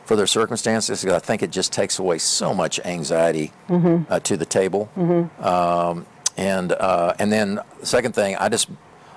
for 0.03 0.17
their 0.17 0.27
circumstances. 0.27 1.05
I 1.05 1.19
think 1.19 1.43
it 1.43 1.51
just 1.51 1.71
takes 1.71 1.97
away 1.97 2.17
so 2.17 2.53
much 2.53 2.77
anxiety 2.83 3.53
uh, 4.09 4.19
to 4.19 4.35
the 4.35 4.45
table. 4.45 4.89
Um, 5.39 6.05
and 6.35 6.73
uh, 6.73 7.13
and 7.19 7.31
then 7.31 7.61
the 7.79 7.85
second 7.85 8.13
thing, 8.15 8.35
I 8.35 8.49
just 8.49 8.67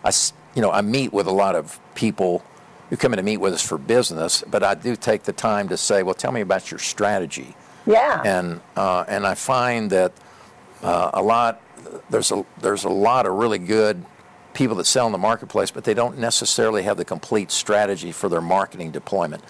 I 0.05 0.13
you 0.55 0.63
know 0.63 0.71
I 0.71 0.81
meet 0.83 1.13
with 1.13 1.27
a 1.27 1.33
lot 1.33 1.57
of 1.57 1.81
people 1.97 2.45
who 2.91 2.97
come 2.97 3.13
in 3.13 3.17
to 3.17 3.23
meet 3.23 3.39
with 3.39 3.53
us 3.55 3.63
for 3.63 3.79
business, 3.79 4.43
but 4.49 4.63
I 4.63 4.75
do 4.75 4.97
take 4.97 5.25
the 5.25 5.33
time 5.33 5.69
to 5.69 5.77
say, 5.77 6.03
well, 6.03 6.15
tell 6.15 6.33
me 6.33 6.41
about 6.41 6.71
your 6.71 6.79
strategy 6.79 7.55
Yeah. 7.87 8.23
and 8.25 8.61
uh, 8.77 9.05
and 9.09 9.27
I 9.27 9.35
find 9.35 9.91
that 9.91 10.13
uh, 10.83 11.11
a 11.15 11.23
lot 11.23 11.61
there's 12.11 12.31
a 12.33 12.45
there's 12.61 12.85
a 12.85 12.89
lot 12.89 13.27
of 13.27 13.35
really 13.35 13.59
good 13.59 14.05
people 14.55 14.77
that 14.77 14.87
sell 14.87 15.07
in 15.07 15.13
the 15.13 15.19
marketplace, 15.19 15.71
but 15.71 15.85
they 15.85 15.95
don't 15.95 16.19
necessarily 16.19 16.83
have 16.83 16.97
the 16.97 17.05
complete 17.05 17.51
strategy 17.51 18.11
for 18.13 18.29
their 18.29 18.41
marketing 18.41 18.91
deployment. 18.91 19.43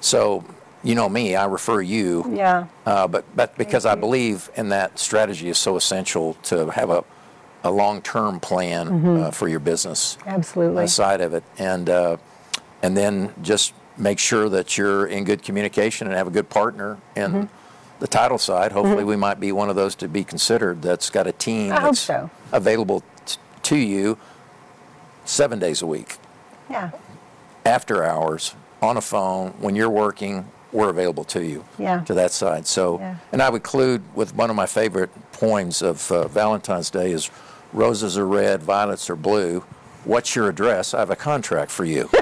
So 0.00 0.44
you 0.84 0.94
know 0.94 1.08
me, 1.08 1.34
I 1.36 1.44
refer 1.46 1.80
you. 1.80 2.24
Yeah. 2.34 2.66
Uh, 2.86 3.06
but 3.08 3.24
but 3.36 3.56
because 3.56 3.84
I 3.86 3.94
believe 3.94 4.50
in 4.56 4.68
that 4.70 4.98
strategy 4.98 5.48
is 5.48 5.58
so 5.58 5.76
essential 5.76 6.34
to 6.44 6.70
have 6.70 6.90
a 6.90 7.04
a 7.64 7.70
long-term 7.70 8.38
plan 8.38 8.88
uh, 9.04 9.30
for 9.32 9.48
your 9.48 9.58
business 9.58 10.16
Absolutely. 10.26 10.84
uh, 10.84 10.86
side 10.86 11.20
of 11.20 11.34
it, 11.34 11.42
and 11.58 11.90
uh, 11.90 12.16
and 12.82 12.96
then 12.96 13.32
just 13.42 13.72
make 13.96 14.18
sure 14.18 14.48
that 14.48 14.78
you're 14.78 15.06
in 15.06 15.24
good 15.24 15.42
communication 15.42 16.06
and 16.06 16.16
have 16.16 16.26
a 16.26 16.30
good 16.30 16.48
partner. 16.48 16.98
in 17.16 17.32
Mm-hmm. 17.32 17.46
the 18.00 18.06
title 18.06 18.38
side, 18.38 18.70
hopefully, 18.72 19.02
we 19.04 19.16
might 19.16 19.40
be 19.40 19.50
one 19.50 19.68
of 19.68 19.74
those 19.76 19.94
to 19.96 20.06
be 20.08 20.22
considered 20.22 20.82
that's 20.82 21.10
got 21.10 21.26
a 21.26 21.32
team 21.32 21.72
I 21.72 21.80
that's 21.80 21.98
so. 21.98 22.30
available 22.52 23.02
t- 23.26 23.38
to 23.64 23.76
you 23.76 24.18
seven 25.24 25.58
days 25.58 25.82
a 25.82 25.86
week, 25.86 26.16
Yeah. 26.70 26.90
after 27.66 28.04
hours, 28.04 28.54
on 28.80 28.96
a 28.96 29.00
phone, 29.00 29.54
when 29.58 29.74
you're 29.74 29.90
working. 29.90 30.46
We're 30.70 30.90
available 30.90 31.24
to 31.24 31.42
you 31.42 31.64
Yeah. 31.78 32.00
to 32.02 32.12
that 32.14 32.30
side. 32.30 32.66
So, 32.66 32.98
Yeah. 33.00 33.14
and 33.32 33.42
I 33.42 33.48
would 33.48 33.62
conclude 33.62 34.02
with 34.14 34.34
one 34.36 34.50
of 34.50 34.54
my 34.56 34.66
favorite 34.66 35.10
poems 35.32 35.80
of 35.82 36.12
uh, 36.12 36.28
Valentine's 36.28 36.90
Day 36.90 37.10
is 37.10 37.30
"Roses 37.72 38.18
are 38.18 38.26
red, 38.26 38.62
violets 38.62 39.08
are 39.10 39.16
blue. 39.16 39.64
What's 40.04 40.34
your 40.34 40.48
address? 40.48 40.94
I 40.94 41.00
have 41.00 41.10
a 41.10 41.16
contract 41.16 41.70
for 41.70 41.84
you." 41.84 42.08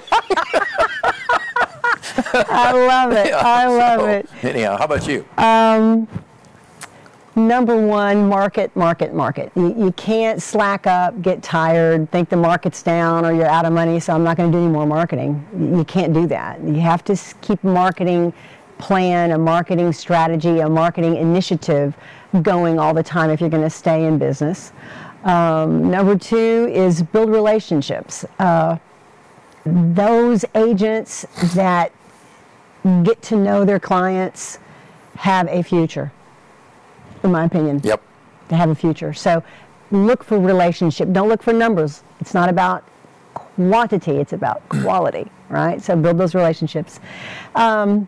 I 2.35 2.72
love 2.72 3.12
it. 3.12 3.33
I 3.33 3.66
love 3.66 4.01
So, 4.01 4.07
it. 4.07 4.29
Anyhow, 4.43 4.77
how 4.77 4.85
about 4.85 5.07
you? 5.07 5.24
Um, 5.39 6.09
number 7.35 7.77
one, 7.77 8.29
market, 8.29 8.74
market, 8.77 9.14
market. 9.14 9.53
You, 9.55 9.74
you 9.77 9.93
can't 9.93 10.43
slack 10.43 10.87
up, 10.87 11.20
get 11.22 11.43
tired, 11.43 12.11
think 12.11 12.29
the 12.29 12.37
market's 12.37 12.83
down 12.83 13.24
or 13.24 13.33
you're 13.33 13.47
out 13.47 13.64
of 13.64 13.72
money, 13.72 14.01
so 14.01 14.14
I'm 14.14 14.24
not 14.24 14.37
going 14.37 14.51
to 14.51 14.57
do 14.59 14.62
any 14.62 14.72
more 14.72 14.87
marketing. 14.87 15.47
You 15.77 15.85
can't 15.85 16.12
do 16.12 16.27
that. 16.29 16.61
You 16.62 16.74
have 16.81 17.05
to 17.05 17.16
keep 17.43 17.62
marketing 17.62 18.33
plan, 18.79 19.31
a 19.31 19.39
marketing 19.39 19.93
strategy, 19.93 20.61
a 20.61 20.68
marketing 20.68 21.16
initiative 21.16 21.95
going 22.43 22.79
all 22.79 22.93
the 22.93 23.03
time 23.03 23.31
if 23.31 23.41
you're 23.41 23.51
going 23.51 23.62
to 23.62 23.70
stay 23.70 24.07
in 24.07 24.18
business. 24.18 24.72
Um, 25.27 25.91
number 25.91 26.16
two 26.16 26.70
is 26.72 27.03
build 27.03 27.31
relationships. 27.31 28.24
Uh, 28.39 28.79
those 29.64 30.45
agents 30.55 31.27
that 31.55 31.91
get 33.03 33.20
to 33.22 33.37
know 33.37 33.64
their 33.64 33.81
clients 33.81 34.61
have 35.16 35.49
a 35.49 35.62
future, 35.62 36.12
in 37.24 37.33
my 37.33 37.45
opinion. 37.45 37.81
Yep. 37.83 38.01
They 38.49 38.57
have 38.57 38.70
a 38.70 38.74
future. 38.77 39.12
So 39.12 39.43
look 39.91 40.22
for 40.22 40.39
relationship. 40.39 41.11
Don't 41.11 41.29
look 41.29 41.43
for 41.43 41.53
numbers. 41.53 42.05
It's 42.20 42.33
not 42.33 42.49
about 42.49 42.85
quantity, 43.35 44.12
it's 44.12 44.33
about 44.33 44.66
quality, 44.68 45.27
right? 45.49 45.83
So 45.83 45.97
build 45.97 46.18
those 46.18 46.37
relationships. 46.37 47.01
Um, 47.57 48.07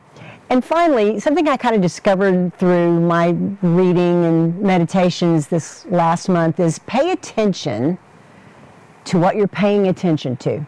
and 0.51 0.65
finally, 0.65 1.21
something 1.21 1.47
I 1.49 1.57
kind 1.57 1.75
of 1.75 1.83
discovered 1.83 2.57
through 2.59 3.01
my 3.01 3.29
reading 3.63 4.25
and 4.25 4.61
meditations 4.61 5.49
this 5.49 5.85
last 5.87 6.29
month 6.29 6.59
is 6.59 6.79
pay 6.81 7.13
attention 7.13 7.99
to 9.05 9.19
what 9.19 9.37
you're 9.37 9.49
paying 9.49 9.89
attention 9.89 10.37
to. 10.39 10.67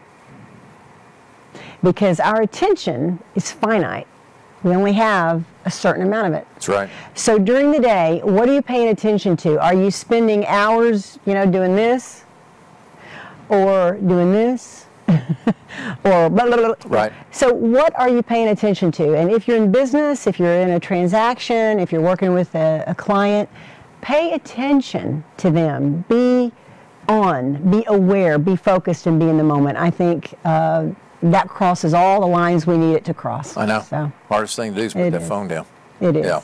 Because 1.83 2.19
our 2.19 2.41
attention 2.41 3.19
is 3.35 3.51
finite. 3.51 4.07
We 4.63 4.71
only 4.71 4.93
have 4.93 5.43
a 5.65 5.71
certain 5.71 6.03
amount 6.05 6.27
of 6.27 6.33
it. 6.33 6.47
That's 6.53 6.69
right. 6.69 6.89
So 7.15 7.39
during 7.39 7.71
the 7.71 7.79
day, 7.79 8.21
what 8.23 8.47
are 8.47 8.53
you 8.53 8.61
paying 8.61 8.89
attention 8.89 9.35
to? 9.37 9.59
Are 9.59 9.73
you 9.73 9.89
spending 9.89 10.45
hours, 10.45 11.17
you 11.25 11.33
know, 11.33 11.45
doing 11.45 11.75
this 11.75 12.25
or 13.49 13.97
doing 13.97 14.31
this? 14.31 14.85
or 16.03 16.29
blah, 16.29 16.45
blah, 16.45 16.55
blah. 16.55 16.75
Right. 16.85 17.13
So 17.31 17.53
what 17.53 17.97
are 17.99 18.09
you 18.09 18.21
paying 18.21 18.49
attention 18.49 18.91
to? 18.93 19.15
And 19.15 19.31
if 19.31 19.47
you're 19.47 19.57
in 19.57 19.71
business, 19.71 20.27
if 20.27 20.39
you're 20.39 20.53
in 20.61 20.71
a 20.71 20.79
transaction, 20.79 21.79
if 21.79 21.91
you're 21.91 22.01
working 22.01 22.33
with 22.33 22.53
a, 22.55 22.83
a 22.87 22.95
client, 22.95 23.49
pay 24.01 24.33
attention 24.33 25.23
to 25.37 25.51
them. 25.51 26.05
Be 26.09 26.51
on, 27.07 27.69
be 27.69 27.83
aware, 27.87 28.37
be 28.37 28.55
focused, 28.55 29.07
and 29.07 29.19
be 29.19 29.27
in 29.27 29.37
the 29.37 29.43
moment. 29.43 29.77
I 29.77 29.89
think 29.89 30.33
uh, 30.45 30.87
that 31.23 31.47
crosses 31.47 31.93
all 31.93 32.21
the 32.21 32.27
lines 32.27 32.65
we 32.65 32.77
need 32.77 32.93
it 32.95 33.05
to 33.05 33.13
cross. 33.13 33.57
I 33.57 33.65
know. 33.65 33.81
So 33.81 34.11
Hardest 34.27 34.55
thing 34.55 34.73
to 34.73 34.79
do 34.79 34.85
is 34.85 34.93
put 34.93 35.11
that 35.11 35.21
is. 35.21 35.27
phone 35.27 35.47
down. 35.47 35.65
it 35.99 36.15
is. 36.15 36.25
Yeah. 36.25 36.41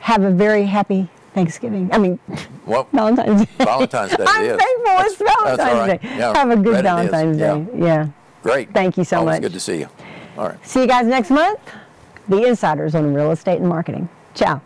Have 0.00 0.22
a 0.22 0.30
very 0.30 0.64
happy 0.64 1.08
Thanksgiving. 1.36 1.90
I 1.92 1.98
mean, 1.98 2.18
Well, 2.64 2.88
Valentine's 2.92 3.44
Day. 3.44 3.64
Valentine's 3.64 4.16
Day 4.16 4.24
I'm 4.26 4.44
is. 4.46 4.56
thankful 4.56 4.84
That's- 4.86 5.12
it's 5.12 5.22
Valentine's 5.22 5.78
right. 5.88 6.02
Day. 6.02 6.08
Yeah, 6.16 6.32
Have 6.34 6.50
a 6.50 6.56
good 6.56 6.66
right 6.66 6.74
it 6.74 7.04
is. 7.04 7.10
Valentine's 7.10 7.38
Yeah. 7.38 7.54
Day. 7.54 7.66
Yeah. 7.84 8.06
Great. 8.42 8.72
Thank 8.72 8.96
you 8.96 9.04
so 9.04 9.18
Always 9.18 9.34
much. 9.34 9.42
good 9.42 9.52
to 9.52 9.60
see 9.60 9.80
you. 9.80 9.88
All 10.38 10.48
right. 10.48 10.66
See 10.66 10.80
you 10.80 10.86
guys 10.86 11.06
next 11.06 11.30
month. 11.30 11.60
The 12.28 12.42
Insiders 12.46 12.94
on 12.94 13.12
Real 13.12 13.32
Estate 13.32 13.58
and 13.60 13.68
Marketing. 13.68 14.08
Ciao. 14.34 14.62